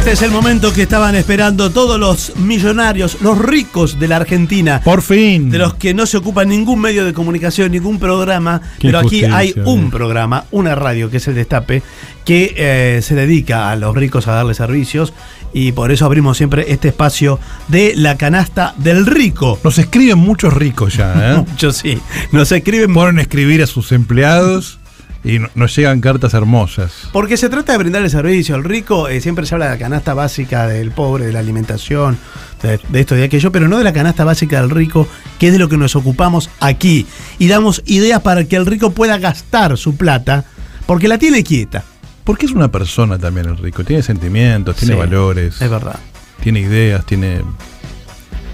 Este 0.00 0.12
es 0.12 0.22
el 0.22 0.30
momento 0.30 0.72
que 0.72 0.84
estaban 0.84 1.14
esperando 1.14 1.68
todos 1.68 2.00
los 2.00 2.34
millonarios, 2.36 3.18
los 3.20 3.36
ricos 3.36 3.98
de 4.00 4.08
la 4.08 4.16
Argentina. 4.16 4.80
Por 4.82 5.02
fin. 5.02 5.50
De 5.50 5.58
los 5.58 5.74
que 5.74 5.92
no 5.92 6.06
se 6.06 6.16
ocupan 6.16 6.48
ningún 6.48 6.80
medio 6.80 7.04
de 7.04 7.12
comunicación, 7.12 7.70
ningún 7.70 7.98
programa, 7.98 8.62
Qué 8.78 8.88
pero 8.88 8.98
aquí 8.98 9.24
hay 9.24 9.52
un 9.66 9.88
eh. 9.88 9.88
programa, 9.90 10.46
una 10.52 10.74
radio 10.74 11.10
que 11.10 11.18
es 11.18 11.28
el 11.28 11.34
Destape, 11.34 11.82
que 12.24 12.54
eh, 12.56 13.02
se 13.02 13.14
dedica 13.14 13.70
a 13.70 13.76
los 13.76 13.94
ricos 13.94 14.26
a 14.26 14.32
darle 14.32 14.54
servicios 14.54 15.12
y 15.52 15.72
por 15.72 15.92
eso 15.92 16.06
abrimos 16.06 16.38
siempre 16.38 16.72
este 16.72 16.88
espacio 16.88 17.38
de 17.68 17.92
la 17.94 18.16
canasta 18.16 18.74
del 18.78 19.04
rico. 19.04 19.60
Nos 19.62 19.78
escriben 19.78 20.16
muchos 20.16 20.54
ricos 20.54 20.96
ya, 20.96 21.34
¿eh? 21.34 21.44
Yo 21.58 21.72
sí, 21.72 21.98
nos 22.32 22.50
escriben 22.52 22.94
Ponen 22.94 23.18
a 23.18 23.22
escribir 23.22 23.62
a 23.62 23.66
sus 23.66 23.92
empleados 23.92 24.79
y 25.22 25.38
no- 25.38 25.48
nos 25.54 25.76
llegan 25.76 26.00
cartas 26.00 26.32
hermosas. 26.34 26.92
Porque 27.12 27.36
se 27.36 27.48
trata 27.48 27.72
de 27.72 27.78
brindarle 27.78 28.08
servicio 28.08 28.54
al 28.54 28.64
rico, 28.64 29.08
eh, 29.08 29.20
siempre 29.20 29.44
se 29.46 29.54
habla 29.54 29.66
de 29.66 29.72
la 29.72 29.78
canasta 29.78 30.14
básica 30.14 30.66
del 30.66 30.90
pobre, 30.92 31.26
de 31.26 31.32
la 31.32 31.40
alimentación, 31.40 32.18
de, 32.62 32.80
de 32.88 33.00
esto 33.00 33.14
y 33.14 33.18
de 33.18 33.24
aquello, 33.24 33.52
pero 33.52 33.68
no 33.68 33.78
de 33.78 33.84
la 33.84 33.92
canasta 33.92 34.24
básica 34.24 34.60
del 34.60 34.70
rico, 34.70 35.06
que 35.38 35.48
es 35.48 35.52
de 35.52 35.58
lo 35.58 35.68
que 35.68 35.76
nos 35.76 35.94
ocupamos 35.96 36.48
aquí. 36.60 37.06
Y 37.38 37.48
damos 37.48 37.82
ideas 37.86 38.20
para 38.22 38.44
que 38.44 38.56
el 38.56 38.64
rico 38.66 38.90
pueda 38.92 39.18
gastar 39.18 39.76
su 39.76 39.96
plata, 39.96 40.44
porque 40.86 41.06
la 41.08 41.18
tiene 41.18 41.44
quieta. 41.44 41.84
Porque 42.24 42.46
es 42.46 42.52
una 42.52 42.70
persona 42.70 43.18
también 43.18 43.46
el 43.48 43.56
rico. 43.58 43.82
Tiene 43.84 44.02
sentimientos, 44.02 44.76
tiene 44.76 44.94
Sí, 44.94 44.98
valores, 45.00 45.60
Es 45.60 45.70
verdad. 45.70 45.98
tiene 46.42 46.60
ideas, 46.60 47.04
tiene 47.04 47.42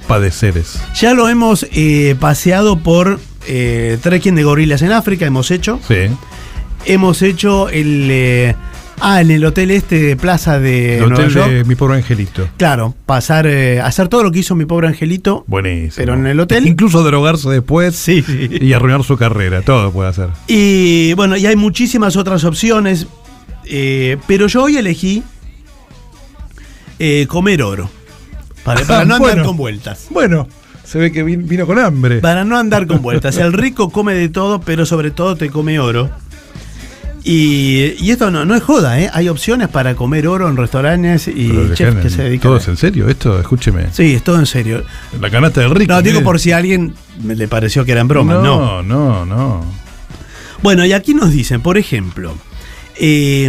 padeceres. 0.07 0.81
Ya 0.95 1.15
lo 1.15 1.29
hemos 1.29 1.67
eh, 1.73 2.17
paseado 2.19 2.79
por 2.79 3.19
eh, 3.47 3.99
trekking 4.03 4.35
de 4.35 4.45
gorilas 4.45 4.83
en 4.83 4.93
África, 4.93 5.27
hemos 5.27 5.51
hecho. 5.51 5.81
Sí. 5.87 6.09
Hemos 6.87 7.23
hecho 7.23 7.69
el... 7.69 8.09
eh, 8.11 8.55
ah, 9.01 9.21
en 9.21 9.31
el 9.31 9.45
hotel 9.45 9.71
este 9.73 9.99
de 10.01 10.17
Plaza 10.17 10.59
de 10.61 10.95
El 10.99 11.09
Nueva 11.09 11.17
hotel 11.17 11.31
York. 11.35 11.51
de 11.51 11.65
mi 11.65 11.75
pobre 11.75 11.97
angelito. 11.97 12.49
Claro, 12.57 12.95
pasar, 13.07 13.47
eh, 13.47 13.81
hacer 13.81 14.09
todo 14.09 14.23
lo 14.23 14.31
que 14.33 14.39
hizo 14.39 14.55
mi 14.55 14.65
pobre 14.67 14.87
angelito. 14.89 15.45
Buenísimo. 15.49 15.95
Pero 15.97 16.15
en 16.15 16.27
el 16.27 16.39
hotel- 16.41 16.67
Incluso 16.69 17.03
drogarse 17.03 17.49
después 17.51 17.97
Sí, 17.97 18.25
y 18.61 18.73
arruinar 18.73 19.03
su 19.05 19.17
carrera. 19.17 19.63
Todo 19.63 19.91
puede 19.93 20.11
hacer. 20.11 20.29
Y 20.47 21.13
bueno, 21.15 21.37
y 21.37 21.47
hay 21.47 21.57
muchísimas 21.57 22.17
otras 22.17 22.45
opciones. 22.45 23.07
eh, 23.65 24.17
pero 24.29 24.47
yo 24.47 24.63
hoy 24.63 24.77
elegí 24.77 25.23
eh, 26.99 27.27
comer 27.29 27.63
oro. 27.63 27.91
Para, 28.65 28.81
para 28.85 29.05
no 29.05 29.15
andar 29.17 29.19
Bueno. 29.35 29.45
con 29.45 29.57
vueltas. 29.57 30.07
Bueno, 30.11 30.47
se 30.85 30.99
ve 30.99 31.11
que 31.13 31.25
vin- 31.25 31.47
vino 31.49 31.67
con 31.67 31.79
hambre. 31.81 32.21
Para 32.21 32.45
no 32.45 32.57
andar 32.57 32.87
con 32.87 33.03
vueltas. 33.03 33.37
El 33.39 33.53
rico 33.53 33.91
come 33.91 34.15
de 34.15 34.29
todo, 34.29 34.61
pero 34.61 34.87
sobre 34.87 35.11
todo 35.11 35.35
te 35.37 35.51
come 35.51 35.79
oro. 35.81 36.11
Y, 37.29 37.97
y 37.99 38.13
esto 38.13 38.31
no, 38.31 38.45
no 38.45 38.55
es 38.55 38.63
joda, 38.63 39.01
¿eh? 39.01 39.11
Hay 39.13 39.29
opciones 39.29 39.67
para 39.69 39.97
comer 39.97 40.29
oro 40.29 40.49
en 40.49 40.57
restaurantes 40.57 41.27
y 41.27 41.51
chefs 41.75 41.97
que 42.01 42.09
se 42.09 42.23
dedican. 42.23 42.43
¿Todo 42.51 42.59
es 42.59 42.69
en 42.69 42.77
serio 42.77 43.09
esto? 43.09 43.41
Escúcheme. 43.41 43.87
Sí, 43.93 44.15
es 44.15 44.23
todo 44.23 44.39
en 44.39 44.47
serio. 44.47 44.85
La 45.21 45.29
canasta 45.29 45.61
del 45.61 45.71
rico. 45.75 45.93
No, 45.93 46.03
digo 46.03 46.23
por 46.23 46.39
si 46.39 46.53
a 46.53 46.59
alguien 46.59 46.95
le 47.25 47.49
pareció 47.49 47.85
que 47.85 47.91
eran 47.91 48.07
bromas. 48.07 48.37
no. 48.45 48.81
No, 48.81 49.25
no, 49.25 49.27
no. 49.27 49.65
Bueno, 50.63 50.85
y 50.85 50.93
aquí 50.93 51.15
nos 51.15 51.33
dicen, 51.33 51.63
por 51.63 51.79
ejemplo, 51.79 52.33
eh, 52.97 53.49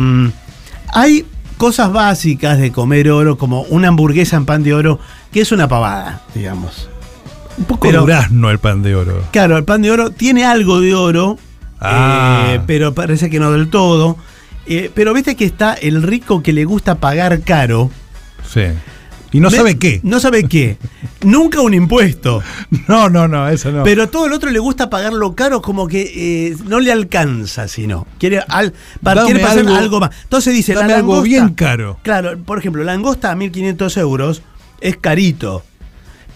hay 0.91 1.25
cosas 1.57 1.91
básicas 1.93 2.57
de 2.57 2.71
comer 2.71 3.11
oro, 3.11 3.37
como 3.37 3.61
una 3.63 3.89
hamburguesa 3.89 4.37
en 4.37 4.45
pan 4.45 4.63
de 4.63 4.73
oro, 4.73 4.99
que 5.31 5.41
es 5.41 5.51
una 5.51 5.67
pavada, 5.67 6.23
digamos. 6.33 6.89
Un 7.59 7.65
poco 7.65 7.87
Pero- 7.87 8.01
durazno 8.01 8.49
el 8.49 8.57
pan 8.57 8.81
de 8.81 8.95
oro. 8.95 9.23
Claro, 9.31 9.55
el 9.57 9.63
pan 9.65 9.83
de 9.83 9.91
oro 9.91 10.09
tiene 10.09 10.45
algo 10.45 10.81
de 10.81 10.95
oro, 10.95 11.37
Ah. 11.79 12.53
eh, 12.53 12.59
pero 12.65 12.93
parece 12.93 13.29
que 13.29 13.39
no 13.39 13.51
del 13.51 13.69
todo. 13.69 14.17
Eh, 14.65 14.91
pero 14.93 15.13
viste 15.13 15.35
que 15.35 15.45
está 15.45 15.73
el 15.73 16.03
rico 16.03 16.43
que 16.43 16.53
le 16.53 16.65
gusta 16.65 16.95
pagar 16.95 17.41
caro. 17.41 17.89
Sí. 18.49 18.61
Y 19.31 19.39
no 19.41 19.51
sabe 19.51 19.77
qué. 19.77 19.99
No 20.03 20.19
sabe 20.19 20.45
qué. 20.45 20.77
Nunca 21.23 21.61
un 21.61 21.73
impuesto. 21.73 22.41
No, 22.87 23.09
no, 23.09 23.27
no, 23.27 23.47
eso 23.49 23.71
no. 23.71 23.83
Pero 23.83 24.09
todo 24.09 24.25
el 24.25 24.33
otro 24.33 24.49
le 24.49 24.59
gusta 24.59 24.89
pagarlo 24.89 25.35
caro 25.35 25.61
como 25.61 25.87
que 25.87 26.49
eh, 26.51 26.55
no 26.65 26.79
le 26.79 26.91
alcanza, 26.91 27.67
sino. 27.67 28.07
Quiere, 28.17 28.41
al, 28.47 28.73
quiere 29.25 29.39
pasar 29.41 29.59
algo, 29.59 29.75
algo- 29.75 29.99
más. 29.99 30.11
Entonces 30.23 30.53
dice, 30.53 30.73
la 30.73 30.81
algo 30.81 30.93
langosta. 30.95 31.23
bien 31.23 31.49
caro. 31.49 31.99
Claro, 32.03 32.37
por 32.39 32.59
ejemplo, 32.59 32.83
langosta 32.83 33.31
a 33.31 33.35
1500 33.35 33.97
euros 33.97 34.41
es 34.79 34.97
carito. 34.97 35.63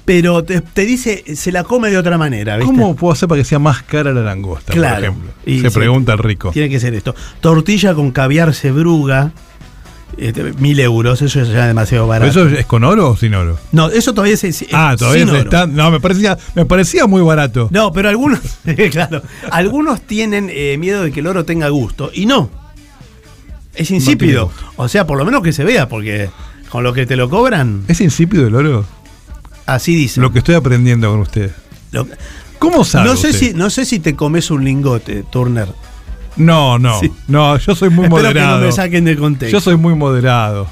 Pero 0.06 0.44
te, 0.44 0.62
te 0.62 0.86
dice, 0.86 1.24
se 1.36 1.52
la 1.52 1.64
come 1.64 1.90
de 1.90 1.98
otra 1.98 2.18
manera, 2.18 2.58
¿viste? 2.58 2.66
¿Cómo 2.72 2.96
puedo 2.96 3.14
hacer 3.14 3.30
para 3.30 3.40
que 3.42 3.46
sea 3.46 3.60
más 3.60 3.84
cara 3.84 4.12
la 4.12 4.22
langosta, 4.22 4.74
Claro. 4.74 4.96
por 4.96 5.04
ejemplo? 5.04 5.32
Y 5.46 5.60
Se 5.62 5.70
sí. 5.70 5.76
pregunta 5.76 6.14
el 6.14 6.20
rico. 6.20 6.52
Tiene 6.52 6.70
que 6.70 6.80
ser 6.80 6.94
esto. 6.96 7.14
Tortilla 7.40 7.94
con 7.94 8.12
caviar 8.12 8.54
cebruga, 8.56 9.32
este, 10.18 10.54
mil 10.54 10.80
euros, 10.80 11.22
eso 11.22 11.40
es 11.42 11.48
ya 11.50 11.68
demasiado 11.68 12.06
¿Pero 12.06 12.20
barato. 12.20 12.48
eso 12.48 12.58
es 12.58 12.66
con 12.66 12.84
oro 12.84 13.12
o 13.12 13.16
sin 13.18 13.34
oro? 13.36 13.58
No, 13.72 13.90
eso 13.90 14.14
todavía 14.14 14.34
es, 14.34 14.44
es- 14.44 14.66
ah, 14.74 14.96
todavía 14.98 15.22
sin 15.26 15.30
se 15.34 15.40
oro. 15.42 15.44
está. 15.50 15.68
No, 15.68 15.92
me 15.92 16.00
parecía, 16.00 16.38
me 16.56 16.66
parecía 16.66 17.06
muy 17.08 17.22
barato. 17.22 17.70
No, 17.72 17.94
pero 17.94 18.10
algunos, 18.10 18.40
claro, 18.92 19.22
algunos 19.52 20.02
tienen 20.02 20.50
eh, 20.52 20.78
miedo 20.80 21.04
de 21.04 21.12
que 21.12 21.20
el 21.22 21.28
oro 21.28 21.46
tenga 21.46 21.70
gusto 21.70 22.10
y 22.14 22.26
no. 22.26 22.50
Es 23.76 23.90
insípido. 23.92 24.52
o 24.76 24.88
sea, 24.90 25.08
por 25.08 25.18
lo 25.18 25.24
menos 25.26 25.42
que 25.44 25.54
se 25.54 25.64
vea, 25.64 25.88
porque 25.88 26.30
con 26.70 26.84
lo 26.84 26.92
que 26.94 27.06
te 27.06 27.16
lo 27.16 27.30
cobran, 27.30 27.84
¿Es 27.88 28.02
insípido 28.02 28.48
el 28.48 28.56
oro? 28.56 28.86
Así 29.74 29.96
dice. 29.96 30.22
Lo 30.22 30.32
que 30.32 30.40
estoy 30.40 30.56
aprendiendo 30.56 31.10
con 31.12 31.20
usted. 31.22 31.52
Lo- 31.92 32.08
¿Cómo 32.60 32.84
sabe? 32.86 33.10
no 33.10 33.16
sé 33.16 33.30
usted? 33.30 33.40
si 33.50 33.54
no 33.54 33.70
sé 33.70 33.86
si 33.86 34.00
te 34.00 34.16
comes 34.16 34.52
un 34.52 34.64
lingote, 34.64 35.24
Turner. 35.32 35.68
No, 36.38 36.78
no. 36.80 37.00
Sí. 37.00 37.12
No, 37.28 37.58
yo 37.58 37.76
soy 37.76 37.90
muy 37.90 38.06
Espero 38.06 38.24
moderado. 38.24 38.56
que 38.58 38.62
no 38.62 38.66
me 38.68 38.72
saquen 38.72 39.06
de 39.06 39.18
contexto. 39.18 39.58
Yo 39.58 39.62
soy 39.62 39.76
muy 39.78 39.96
moderado. 39.96 40.68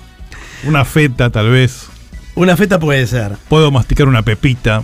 Una 0.65 0.85
feta, 0.85 1.29
tal 1.29 1.49
vez. 1.49 1.87
Una 2.35 2.55
feta 2.55 2.79
puede 2.79 3.05
ser. 3.07 3.37
Puedo 3.49 3.71
masticar 3.71 4.07
una 4.07 4.21
pepita. 4.21 4.83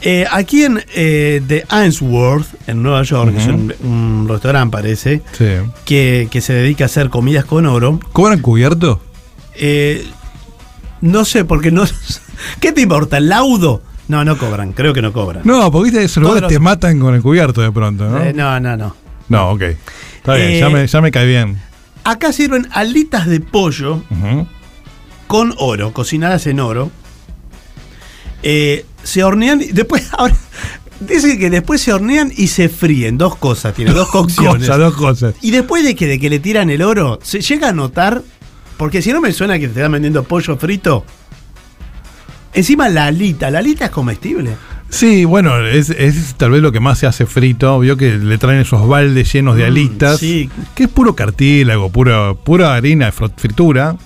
Eh, 0.00 0.24
aquí 0.30 0.62
en 0.64 0.80
eh, 0.94 1.42
The 1.46 1.64
Ainsworth, 1.68 2.46
en 2.68 2.82
Nueva 2.82 3.02
York, 3.02 3.32
que 3.34 3.38
es 3.40 3.46
un, 3.48 3.74
un 3.82 4.26
restaurante, 4.28 4.70
parece, 4.72 5.22
Sí. 5.32 5.46
que, 5.84 6.28
que 6.30 6.40
se 6.40 6.52
dedica 6.52 6.84
a 6.84 6.86
hacer 6.86 7.10
comidas 7.10 7.44
con 7.44 7.66
oro. 7.66 7.98
¿Cobran 8.12 8.40
cubierto? 8.40 9.00
Eh, 9.56 10.06
no 11.00 11.24
sé, 11.24 11.44
porque 11.44 11.70
no. 11.70 11.84
¿Qué 12.60 12.72
te 12.72 12.80
importa? 12.80 13.18
¿El 13.18 13.28
laudo? 13.28 13.82
No, 14.08 14.24
no 14.24 14.38
cobran, 14.38 14.72
creo 14.72 14.94
que 14.94 15.02
no 15.02 15.12
cobran. 15.12 15.42
No, 15.44 15.70
porque 15.70 15.90
viste, 15.90 16.04
esos 16.04 16.22
lugares 16.22 16.42
los- 16.42 16.52
te 16.52 16.58
matan 16.58 16.98
con 16.98 17.14
el 17.14 17.20
cubierto 17.22 17.60
de 17.60 17.70
pronto, 17.70 18.08
¿no? 18.08 18.22
Eh, 18.22 18.32
no, 18.32 18.58
no, 18.58 18.76
no. 18.76 18.96
No, 19.28 19.50
ok. 19.50 19.62
Está 20.16 20.34
bien, 20.34 20.50
Eh, 20.52 20.60
ya, 20.60 20.68
me, 20.70 20.86
ya 20.86 21.00
me 21.02 21.10
cae 21.10 21.26
bien. 21.26 21.60
Acá 22.04 22.32
sirven 22.32 22.66
alitas 22.72 23.26
de 23.26 23.40
pollo 23.40 24.02
con 25.26 25.54
oro, 25.58 25.92
cocinadas 25.92 26.46
en 26.46 26.60
oro. 26.60 26.90
Eh, 28.42 28.86
se 29.02 29.22
hornean 29.24 29.60
y 29.60 29.66
después. 29.72 30.08
Ahora, 30.16 30.34
dice 31.00 31.38
que 31.38 31.50
después 31.50 31.80
se 31.82 31.92
hornean 31.92 32.32
y 32.34 32.46
se 32.48 32.68
fríen. 32.70 33.18
Dos 33.18 33.36
cosas, 33.36 33.74
tiene 33.74 33.92
dos 33.92 34.08
cocciones. 34.12 34.66
Dos 34.68 34.94
cosas. 34.94 35.34
Y 35.42 35.50
después 35.50 35.84
de 35.84 35.94
que, 35.94 36.06
de 36.06 36.18
que 36.18 36.30
le 36.30 36.38
tiran 36.38 36.70
el 36.70 36.82
oro, 36.82 37.18
se 37.22 37.40
llega 37.40 37.68
a 37.68 37.72
notar. 37.72 38.22
Porque 38.78 39.02
si 39.02 39.12
no 39.12 39.20
me 39.20 39.32
suena 39.32 39.58
que 39.58 39.68
te 39.68 39.74
están 39.80 39.92
vendiendo 39.92 40.22
pollo 40.24 40.56
frito. 40.56 41.04
Encima 42.54 42.88
la 42.88 43.06
alita, 43.06 43.50
la 43.50 43.58
alita 43.58 43.86
es 43.86 43.90
comestible. 43.90 44.52
Sí, 44.88 45.26
bueno, 45.26 45.58
es, 45.66 45.90
es 45.90 46.34
tal 46.36 46.50
vez 46.52 46.62
lo 46.62 46.72
que 46.72 46.80
más 46.80 46.98
se 46.98 47.06
hace 47.06 47.26
frito. 47.26 47.78
Vio 47.80 47.96
que 47.98 48.16
le 48.16 48.38
traen 48.38 48.60
esos 48.60 48.88
baldes 48.88 49.30
llenos 49.32 49.56
de 49.56 49.64
Mm, 49.64 49.66
alitas. 49.66 50.18
sí. 50.18 50.48
Que 50.74 50.84
es 50.84 50.88
puro 50.88 51.14
cartílago, 51.14 51.90
pura, 51.90 52.32
pura 52.34 52.74
harina 52.74 53.06
de 53.06 53.12
fritura. 53.12 53.96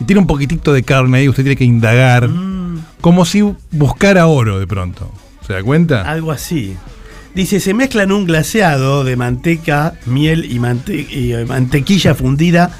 Y 0.00 0.04
tiene 0.04 0.20
un 0.20 0.26
poquitito 0.26 0.72
de 0.72 0.82
carne 0.82 1.18
ahí, 1.18 1.28
usted 1.28 1.44
tiene 1.44 1.56
que 1.56 1.64
indagar. 1.64 2.28
Mm. 2.28 2.80
Como 3.00 3.24
si 3.24 3.42
buscara 3.70 4.26
oro 4.26 4.58
de 4.58 4.66
pronto. 4.66 5.12
¿Se 5.46 5.52
da 5.52 5.62
cuenta? 5.62 6.02
Algo 6.10 6.32
así. 6.32 6.76
Dice, 7.34 7.60
se 7.60 7.72
mezclan 7.72 8.10
un 8.10 8.24
glaseado 8.26 9.04
de 9.04 9.14
manteca, 9.14 9.94
miel 10.06 10.50
y, 10.50 10.58
mante- 10.58 11.06
y, 11.08 11.32
eh, 11.34 11.44
mantequilla 11.46 12.14
fundida 12.14 12.70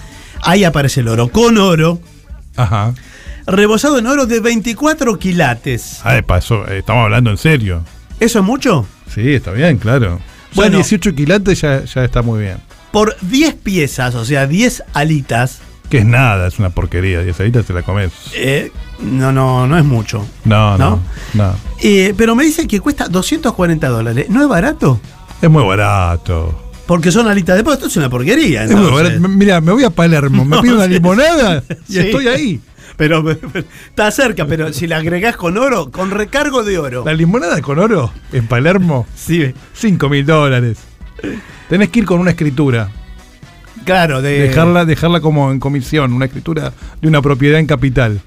Ahí 0.42 0.64
aparece 0.64 1.00
el 1.00 1.08
oro, 1.08 1.28
con 1.28 1.58
oro, 1.58 2.00
Ajá. 2.56 2.94
rebozado 3.46 3.98
en 3.98 4.06
oro 4.06 4.26
de 4.26 4.40
24 4.40 5.18
quilates. 5.18 6.00
Ah, 6.04 6.14
de 6.14 6.22
paso, 6.22 6.66
eh, 6.68 6.78
estamos 6.78 7.04
hablando 7.04 7.30
en 7.30 7.38
serio. 7.38 7.82
¿Eso 8.20 8.38
es 8.40 8.44
mucho? 8.44 8.86
Sí, 9.12 9.34
está 9.34 9.50
bien, 9.52 9.78
claro. 9.78 10.08
Bueno. 10.10 10.22
Bueno, 10.54 10.76
18 10.78 11.14
quilates 11.14 11.60
ya, 11.60 11.84
ya 11.84 12.04
está 12.04 12.22
muy 12.22 12.40
bien. 12.40 12.56
Por 12.92 13.16
10 13.20 13.54
piezas, 13.56 14.14
o 14.14 14.24
sea, 14.24 14.46
10 14.46 14.84
alitas, 14.94 15.58
Que 15.90 15.98
es 15.98 16.06
nada, 16.06 16.48
es 16.48 16.58
una 16.58 16.70
porquería. 16.70 17.22
10 17.22 17.38
ahorita 17.38 17.62
te 17.62 17.72
la 17.72 17.82
comes. 17.82 18.10
eh, 18.34 18.72
no, 19.00 19.30
no, 19.32 19.66
no 19.66 19.76
es 19.78 19.84
mucho. 19.84 20.26
No, 20.44 20.78
no, 20.78 20.90
¿No? 20.90 21.02
no. 21.34 21.54
Eh, 21.82 22.14
pero 22.16 22.34
me 22.34 22.42
dicen 22.44 22.66
que 22.66 22.80
cuesta 22.80 23.06
240 23.08 23.86
dólares. 23.88 24.26
¿No 24.30 24.42
es 24.42 24.48
barato? 24.48 24.98
Es 25.42 25.50
muy 25.50 25.62
barato. 25.64 26.65
Porque 26.86 27.10
son 27.10 27.26
alitas 27.28 27.56
de 27.56 27.64
pollo. 27.64 27.74
Esto 27.74 27.86
es 27.88 27.96
una 27.96 28.08
porquería. 28.08 28.64
Entonces. 28.64 29.20
Mira, 29.20 29.60
me 29.60 29.72
voy 29.72 29.84
a 29.84 29.90
Palermo, 29.90 30.44
me 30.44 30.58
pido 30.62 30.76
una 30.76 30.86
limonada 30.86 31.62
y 31.88 31.92
Sí. 31.92 31.98
estoy 31.98 32.28
ahí. 32.28 32.60
Pero, 32.96 33.22
pero, 33.22 33.64
está 33.90 34.10
cerca, 34.10 34.46
pero 34.46 34.72
si 34.72 34.86
la 34.86 34.96
agregás 34.98 35.36
con 35.36 35.58
oro, 35.58 35.90
con 35.90 36.10
recargo 36.10 36.62
de 36.62 36.78
oro. 36.78 37.02
La 37.04 37.12
limonada 37.12 37.60
con 37.60 37.78
oro 37.78 38.10
en 38.32 38.46
Palermo, 38.46 39.06
Sí, 39.16 39.52
5 39.74 40.08
mil 40.08 40.24
dólares. 40.24 40.78
Tenés 41.68 41.88
que 41.90 41.98
ir 41.98 42.06
con 42.06 42.20
una 42.20 42.30
escritura. 42.30 42.88
claro, 43.84 44.22
de. 44.22 44.48
Dejarla, 44.48 44.84
dejarla 44.84 45.20
como 45.20 45.50
en 45.50 45.58
comisión, 45.60 46.12
una 46.12 46.24
escritura 46.26 46.72
de 47.02 47.08
una 47.08 47.20
propiedad 47.20 47.58
en 47.58 47.66
capital. 47.66 48.20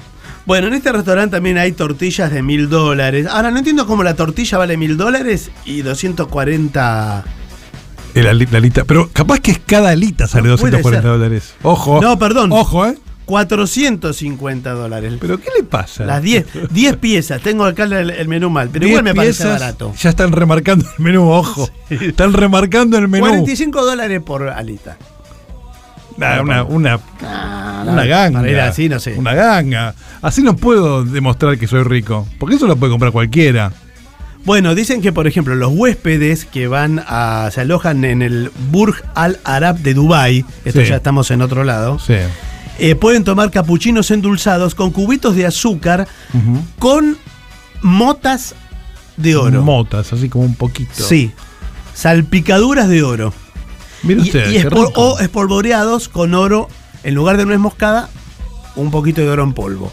Bueno, 0.45 0.68
en 0.68 0.74
este 0.74 0.91
restaurante 0.91 1.38
también 1.38 1.57
hay 1.57 1.72
tortillas 1.72 2.32
de 2.32 2.41
mil 2.41 2.70
dólares. 2.70 3.28
Ahora, 3.28 3.51
no 3.51 3.57
entiendo 3.60 3.86
cómo 3.88 4.03
la 4.03 4.16
tortilla 4.16 4.57
vale 4.57 4.78
mil 4.78 4.97
dólares 4.97 5.49
y 5.66 5.82
240. 5.82 7.24
El 8.16 8.28
ali- 8.28 8.47
la 8.51 8.57
alita. 8.57 8.84
Pero 8.86 9.10
capaz 9.12 9.39
que 9.39 9.51
es 9.51 9.60
cada 9.66 9.89
alita 9.89 10.28
sale 10.28 10.49
No 10.49 10.57
puede 10.57 10.72
240 10.78 11.01
ser. 11.01 11.12
dólares. 11.12 11.53
Ojo. 11.64 12.01
No, 12.01 12.18
perdón. 12.20 12.51
Ojo, 12.51 12.86
¿eh? 12.88 12.97
450 13.26 14.72
dólares. 14.72 15.14
¿Pero 15.22 15.39
qué 15.39 15.49
le 15.57 15.64
pasa? 15.64 16.03
Las 16.05 16.22
10 16.24 16.45
10 16.72 16.95
piezas. 17.01 17.41
Tengo 17.41 17.66
acá 17.66 17.84
el, 17.84 18.10
el 18.10 18.28
menú 18.28 18.49
mal, 18.49 18.70
pero 18.70 18.86
10 18.86 18.89
igual 18.91 19.03
me 19.03 19.14
parece 19.16 19.45
barato. 19.47 19.93
Ya 19.99 20.10
están 20.10 20.32
remarcando 20.32 20.86
el 20.97 21.03
menú, 21.03 21.30
ojo. 21.30 21.70
Están 21.89 22.34
remarcando 22.34 22.97
el 22.97 23.07
menú. 23.07 23.26
45 23.28 23.86
dólares 23.86 24.22
por 24.22 24.49
alita. 24.49 24.97
Nah, 26.18 26.41
una, 26.41 26.64
una, 26.64 26.99
Ah, 27.24 27.86
una 27.88 28.05
ganga. 28.05 28.68
Así, 28.68 28.89
no 28.89 28.99
sé. 28.99 29.14
Una 29.18 29.34
ganga. 29.34 29.93
Así 30.22 30.41
no 30.43 30.55
puedo 30.55 31.05
demostrar 31.05 31.57
que 31.57 31.66
soy 31.68 31.84
rico. 31.84 32.28
Porque 32.39 32.55
eso 32.55 32.68
lo 32.68 32.76
puede 32.76 32.91
comprar 32.91 33.12
cualquiera. 33.14 33.72
Bueno, 34.46 34.74
dicen 34.74 35.02
que, 35.02 35.12
por 35.12 35.28
ejemplo, 35.28 35.54
los 35.56 35.72
huéspedes 35.74 36.46
que 36.46 36.68
van 36.68 37.04
a. 37.06 37.50
se 37.54 37.62
alojan 37.62 38.04
en 38.06 38.22
el 38.22 38.52
Burj 38.72 38.98
Al 39.14 39.40
Arab 39.44 39.78
de 39.80 39.94
Dubai, 39.94 40.46
esto 40.66 40.82
Sí. 40.82 40.88
ya 40.88 40.96
estamos 40.96 41.30
en 41.32 41.42
otro 41.42 41.64
lado, 41.64 42.00
Sí. 42.00 42.16
eh, 42.80 42.96
pueden 42.96 43.24
tomar 43.24 43.52
capuchinos 43.52 44.10
endulzados 44.12 44.76
con 44.76 44.92
cubitos 44.92 45.36
de 45.36 45.46
azúcar 45.46 46.08
con 46.80 47.18
motas 47.82 48.56
de 49.18 49.36
oro. 49.36 49.62
Motas, 49.62 50.14
así 50.14 50.30
como 50.30 50.46
un 50.46 50.56
poquito. 50.56 50.92
Sí. 51.04 51.32
Salpicaduras 51.94 52.88
de 52.88 53.04
oro. 53.04 53.34
Mira 54.04 54.22
usted, 54.22 54.50
y 54.52 54.58
espol- 54.58 54.92
o 54.96 55.20
espolvoreados 55.20 56.08
con 56.08 56.34
oro, 56.34 56.70
en 57.04 57.14
lugar 57.14 57.36
de 57.36 57.46
nuez 57.46 57.60
moscada, 57.60 58.10
un 58.78 58.90
poquito 58.90 59.20
de 59.22 59.30
oro 59.30 59.44
en 59.44 59.52
polvo. 59.54 59.92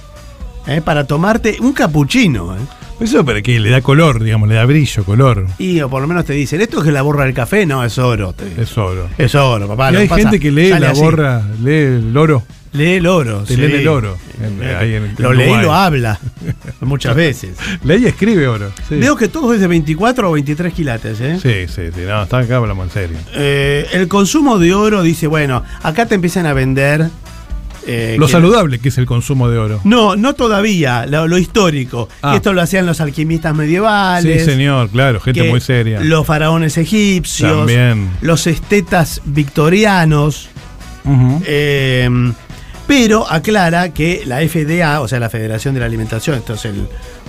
Eh, 0.69 0.81
Para 0.81 1.05
tomarte 1.05 1.57
un 1.61 1.73
capuchino. 1.73 2.57
eh. 2.57 2.61
Eso 3.01 3.25
para 3.25 3.43
que 3.43 3.61
le 3.61 3.69
da 3.71 3.83
color, 3.83 4.23
digamos, 4.23 4.49
le 4.49 4.55
da 4.55 4.65
brillo, 4.65 5.05
color. 5.05 5.47
Y 5.59 5.81
o 5.83 5.91
por 5.91 6.01
lo 6.01 6.09
menos 6.09 6.25
te 6.25 6.33
dicen, 6.33 6.61
¿esto 6.63 6.79
es 6.79 6.85
que 6.85 6.93
la 6.93 7.03
borra 7.03 7.25
del 7.25 7.35
café? 7.35 7.67
No, 7.67 7.85
es 7.85 7.99
oro. 7.99 8.33
te- 8.33 8.61
Es 8.61 8.77
oro. 8.79 9.09
Es 9.19 9.35
oro, 9.35 9.69
papá. 9.69 9.93
y 9.93 9.97
hay 9.97 10.09
pasa- 10.09 10.23
gente 10.23 10.41
que 10.41 10.51
lee 10.51 10.71
la 10.71 10.91
así. 10.91 11.01
borra, 11.01 11.43
lee 11.63 11.73
el 11.75 12.17
oro. 12.17 12.43
Lee 12.73 12.95
el 12.95 13.07
oro. 13.07 13.43
Te 13.45 13.55
sí. 13.55 13.61
leen 13.61 13.73
el 13.81 13.89
oro, 13.89 14.17
en- 14.43 14.63
Eh, 14.63 14.77
ahí 14.77 14.95
en- 14.95 15.15
lo 15.19 15.33
en 15.33 15.39
lee 15.39 15.45
y 15.45 15.47
Dubái. 15.49 15.63
lo 15.65 15.75
habla. 15.75 16.21
Muchas 16.81 17.15
veces. 17.15 17.57
Lee 17.85 18.03
y 18.03 18.07
escribe 18.07 18.49
oro. 18.49 18.71
Sí. 18.89 18.97
Veo 18.97 19.17
que 19.17 19.29
todo 19.29 19.53
es 19.55 19.61
de 19.61 19.67
24 19.67 20.29
o 20.29 20.33
23 20.33 20.73
quilates, 20.75 21.21
¿eh? 21.21 21.39
Sí, 21.41 21.73
sí, 21.75 21.91
sí. 21.95 22.01
No, 22.07 22.23
está 22.25 22.39
acá 22.39 22.57
hablamos 22.57 22.87
en 22.89 22.93
serio. 22.93 23.17
Eh, 23.35 23.87
el 23.93 24.09
consumo 24.09 24.59
de 24.59 24.75
oro 24.75 25.03
dice, 25.03 25.27
bueno, 25.27 25.63
acá 25.83 26.07
te 26.07 26.15
empiezan 26.17 26.45
a 26.47 26.53
vender. 26.55 27.09
Eh, 27.87 28.17
Lo 28.19 28.27
que- 28.27 28.33
saludable 28.33 28.79
que 28.79 28.89
es 28.89 28.99
el 28.99 29.07
consumo 29.07 29.49
de 29.49 29.59
oro. 29.59 29.81
No, 29.85 30.17
no 30.17 30.35
todavía, 30.35 31.07
lo, 31.07 31.27
lo 31.29 31.39
histórico. 31.39 32.09
Ah. 32.23 32.35
Esto 32.37 32.53
lo 32.53 32.61
hacían 32.63 32.85
los 32.87 33.01
alquimistas 33.01 33.55
medievales. 33.55 34.45
Sí, 34.45 34.51
señor, 34.51 34.91
claro, 34.91 35.21
gente 35.21 35.49
muy 35.49 35.61
seria. 35.61 36.01
Los 36.01 36.27
faraones 36.27 36.77
egipcios. 36.79 37.59
También. 37.59 38.11
Los 38.21 38.47
estetas 38.47 39.21
victorianos. 39.25 40.49
Eh, 41.45 42.09
pero 42.87 43.31
aclara 43.31 43.93
que 43.93 44.23
la 44.27 44.39
FDA, 44.41 45.01
o 45.01 45.09
sea, 45.09 45.19
la 45.21 45.31
Federación 45.31 45.75
de 45.75 45.81
la 45.81 45.87
Alimentación, 45.87 46.37
esto 46.37 46.55
es 46.55 46.65
el, 46.65 46.87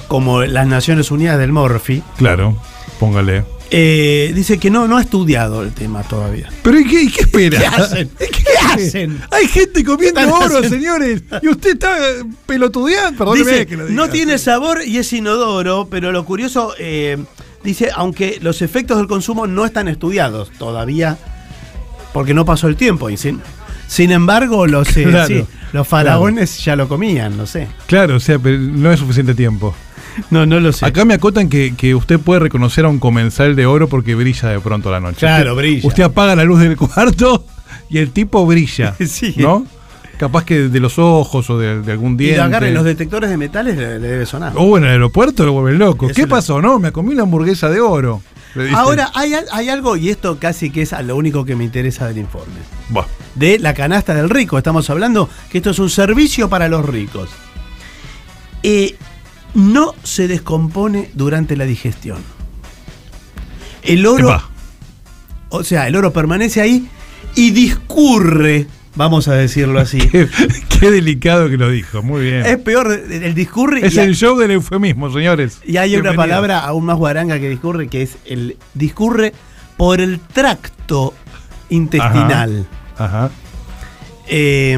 como 0.07 0.43
las 0.43 0.67
Naciones 0.67 1.09
Unidas 1.11 1.37
del 1.39 1.51
Morphy, 1.51 2.03
Claro, 2.17 2.55
póngale. 2.99 3.43
Eh, 3.69 4.31
dice 4.33 4.57
que 4.57 4.69
no, 4.69 4.87
no 4.87 4.97
ha 4.97 5.01
estudiado 5.01 5.61
el 5.63 5.73
tema 5.73 6.03
todavía. 6.03 6.49
Pero 6.63 6.79
¿y 6.79 6.85
qué, 6.87 7.03
y 7.03 7.11
qué 7.11 7.21
espera? 7.21 7.59
¿Qué 7.59 7.65
hacen? 7.65 8.09
¿Qué 8.17 8.43
hacen? 8.65 9.21
Hay 9.31 9.47
gente 9.47 9.83
comiendo 9.83 10.21
oro, 10.33 10.63
señores. 10.63 11.23
Y 11.41 11.49
usted 11.49 11.71
está 11.71 11.97
pelotudeando. 12.45 13.33
Dice, 13.33 13.65
que 13.65 13.77
lo 13.77 13.87
diga. 13.87 13.95
no 13.95 14.09
tiene 14.09 14.37
sabor 14.37 14.81
y 14.85 14.97
es 14.97 15.11
inodoro, 15.11 15.87
pero 15.89 16.11
lo 16.11 16.23
curioso, 16.25 16.73
eh, 16.79 17.17
dice, 17.63 17.89
aunque 17.93 18.39
los 18.41 18.61
efectos 18.61 18.97
del 18.97 19.07
consumo 19.07 19.47
no 19.47 19.65
están 19.65 19.87
estudiados 19.87 20.51
todavía, 20.57 21.17
porque 22.13 22.33
no 22.33 22.45
pasó 22.45 22.67
el 22.67 22.77
tiempo. 22.77 23.09
Y 23.09 23.17
sin, 23.17 23.41
sin 23.87 24.11
embargo, 24.11 24.65
los, 24.65 24.95
eh, 24.95 25.03
Claro, 25.03 25.27
sí, 25.27 25.45
los 25.73 25.87
faraones 25.87 26.63
ya 26.63 26.75
lo 26.75 26.87
comían, 26.87 27.35
no 27.35 27.45
sé. 27.45 27.67
Claro, 27.87 28.15
o 28.15 28.19
sea, 28.19 28.39
pero 28.39 28.57
no 28.57 28.91
es 28.91 28.99
suficiente 28.99 29.35
tiempo. 29.35 29.75
No, 30.31 30.45
no 30.45 30.59
lo 30.59 30.71
sé. 30.73 30.85
Acá 30.85 31.05
me 31.05 31.13
acotan 31.13 31.49
que, 31.49 31.75
que 31.75 31.93
usted 31.95 32.19
puede 32.19 32.39
reconocer 32.39 32.85
a 32.85 32.89
un 32.89 32.99
comensal 32.99 33.55
de 33.55 33.65
oro 33.65 33.87
porque 33.87 34.15
brilla 34.15 34.49
de 34.49 34.59
pronto 34.59 34.91
la 34.91 34.99
noche. 34.99 35.17
Claro, 35.19 35.51
Usted- 35.53 35.61
brilla. 35.61 35.87
Usted 35.87 36.03
apaga 36.03 36.35
la 36.35 36.43
luz 36.43 36.59
del 36.59 36.75
cuarto 36.77 37.45
y 37.89 37.97
el 37.99 38.11
tipo 38.11 38.45
brilla. 38.45 38.95
Sí. 39.05 39.33
¿No? 39.37 39.65
Capaz 40.17 40.45
que 40.45 40.69
de 40.69 40.79
los 40.79 40.97
ojos 40.97 41.47
o 41.51 41.59
de, 41.59 41.81
de 41.83 41.91
algún 41.91 42.13
y 42.15 42.17
diente. 42.17 42.37
lo 42.37 42.43
agarren 42.45 42.73
los 42.73 42.83
detectores 42.83 43.29
de 43.29 43.37
metales, 43.37 43.77
le, 43.77 43.99
le 43.99 44.07
debe 44.07 44.25
sonar. 44.25 44.53
O 44.55 44.75
en 44.77 44.85
el 44.85 44.89
aeropuerto 44.89 45.45
lo 45.45 45.53
vuelven 45.53 45.77
loco. 45.77 46.07
Eso 46.07 46.15
¿Qué 46.15 46.23
lo- 46.23 46.27
pasó? 46.29 46.59
No, 46.59 46.79
me 46.79 46.91
comí 46.91 47.13
una 47.13 47.21
hamburguesa 47.23 47.69
de 47.69 47.79
oro. 47.79 48.21
Ahora, 48.73 49.11
hay, 49.13 49.33
hay 49.51 49.69
algo, 49.69 49.95
y 49.97 50.09
esto 50.09 50.39
casi 50.39 50.71
que 50.71 50.81
es 50.81 50.91
a 50.93 51.03
lo 51.03 51.15
único 51.15 51.45
que 51.45 51.55
me 51.55 51.63
interesa 51.63 52.07
del 52.07 52.17
informe. 52.17 52.55
De 53.35 53.59
la 53.59 53.75
canasta 53.75 54.15
del 54.15 54.31
rico. 54.31 54.57
Estamos 54.57 54.89
hablando 54.89 55.29
que 55.51 55.59
esto 55.59 55.69
es 55.69 55.77
un 55.77 55.91
servicio 55.91 56.49
para 56.49 56.67
los 56.67 56.83
ricos. 56.83 57.29
Eh, 58.63 58.95
no 59.57 59.95
se 60.03 60.27
descompone 60.27 61.09
durante 61.15 61.57
la 61.57 61.65
digestión. 61.65 62.19
El 63.81 64.05
oro, 64.05 64.29
Epa. 64.29 64.49
o 65.49 65.63
sea, 65.63 65.87
el 65.87 65.95
oro 65.95 66.13
permanece 66.13 66.61
ahí 66.61 66.87
y 67.35 67.49
discurre, 67.49 68.67
vamos 68.95 69.27
a 69.27 69.33
decirlo 69.33 69.79
así. 69.79 69.97
Qué, 70.11 70.29
qué 70.79 70.91
delicado 70.91 71.49
que 71.49 71.57
lo 71.57 71.71
dijo. 71.71 72.03
Muy 72.03 72.21
bien. 72.21 72.45
es 72.45 72.57
peor, 72.59 72.91
el 72.91 73.33
discurre 73.33 73.83
Es 73.85 73.97
el 73.97 74.15
show 74.15 74.37
del 74.37 74.51
eufemismo, 74.51 75.11
señores. 75.11 75.59
y 75.65 75.77
hay 75.77 75.95
una 75.95 76.13
palabra 76.13 76.59
aún 76.59 76.85
más 76.85 76.97
guaranga 76.97 77.39
que 77.39 77.49
discurre, 77.49 77.87
que 77.87 78.03
es 78.03 78.17
el 78.25 78.57
discurre 78.75 79.33
por 79.75 79.99
el 80.01 80.19
tracto 80.19 81.15
intestinal. 81.69 82.67
Ajá. 82.95 83.31
Eh, 84.27 84.77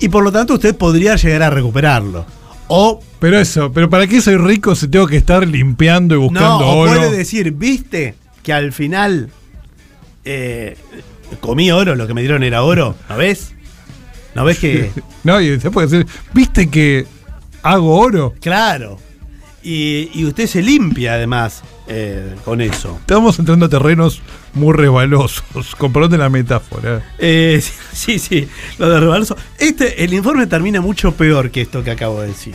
y 0.00 0.08
por 0.10 0.22
lo 0.22 0.30
tanto 0.32 0.52
usted 0.54 0.76
podría 0.76 1.16
llegar 1.16 1.44
a 1.44 1.50
recuperarlo. 1.50 2.26
O 2.68 3.00
Pero 3.20 3.38
eso, 3.38 3.72
pero 3.72 3.88
¿para 3.88 4.06
qué 4.06 4.20
soy 4.20 4.36
rico 4.36 4.74
si 4.74 4.88
tengo 4.88 5.06
que 5.06 5.16
estar 5.16 5.46
limpiando 5.46 6.14
y 6.14 6.18
buscando 6.18 6.60
no, 6.60 6.78
oro? 6.78 6.92
puede 6.92 7.16
decir, 7.16 7.52
viste 7.52 8.14
que 8.42 8.52
al 8.52 8.72
final 8.72 9.30
eh, 10.24 10.76
comí 11.40 11.70
oro, 11.70 11.94
lo 11.94 12.06
que 12.06 12.14
me 12.14 12.22
dieron 12.22 12.42
era 12.42 12.62
oro, 12.62 12.96
¿no 13.08 13.16
ves? 13.16 13.54
¿No 14.34 14.44
ves 14.44 14.58
que? 14.58 14.90
No, 15.24 15.40
y 15.40 15.48
después 15.50 15.72
puede 15.72 15.86
decir, 15.88 16.06
¿viste 16.34 16.68
que 16.68 17.06
hago 17.62 17.98
oro? 17.98 18.34
claro. 18.40 18.98
Y, 19.68 20.10
y 20.14 20.24
usted 20.24 20.46
se 20.46 20.62
limpia 20.62 21.14
además 21.14 21.64
eh, 21.88 22.36
con 22.44 22.60
eso. 22.60 22.98
Estamos 23.00 23.36
entrando 23.40 23.66
a 23.66 23.68
terrenos 23.68 24.22
muy 24.54 24.72
resbalosos, 24.72 25.74
con 25.78 25.92
perdón 25.92 26.12
de 26.12 26.18
la 26.18 26.28
metáfora. 26.28 27.02
Eh, 27.18 27.60
sí, 27.92 28.20
sí, 28.20 28.48
lo 28.78 28.88
de 28.88 29.00
Rebalso. 29.00 29.36
Este, 29.58 30.04
el 30.04 30.14
informe 30.14 30.46
termina 30.46 30.80
mucho 30.80 31.16
peor 31.16 31.50
que 31.50 31.62
esto 31.62 31.82
que 31.82 31.90
acabo 31.90 32.20
de 32.20 32.28
decir. 32.28 32.54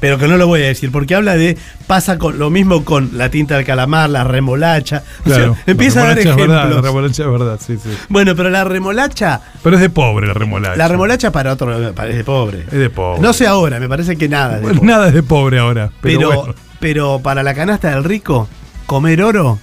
Pero 0.00 0.16
que 0.16 0.28
no 0.28 0.36
lo 0.36 0.46
voy 0.46 0.62
a 0.62 0.66
decir, 0.66 0.92
porque 0.92 1.14
habla 1.16 1.34
de. 1.34 1.58
pasa 1.88 2.18
con 2.18 2.38
lo 2.38 2.50
mismo 2.50 2.84
con 2.84 3.10
la 3.18 3.30
tinta 3.30 3.56
del 3.56 3.64
calamar, 3.64 4.08
la 4.10 4.22
remolacha. 4.24 5.02
O 5.24 5.28
sea, 5.28 5.36
Claro. 5.38 5.56
empieza 5.66 6.02
a 6.02 6.06
dar 6.08 6.16
remolacha 6.16 6.30
es 6.30 6.36
verdad, 6.48 6.58
ejemplos. 6.58 6.76
la 6.82 6.88
remolacha 6.88 7.22
es 7.24 7.30
verdad, 7.30 7.60
sí, 7.66 7.78
sí. 7.82 7.90
Bueno, 8.08 8.36
pero 8.36 8.50
la 8.50 8.64
remolacha. 8.64 9.40
Pero 9.62 9.76
es 9.76 9.82
de 9.82 9.90
pobre 9.90 10.26
la 10.28 10.34
remolacha. 10.34 10.76
La 10.76 10.86
remolacha 10.88 11.32
para 11.32 11.52
otro. 11.52 11.92
para- 11.94 12.10
es 12.10 12.16
de 12.16 12.24
pobre. 12.24 12.60
Es 12.60 12.78
de 12.78 12.90
pobre. 12.90 13.20
No 13.20 13.32
sé 13.32 13.46
ahora, 13.48 13.80
me 13.80 13.88
parece 13.88 14.16
que 14.16 14.28
nada. 14.28 14.54
es 14.56 14.60
de 14.60 14.66
Bueno, 14.66 14.80
pobre. 14.80 14.92
nada 14.92 15.08
es 15.08 15.14
de 15.14 15.22
pobre 15.24 15.58
ahora. 15.58 15.90
Pero, 16.00 16.18
Pero, 16.20 16.32
bueno. 16.42 16.54
pero 16.78 17.20
para 17.20 17.42
la 17.42 17.54
canasta 17.54 17.90
del 17.90 18.04
rico, 18.04 18.48
comer 18.86 19.22
oro 19.22 19.58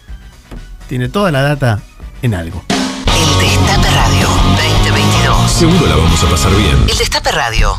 tiene 0.90 1.08
toda 1.08 1.32
la 1.32 1.42
data 1.44 1.80
en 2.22 2.34
algo. 2.34 2.64
El 2.70 3.40
Destape 3.48 3.90
Radio 3.90 4.28
2022. 4.28 5.50
Seguro 5.52 5.86
la 5.88 5.96
vamos 5.96 6.22
a 6.24 6.28
pasar 6.30 6.52
bien. 6.56 6.76
El 6.90 6.98
Destape 6.98 7.32
Radio. 7.32 7.74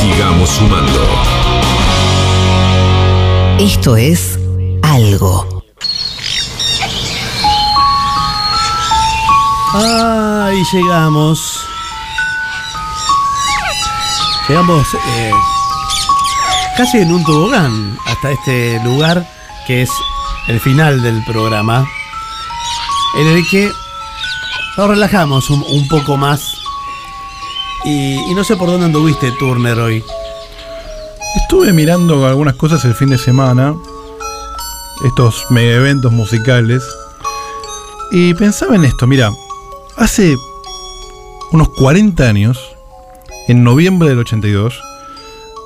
Sigamos 0.00 0.48
sumando. 0.48 1.51
Esto 3.62 3.96
es 3.96 4.40
algo. 4.82 5.62
Ahí 9.72 10.60
llegamos. 10.72 11.60
Llegamos 14.48 14.84
eh, 14.94 15.30
casi 16.76 16.98
en 16.98 17.12
un 17.12 17.22
tobogán 17.22 17.96
hasta 18.04 18.32
este 18.32 18.80
lugar 18.82 19.24
que 19.68 19.82
es 19.82 19.90
el 20.48 20.58
final 20.58 21.00
del 21.00 21.22
programa, 21.24 21.86
en 23.16 23.28
el 23.28 23.48
que 23.48 23.70
nos 24.76 24.88
relajamos 24.88 25.48
un, 25.50 25.86
poco 25.86 26.16
más. 26.16 26.56
Y, 27.84 28.14
y 28.28 28.34
no 28.34 28.42
sé 28.42 28.56
por 28.56 28.66
dónde 28.66 28.86
anduviste, 28.86 29.30
Turner, 29.30 29.78
hoy. 29.78 30.04
Estuve 31.36 31.72
mirando 31.72 32.26
algunas 32.26 32.54
cosas 32.56 32.84
el 32.84 32.94
fin 32.94 33.10
de 33.10 33.18
semana, 33.18 33.74
estos 35.06 35.44
mega 35.50 35.76
eventos 35.76 36.12
musicales, 36.12 36.82
y 38.10 38.34
pensaba 38.34 38.76
en 38.76 38.84
esto, 38.84 39.06
mira, 39.06 39.30
hace 39.96 40.36
unos 41.52 41.68
40 41.70 42.24
años, 42.28 42.58
en 43.48 43.64
noviembre 43.64 44.10
del 44.10 44.18
82, 44.18 44.80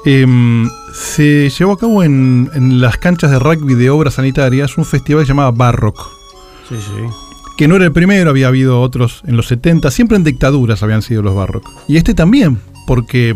em, 0.04 0.68
se 0.94 1.50
llevó 1.50 1.72
a 1.72 1.78
cabo 1.78 2.02
en, 2.04 2.48
en 2.54 2.80
las 2.80 2.96
canchas 2.98 3.30
de 3.32 3.38
rugby 3.38 3.74
de 3.74 3.90
obras 3.90 4.14
sanitarias 4.14 4.78
un 4.78 4.84
festival 4.84 5.22
que 5.22 5.26
se 5.26 5.32
llamaba 5.32 5.50
Barrock, 5.50 5.98
Sí, 6.68 6.76
sí. 6.80 7.02
que 7.56 7.66
no 7.68 7.76
era 7.76 7.84
el 7.86 7.92
primero, 7.92 8.30
había 8.30 8.48
habido 8.48 8.80
otros 8.80 9.22
en 9.26 9.36
los 9.36 9.48
70, 9.48 9.90
siempre 9.90 10.16
en 10.16 10.24
dictaduras 10.24 10.82
habían 10.84 11.02
sido 11.02 11.22
los 11.22 11.34
Barrock. 11.34 11.68
Y 11.88 11.96
este 11.96 12.14
también, 12.14 12.60
porque 12.86 13.34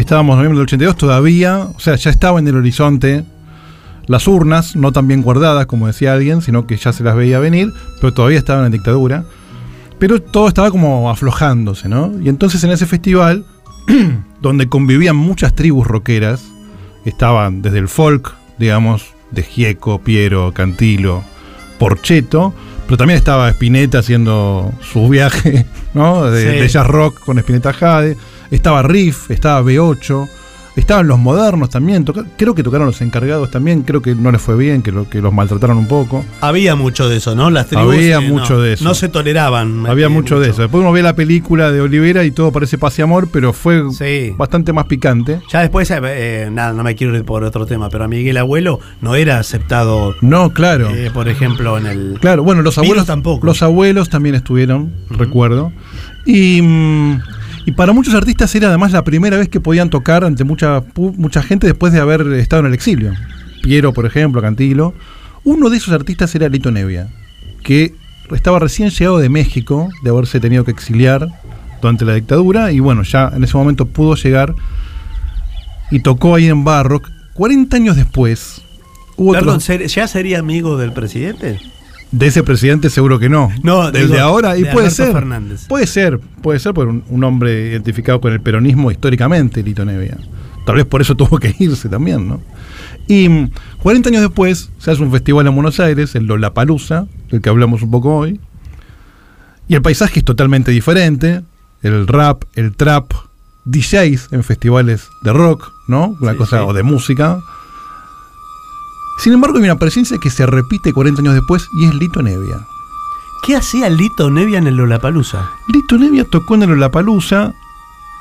estábamos 0.00 0.34
en 0.34 0.38
noviembre 0.38 0.58
del 0.58 0.64
82 0.64 0.96
todavía, 0.96 1.68
o 1.74 1.80
sea, 1.80 1.96
ya 1.96 2.10
estaba 2.10 2.38
en 2.38 2.48
el 2.48 2.56
horizonte 2.56 3.24
las 4.06 4.26
urnas, 4.26 4.74
no 4.74 4.90
tan 4.90 5.06
bien 5.06 5.20
guardadas 5.22 5.66
como 5.66 5.86
decía 5.86 6.14
alguien, 6.14 6.40
sino 6.40 6.66
que 6.66 6.76
ya 6.78 6.92
se 6.92 7.04
las 7.04 7.14
veía 7.14 7.38
venir, 7.40 7.72
pero 8.00 8.14
todavía 8.14 8.38
estaban 8.38 8.64
en 8.64 8.72
dictadura. 8.72 9.24
Pero 9.98 10.22
todo 10.22 10.48
estaba 10.48 10.70
como 10.70 11.10
aflojándose, 11.10 11.88
¿no? 11.88 12.12
Y 12.22 12.28
entonces 12.30 12.64
en 12.64 12.70
ese 12.70 12.86
festival, 12.86 13.44
donde 14.40 14.68
convivían 14.68 15.16
muchas 15.16 15.54
tribus 15.54 15.86
rockeras, 15.86 16.42
estaban 17.04 17.60
desde 17.60 17.78
el 17.80 17.88
folk, 17.88 18.32
digamos, 18.58 19.06
de 19.30 19.42
Gieco, 19.42 20.00
Piero, 20.00 20.52
Cantilo, 20.54 21.22
Porcheto, 21.78 22.54
pero 22.86 22.96
también 22.96 23.18
estaba 23.18 23.50
Spinetta 23.50 23.98
haciendo 23.98 24.72
su 24.80 25.08
viaje, 25.08 25.66
¿no? 25.94 26.30
De, 26.30 26.40
Sí. 26.52 26.58
de 26.60 26.68
jazz 26.68 26.86
rock 26.86 27.18
con 27.20 27.38
Spinetta 27.38 27.72
Jade, 27.74 28.16
estaba 28.50 28.82
Riff, 28.82 29.30
estaba 29.30 29.62
B8, 29.62 30.28
estaban 30.76 31.08
los 31.08 31.18
modernos 31.18 31.70
también, 31.70 32.04
toca- 32.04 32.24
creo 32.36 32.54
que 32.54 32.62
tocaron 32.62 32.86
los 32.86 33.00
encargados 33.00 33.50
también, 33.50 33.82
creo 33.82 34.00
que 34.00 34.14
no 34.14 34.30
les 34.30 34.40
fue 34.40 34.56
bien, 34.56 34.80
que, 34.80 34.92
lo, 34.92 35.10
que 35.10 35.20
los 35.20 35.32
maltrataron 35.34 35.76
un 35.76 35.88
poco. 35.88 36.24
Había 36.40 36.76
mucho 36.76 37.08
de 37.08 37.16
eso, 37.16 37.34
¿no? 37.34 37.50
Las 37.50 37.66
tribus, 37.66 37.94
Había 37.96 38.18
eh, 38.18 38.28
mucho 38.30 38.54
no, 38.54 38.60
de 38.60 38.74
eso. 38.74 38.84
No 38.84 38.94
se 38.94 39.08
toleraban. 39.08 39.86
Había 39.88 40.08
mucho 40.08 40.38
de 40.38 40.50
eso. 40.50 40.62
Después 40.62 40.80
uno 40.80 40.92
ve 40.92 41.02
la 41.02 41.16
película 41.16 41.72
de 41.72 41.80
Olivera 41.80 42.22
y 42.24 42.30
todo 42.30 42.52
parece 42.52 42.78
paz 42.78 42.96
y 43.00 43.02
amor, 43.02 43.28
pero 43.32 43.52
fue 43.52 43.82
Sí. 43.92 44.32
bastante 44.38 44.72
más 44.72 44.84
picante. 44.86 45.40
Ya 45.52 45.62
después, 45.62 45.90
eh, 45.90 45.98
eh, 46.04 46.48
nada, 46.52 46.72
no 46.72 46.84
me 46.84 46.94
quiero 46.94 47.16
ir 47.16 47.24
por 47.24 47.42
otro 47.42 47.66
tema, 47.66 47.88
pero 47.90 48.04
a 48.04 48.08
Miguel 48.08 48.36
Abuelo 48.36 48.78
no 49.00 49.16
era 49.16 49.40
aceptado, 49.40 50.14
No, 50.20 50.52
claro. 50.52 50.90
eh, 50.90 51.10
por 51.12 51.28
ejemplo, 51.28 51.76
en 51.76 51.86
el... 51.86 52.18
Claro, 52.20 52.44
bueno, 52.44 52.62
los 52.62 52.76
Vino 52.76 52.84
abuelos 52.84 53.06
tampoco. 53.06 53.44
Los 53.44 53.62
abuelos 53.64 54.10
también 54.10 54.36
estuvieron, 54.36 54.92
recuerdo. 55.10 55.72
Y, 56.24 56.62
mm, 56.62 57.20
y 57.68 57.72
para 57.72 57.92
muchos 57.92 58.14
artistas 58.14 58.54
era 58.54 58.68
además 58.68 58.92
la 58.92 59.04
primera 59.04 59.36
vez 59.36 59.48
que 59.50 59.60
podían 59.60 59.90
tocar 59.90 60.24
ante 60.24 60.42
mucha, 60.44 60.82
mucha 60.96 61.42
gente 61.42 61.66
después 61.66 61.92
de 61.92 62.00
haber 62.00 62.22
estado 62.32 62.60
en 62.60 62.66
el 62.66 62.74
exilio. 62.74 63.12
Piero, 63.62 63.92
por 63.92 64.06
ejemplo, 64.06 64.40
Cantilo. 64.40 64.94
Uno 65.44 65.68
de 65.68 65.76
esos 65.76 65.92
artistas 65.92 66.34
era 66.34 66.48
Lito 66.48 66.70
Nevia, 66.70 67.08
que 67.62 67.94
estaba 68.34 68.58
recién 68.58 68.88
llegado 68.88 69.18
de 69.18 69.28
México, 69.28 69.88
de 70.02 70.10
haberse 70.10 70.40
tenido 70.40 70.64
que 70.64 70.70
exiliar 70.70 71.28
durante 71.82 72.04
la 72.06 72.14
dictadura, 72.14 72.72
y 72.72 72.80
bueno, 72.80 73.02
ya 73.02 73.30
en 73.34 73.44
ese 73.44 73.56
momento 73.56 73.84
pudo 73.86 74.14
llegar 74.14 74.54
y 75.90 76.00
tocó 76.00 76.34
ahí 76.36 76.46
en 76.48 76.64
Barrock. 76.64 77.08
40 77.34 77.76
años 77.76 77.96
después, 77.96 78.62
hubo 79.16 79.32
Perdón, 79.32 79.56
otros- 79.56 79.64
¿ser- 79.64 79.86
¿ya 79.86 80.08
sería 80.08 80.38
amigo 80.38 80.76
del 80.78 80.92
presidente? 80.92 81.60
De 82.10 82.26
ese 82.26 82.42
presidente 82.42 82.90
seguro 82.90 83.18
que 83.18 83.28
no. 83.28 83.50
No, 83.62 83.90
Desde 83.90 84.06
digo, 84.14 84.18
ahora, 84.20 84.56
y 84.56 84.62
de 84.62 84.70
puede 84.72 84.86
Alberto 84.86 85.04
ser. 85.04 85.12
Fernández. 85.12 85.66
Puede 85.68 85.86
ser, 85.86 86.18
puede 86.42 86.58
ser 86.58 86.74
por 86.74 86.88
un, 86.88 87.04
un 87.08 87.24
hombre 87.24 87.68
identificado 87.68 88.20
con 88.20 88.32
el 88.32 88.40
peronismo 88.40 88.90
históricamente, 88.90 89.62
Lito 89.62 89.84
Nevia. 89.84 90.16
Tal 90.66 90.76
vez 90.76 90.84
por 90.86 91.00
eso 91.00 91.14
tuvo 91.16 91.38
que 91.38 91.54
irse 91.58 91.88
también, 91.88 92.28
¿no? 92.28 92.40
Y 93.06 93.28
mm, 93.28 93.50
40 93.82 94.08
años 94.10 94.22
después 94.22 94.70
se 94.78 94.90
hace 94.90 95.02
un 95.02 95.10
festival 95.10 95.46
en 95.46 95.54
Buenos 95.54 95.80
Aires, 95.80 96.14
el 96.14 96.26
Lollapalooza, 96.26 97.06
del 97.30 97.40
que 97.40 97.48
hablamos 97.48 97.82
un 97.82 97.90
poco 97.90 98.16
hoy. 98.16 98.40
Y 99.66 99.74
el 99.74 99.82
paisaje 99.82 100.20
es 100.20 100.24
totalmente 100.24 100.70
diferente. 100.70 101.42
El 101.82 102.06
rap, 102.06 102.44
el 102.54 102.74
trap, 102.74 103.12
DJs 103.66 104.28
en 104.32 104.42
festivales 104.42 105.08
de 105.22 105.32
rock, 105.32 105.70
¿no? 105.88 106.16
Una 106.20 106.32
Sí, 106.32 106.38
cosa 106.38 106.58
sí. 106.60 106.64
o 106.66 106.72
de 106.72 106.82
música. 106.82 107.38
Sin 109.18 109.32
embargo, 109.32 109.58
hay 109.58 109.64
una 109.64 109.78
presencia 109.78 110.18
que 110.18 110.30
se 110.30 110.46
repite 110.46 110.92
40 110.92 111.20
años 111.22 111.34
después 111.34 111.68
y 111.80 111.86
es 111.86 111.94
Lito 111.94 112.22
Nevia. 112.22 112.56
¿Qué 113.44 113.56
hacía 113.56 113.88
Lito 113.88 114.30
Nevia 114.30 114.58
en 114.58 114.66
el 114.66 114.76
Lollapalooza? 114.76 115.50
Lito 115.72 115.98
Nevia 115.98 116.24
tocó 116.24 116.54
en 116.54 116.62
el 116.62 116.70
Lollapalooza 116.70 117.52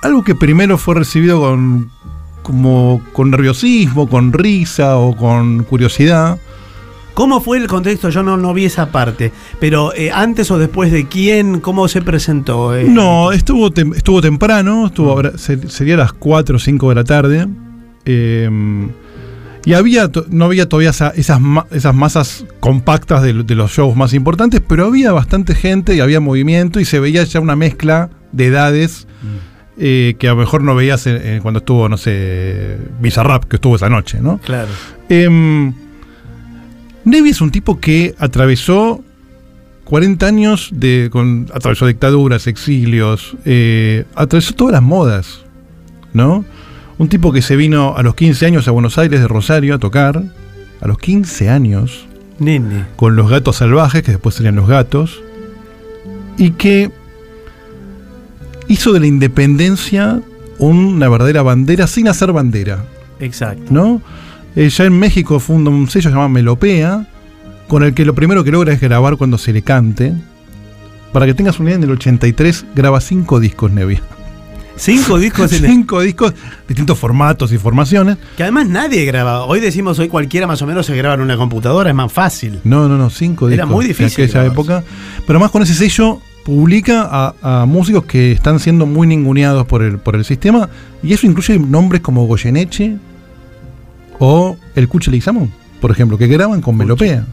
algo 0.03 0.23
que 0.23 0.35
primero 0.35 0.77
fue 0.77 0.95
recibido 0.95 1.39
con 1.41 1.89
como 2.43 3.01
con 3.13 3.29
nerviosismo, 3.31 4.07
con 4.07 4.31
risa 4.31 4.97
o 4.97 5.15
con 5.17 5.63
curiosidad. 5.63 6.37
¿Cómo 7.13 7.41
fue 7.41 7.57
el 7.57 7.67
contexto? 7.67 8.09
Yo 8.09 8.21
no, 8.23 8.37
no 8.37 8.53
vi 8.53 8.65
esa 8.65 8.91
parte, 8.91 9.33
pero 9.59 9.91
eh, 9.95 10.11
antes 10.11 10.49
o 10.51 10.57
después 10.59 10.91
de 10.91 11.07
quién, 11.07 11.59
cómo 11.59 11.87
se 11.87 12.01
presentó. 12.03 12.75
eh? 12.75 12.85
No, 12.87 13.31
estuvo, 13.31 13.71
tem- 13.71 13.95
estuvo 13.95 14.21
temprano, 14.21 14.85
estuvo 14.85 15.19
sería 15.67 15.95
a 15.95 15.97
las 15.97 16.13
4 16.13 16.55
o 16.55 16.59
5 16.59 16.89
de 16.89 16.95
la 16.95 17.03
tarde. 17.03 17.47
eh, 18.05 18.87
y 19.70 19.74
había 19.74 20.09
no 20.30 20.45
había 20.45 20.68
todavía 20.70 20.91
esa- 20.91 21.09
esas, 21.15 21.39
esas 21.72 21.93
masas 21.93 22.45
compactas 22.59 23.22
de, 23.24 23.34
de 23.34 23.55
los 23.55 23.72
shows 23.72 23.95
más 23.95 24.13
importantes, 24.13 24.61
pero 24.68 24.86
había 24.86 25.11
bastante 25.11 25.53
gente 25.55 25.95
y 25.95 25.99
había 25.99 26.20
movimiento 26.20 26.80
y 26.80 26.86
se 26.86 26.99
veía 26.99 27.24
ya 27.24 27.39
una 27.39 27.55
mezcla 27.55 28.09
de 28.32 28.45
edades 28.47 29.07
eh, 29.80 30.15
que 30.20 30.28
a 30.28 30.32
lo 30.32 30.38
mejor 30.38 30.63
no 30.63 30.74
veías 30.74 31.07
cuando 31.41 31.59
estuvo, 31.59 31.88
no 31.89 31.97
sé, 31.97 32.78
Bizarrap, 32.99 33.43
que 33.45 33.57
estuvo 33.57 33.76
esa 33.76 33.89
noche, 33.89 34.20
¿no? 34.22 34.39
Claro. 34.39 34.70
Em, 35.09 35.74
Nevi 37.05 37.30
es 37.30 37.41
un 37.41 37.51
tipo 37.51 37.80
que 37.80 38.15
atravesó 38.20 39.03
40 39.86 40.26
años 40.26 40.70
de. 40.74 41.09
Con, 41.11 41.47
atravesó 41.53 41.86
dictaduras, 41.88 42.47
exilios, 42.47 43.38
eh, 43.45 44.05
atravesó 44.15 44.53
todas 44.55 44.74
las 44.74 44.82
modas, 44.82 45.39
¿no? 46.13 46.43
Un 46.97 47.09
tipo 47.09 47.31
que 47.31 47.41
se 47.41 47.55
vino 47.55 47.95
a 47.95 48.03
los 48.03 48.15
15 48.15 48.45
años 48.45 48.67
a 48.67 48.71
Buenos 48.71 48.97
Aires 48.97 49.19
de 49.19 49.27
Rosario 49.27 49.75
a 49.75 49.77
tocar, 49.77 50.23
a 50.81 50.87
los 50.87 50.97
15 50.97 51.49
años, 51.49 52.07
Nene. 52.39 52.85
con 52.95 53.15
los 53.15 53.29
gatos 53.29 53.57
salvajes, 53.57 54.03
que 54.03 54.11
después 54.11 54.35
serían 54.35 54.55
los 54.55 54.67
gatos, 54.67 55.21
y 56.37 56.51
que 56.51 56.91
hizo 58.67 58.93
de 58.93 58.99
la 58.99 59.07
independencia 59.07 60.21
una 60.59 61.07
verdadera 61.07 61.43
bandera 61.43 61.87
sin 61.87 62.07
hacer 62.07 62.31
bandera. 62.31 62.83
Exacto. 63.19 63.65
¿no? 63.69 64.01
Eh, 64.55 64.69
ya 64.69 64.85
en 64.85 64.97
México 64.97 65.39
funda 65.39 65.69
un 65.69 65.87
sello 65.89 66.09
llamado 66.09 66.29
Melopea, 66.29 67.07
con 67.67 67.83
el 67.83 67.93
que 67.93 68.05
lo 68.05 68.15
primero 68.15 68.43
que 68.43 68.51
logra 68.51 68.73
es 68.73 68.81
grabar 68.81 69.17
cuando 69.17 69.37
se 69.37 69.53
le 69.53 69.61
cante. 69.61 70.13
Para 71.13 71.25
que 71.25 71.33
tengas 71.33 71.59
una 71.59 71.69
idea, 71.69 71.77
en 71.77 71.83
el 71.83 71.91
83 71.91 72.65
graba 72.75 72.99
cinco 73.01 73.39
discos, 73.39 73.71
Nevi. 73.71 73.99
Cinco 74.78 75.17
discos 75.17 75.51
en 75.53 75.65
el- 75.65 75.71
cinco 75.71 76.01
discos, 76.01 76.34
distintos 76.67 76.97
formatos 76.97 77.51
y 77.51 77.57
formaciones. 77.57 78.17
Que 78.38 78.43
además 78.43 78.67
nadie 78.67 79.03
graba. 79.05 79.43
Hoy 79.45 79.59
decimos, 79.59 79.97
hoy 79.99 80.07
cualquiera 80.07 80.47
más 80.47 80.61
o 80.61 80.67
menos 80.67 80.86
se 80.86 80.95
graba 80.95 81.15
en 81.15 81.21
una 81.21 81.36
computadora, 81.36 81.89
es 81.89 81.95
más 81.95 82.11
fácil. 82.13 82.59
No, 82.63 82.88
no, 82.88 82.97
no, 82.97 83.09
cinco 83.09 83.47
Era 83.49 83.63
discos. 83.63 83.71
muy 83.71 83.86
difícil 83.86 84.23
En 84.25 84.30
aquella 84.30 84.45
época. 84.45 84.84
Pero 85.25 85.39
más 85.39 85.51
con 85.51 85.63
ese 85.63 85.73
sello 85.73 86.19
publica 86.45 87.07
a, 87.11 87.61
a 87.61 87.65
músicos 87.65 88.05
que 88.05 88.32
están 88.32 88.59
siendo 88.59 88.86
muy 88.86 89.05
ninguneados 89.07 89.65
por 89.65 89.82
el, 89.82 89.97
por 89.99 90.15
el 90.15 90.23
sistema. 90.23 90.69
Y 91.03 91.11
eso 91.13 91.25
incluye 91.28 91.57
nombres 91.59 92.01
como 92.01 92.25
Goyeneche 92.28 92.97
o 94.19 94.57
el 94.75 94.88
Cuche 94.88 95.11
Leguizamón, 95.11 95.51
por 95.82 95.91
ejemplo, 95.91 96.17
que 96.17 96.28
graban 96.28 96.61
con 96.61 96.78
Melopea. 96.78 97.25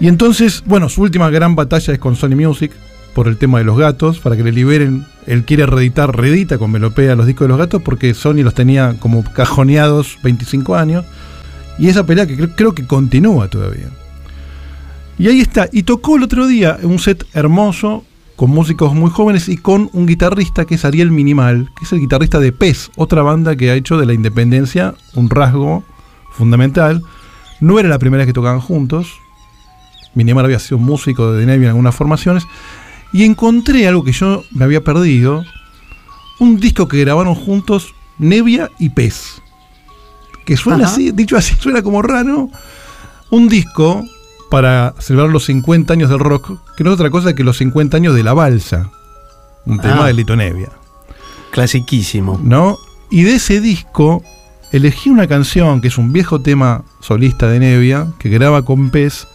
Y 0.00 0.08
entonces, 0.08 0.62
bueno, 0.66 0.88
su 0.88 1.02
última 1.02 1.30
gran 1.30 1.54
batalla 1.54 1.92
es 1.92 1.98
con 1.98 2.16
Sony 2.16 2.30
Music 2.34 2.72
por 3.14 3.28
el 3.28 3.36
tema 3.36 3.58
de 3.58 3.64
los 3.64 3.78
gatos, 3.78 4.18
para 4.20 4.36
que 4.36 4.42
le 4.42 4.52
liberen. 4.52 5.06
Él 5.26 5.44
quiere 5.44 5.66
reeditar, 5.66 6.16
reedita 6.16 6.58
con 6.58 6.70
Melopea 6.70 7.14
los 7.14 7.26
discos 7.26 7.44
de 7.46 7.50
los 7.50 7.58
gatos 7.58 7.80
porque 7.82 8.12
Sony 8.14 8.42
los 8.42 8.54
tenía 8.54 8.96
como 8.98 9.22
cajoneados 9.24 10.18
25 10.24 10.74
años. 10.76 11.04
Y 11.78 11.88
esa 11.88 12.04
pelea 12.04 12.26
que 12.26 12.36
cre- 12.36 12.52
creo 12.56 12.74
que 12.74 12.86
continúa 12.86 13.48
todavía. 13.48 13.86
Y 15.18 15.28
ahí 15.28 15.40
está. 15.40 15.68
Y 15.72 15.84
tocó 15.84 16.16
el 16.16 16.22
otro 16.24 16.46
día 16.46 16.78
un 16.82 16.98
set 16.98 17.24
hermoso 17.34 18.04
con 18.36 18.50
músicos 18.50 18.94
muy 18.94 19.10
jóvenes 19.10 19.48
y 19.48 19.56
con 19.56 19.88
un 19.92 20.06
guitarrista 20.06 20.64
que 20.64 20.74
es 20.74 20.84
Ariel 20.84 21.12
Minimal, 21.12 21.70
que 21.78 21.84
es 21.84 21.92
el 21.92 22.00
guitarrista 22.00 22.40
de 22.40 22.50
PES, 22.50 22.90
otra 22.96 23.22
banda 23.22 23.54
que 23.54 23.70
ha 23.70 23.74
hecho 23.74 23.98
de 23.98 24.06
la 24.06 24.14
independencia 24.14 24.94
un 25.14 25.30
rasgo 25.30 25.84
fundamental. 26.32 27.02
No 27.60 27.78
era 27.78 27.88
la 27.88 27.98
primera 28.00 28.22
vez 28.22 28.26
que 28.26 28.32
tocaban 28.32 28.60
juntos. 28.60 29.12
Minimal 30.14 30.44
había 30.46 30.58
sido 30.58 30.78
músico 30.78 31.32
de 31.32 31.46
Nevia 31.46 31.66
en 31.66 31.70
algunas 31.70 31.94
formaciones. 31.94 32.44
Y 33.12 33.24
encontré 33.24 33.86
algo 33.86 34.04
que 34.04 34.12
yo 34.12 34.44
me 34.52 34.64
había 34.64 34.82
perdido. 34.82 35.44
Un 36.40 36.58
disco 36.58 36.88
que 36.88 36.98
grabaron 37.00 37.34
juntos 37.34 37.94
Nevia 38.18 38.70
y 38.78 38.90
Pez. 38.90 39.42
Que 40.46 40.56
suena 40.56 40.84
Ajá. 40.84 40.92
así, 40.94 41.12
dicho 41.12 41.36
así, 41.36 41.54
suena 41.60 41.82
como 41.82 42.02
raro. 42.02 42.48
Un 43.30 43.48
disco 43.48 44.02
para 44.50 44.94
celebrar 44.98 45.30
los 45.30 45.44
50 45.46 45.92
años 45.94 46.10
del 46.10 46.18
rock, 46.18 46.58
que 46.76 46.84
no 46.84 46.90
es 46.90 46.94
otra 46.94 47.10
cosa 47.10 47.34
que 47.34 47.44
los 47.44 47.56
50 47.58 47.96
años 47.96 48.14
de 48.14 48.22
la 48.22 48.34
balsa. 48.34 48.90
Un 49.64 49.78
tema 49.78 50.04
Ah. 50.04 50.06
de 50.08 50.12
Lito 50.14 50.36
Nevia. 50.36 50.70
Clasiquísimo. 51.50 52.40
¿no? 52.42 52.78
Y 53.10 53.22
de 53.22 53.34
ese 53.36 53.60
disco 53.60 54.22
elegí 54.72 55.10
una 55.10 55.26
canción 55.28 55.80
que 55.80 55.88
es 55.88 55.98
un 55.98 56.12
viejo 56.12 56.40
tema 56.40 56.82
solista 57.00 57.46
de 57.48 57.60
Nevia, 57.60 58.08
que 58.18 58.30
graba 58.30 58.62
con 58.64 58.90
Pez, 58.90 59.26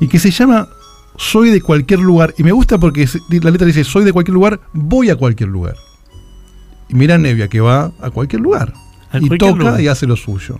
y 0.00 0.08
que 0.08 0.18
se 0.18 0.30
llama 0.30 0.68
Soy 1.16 1.50
de 1.50 1.60
cualquier 1.60 2.00
lugar. 2.00 2.34
Y 2.38 2.42
me 2.42 2.52
gusta 2.52 2.78
porque 2.78 3.08
la 3.28 3.50
letra 3.50 3.66
dice, 3.66 3.84
soy 3.84 4.04
de 4.04 4.12
cualquier 4.12 4.34
lugar, 4.34 4.60
voy 4.72 5.10
a 5.10 5.16
cualquier 5.16 5.48
lugar. 5.48 5.76
Y 6.88 6.94
mira 6.94 7.14
a 7.14 7.18
Nevia 7.18 7.48
que 7.48 7.60
va 7.60 7.92
a 8.00 8.10
cualquier 8.10 8.42
lugar. 8.42 8.72
A 9.10 9.18
y 9.18 9.26
cualquier 9.26 9.38
toca 9.38 9.64
lugar. 9.64 9.80
y 9.80 9.88
hace 9.88 10.06
lo 10.06 10.16
suyo. 10.16 10.58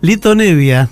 Lito 0.00 0.34
Nevia, 0.34 0.88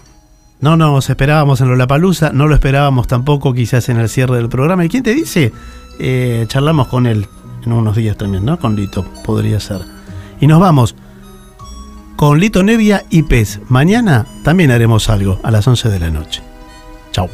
no 0.60 0.76
nos 0.76 1.08
esperábamos 1.08 1.60
en 1.60 1.68
Lollapalooza, 1.68 2.30
no 2.32 2.46
lo 2.46 2.54
esperábamos 2.54 3.06
tampoco 3.06 3.54
quizás 3.54 3.88
en 3.88 3.98
el 3.98 4.08
cierre 4.08 4.36
del 4.36 4.48
programa. 4.48 4.84
¿Y 4.84 4.88
quién 4.88 5.02
te 5.02 5.14
dice? 5.14 5.52
Eh, 5.98 6.44
charlamos 6.48 6.88
con 6.88 7.06
él 7.06 7.26
en 7.64 7.72
unos 7.72 7.96
días 7.96 8.16
también, 8.16 8.44
¿no? 8.44 8.58
Con 8.58 8.76
Lito, 8.76 9.04
podría 9.24 9.60
ser. 9.60 9.80
Y 10.40 10.46
nos 10.46 10.60
vamos 10.60 10.94
con 12.16 12.40
Lito 12.40 12.62
Nevia 12.62 13.04
y 13.10 13.22
Pez. 13.22 13.60
Mañana 13.68 14.26
también 14.42 14.70
haremos 14.70 15.08
algo 15.08 15.38
a 15.42 15.50
las 15.50 15.66
11 15.66 15.88
de 15.88 16.00
la 16.00 16.10
noche. 16.10 16.42
Chau. 17.12 17.28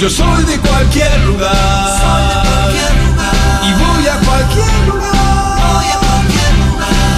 Yo 0.00 0.08
soy 0.08 0.44
de 0.44 0.58
cualquier 0.60 1.20
lugar. 1.26 2.70
Y 3.62 3.72
voy 3.74 4.06
a 4.08 4.16
cualquier 4.24 4.88
lugar. 4.88 5.84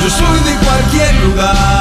Yo 0.02 0.10
soy 0.10 0.40
de 0.40 0.56
cualquier 0.56 1.14
lugar 1.26 1.71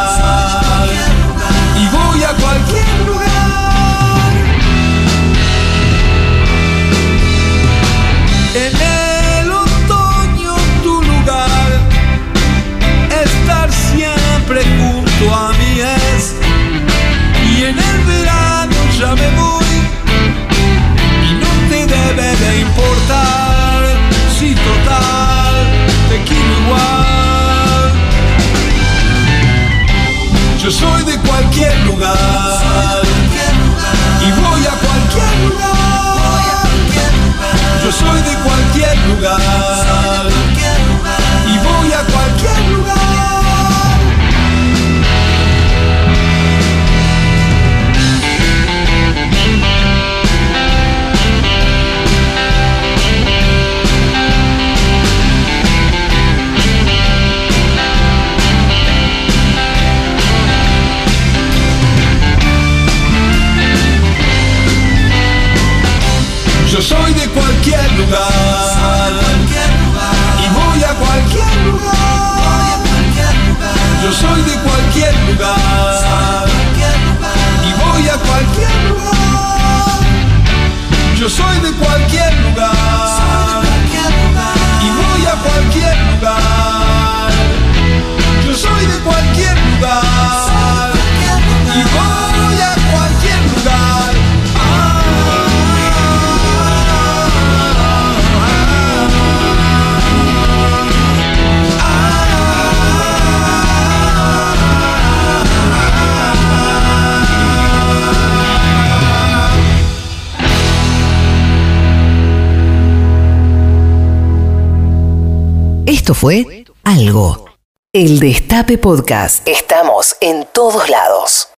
Esto 116.12 116.20
fue 116.20 116.66
Algo. 116.84 117.46
El 117.94 118.20
Destape 118.20 118.78
Podcast. 118.78 119.48
Estamos 119.48 120.18
en 120.20 120.46
todos 120.54 120.90
lados. 120.90 121.48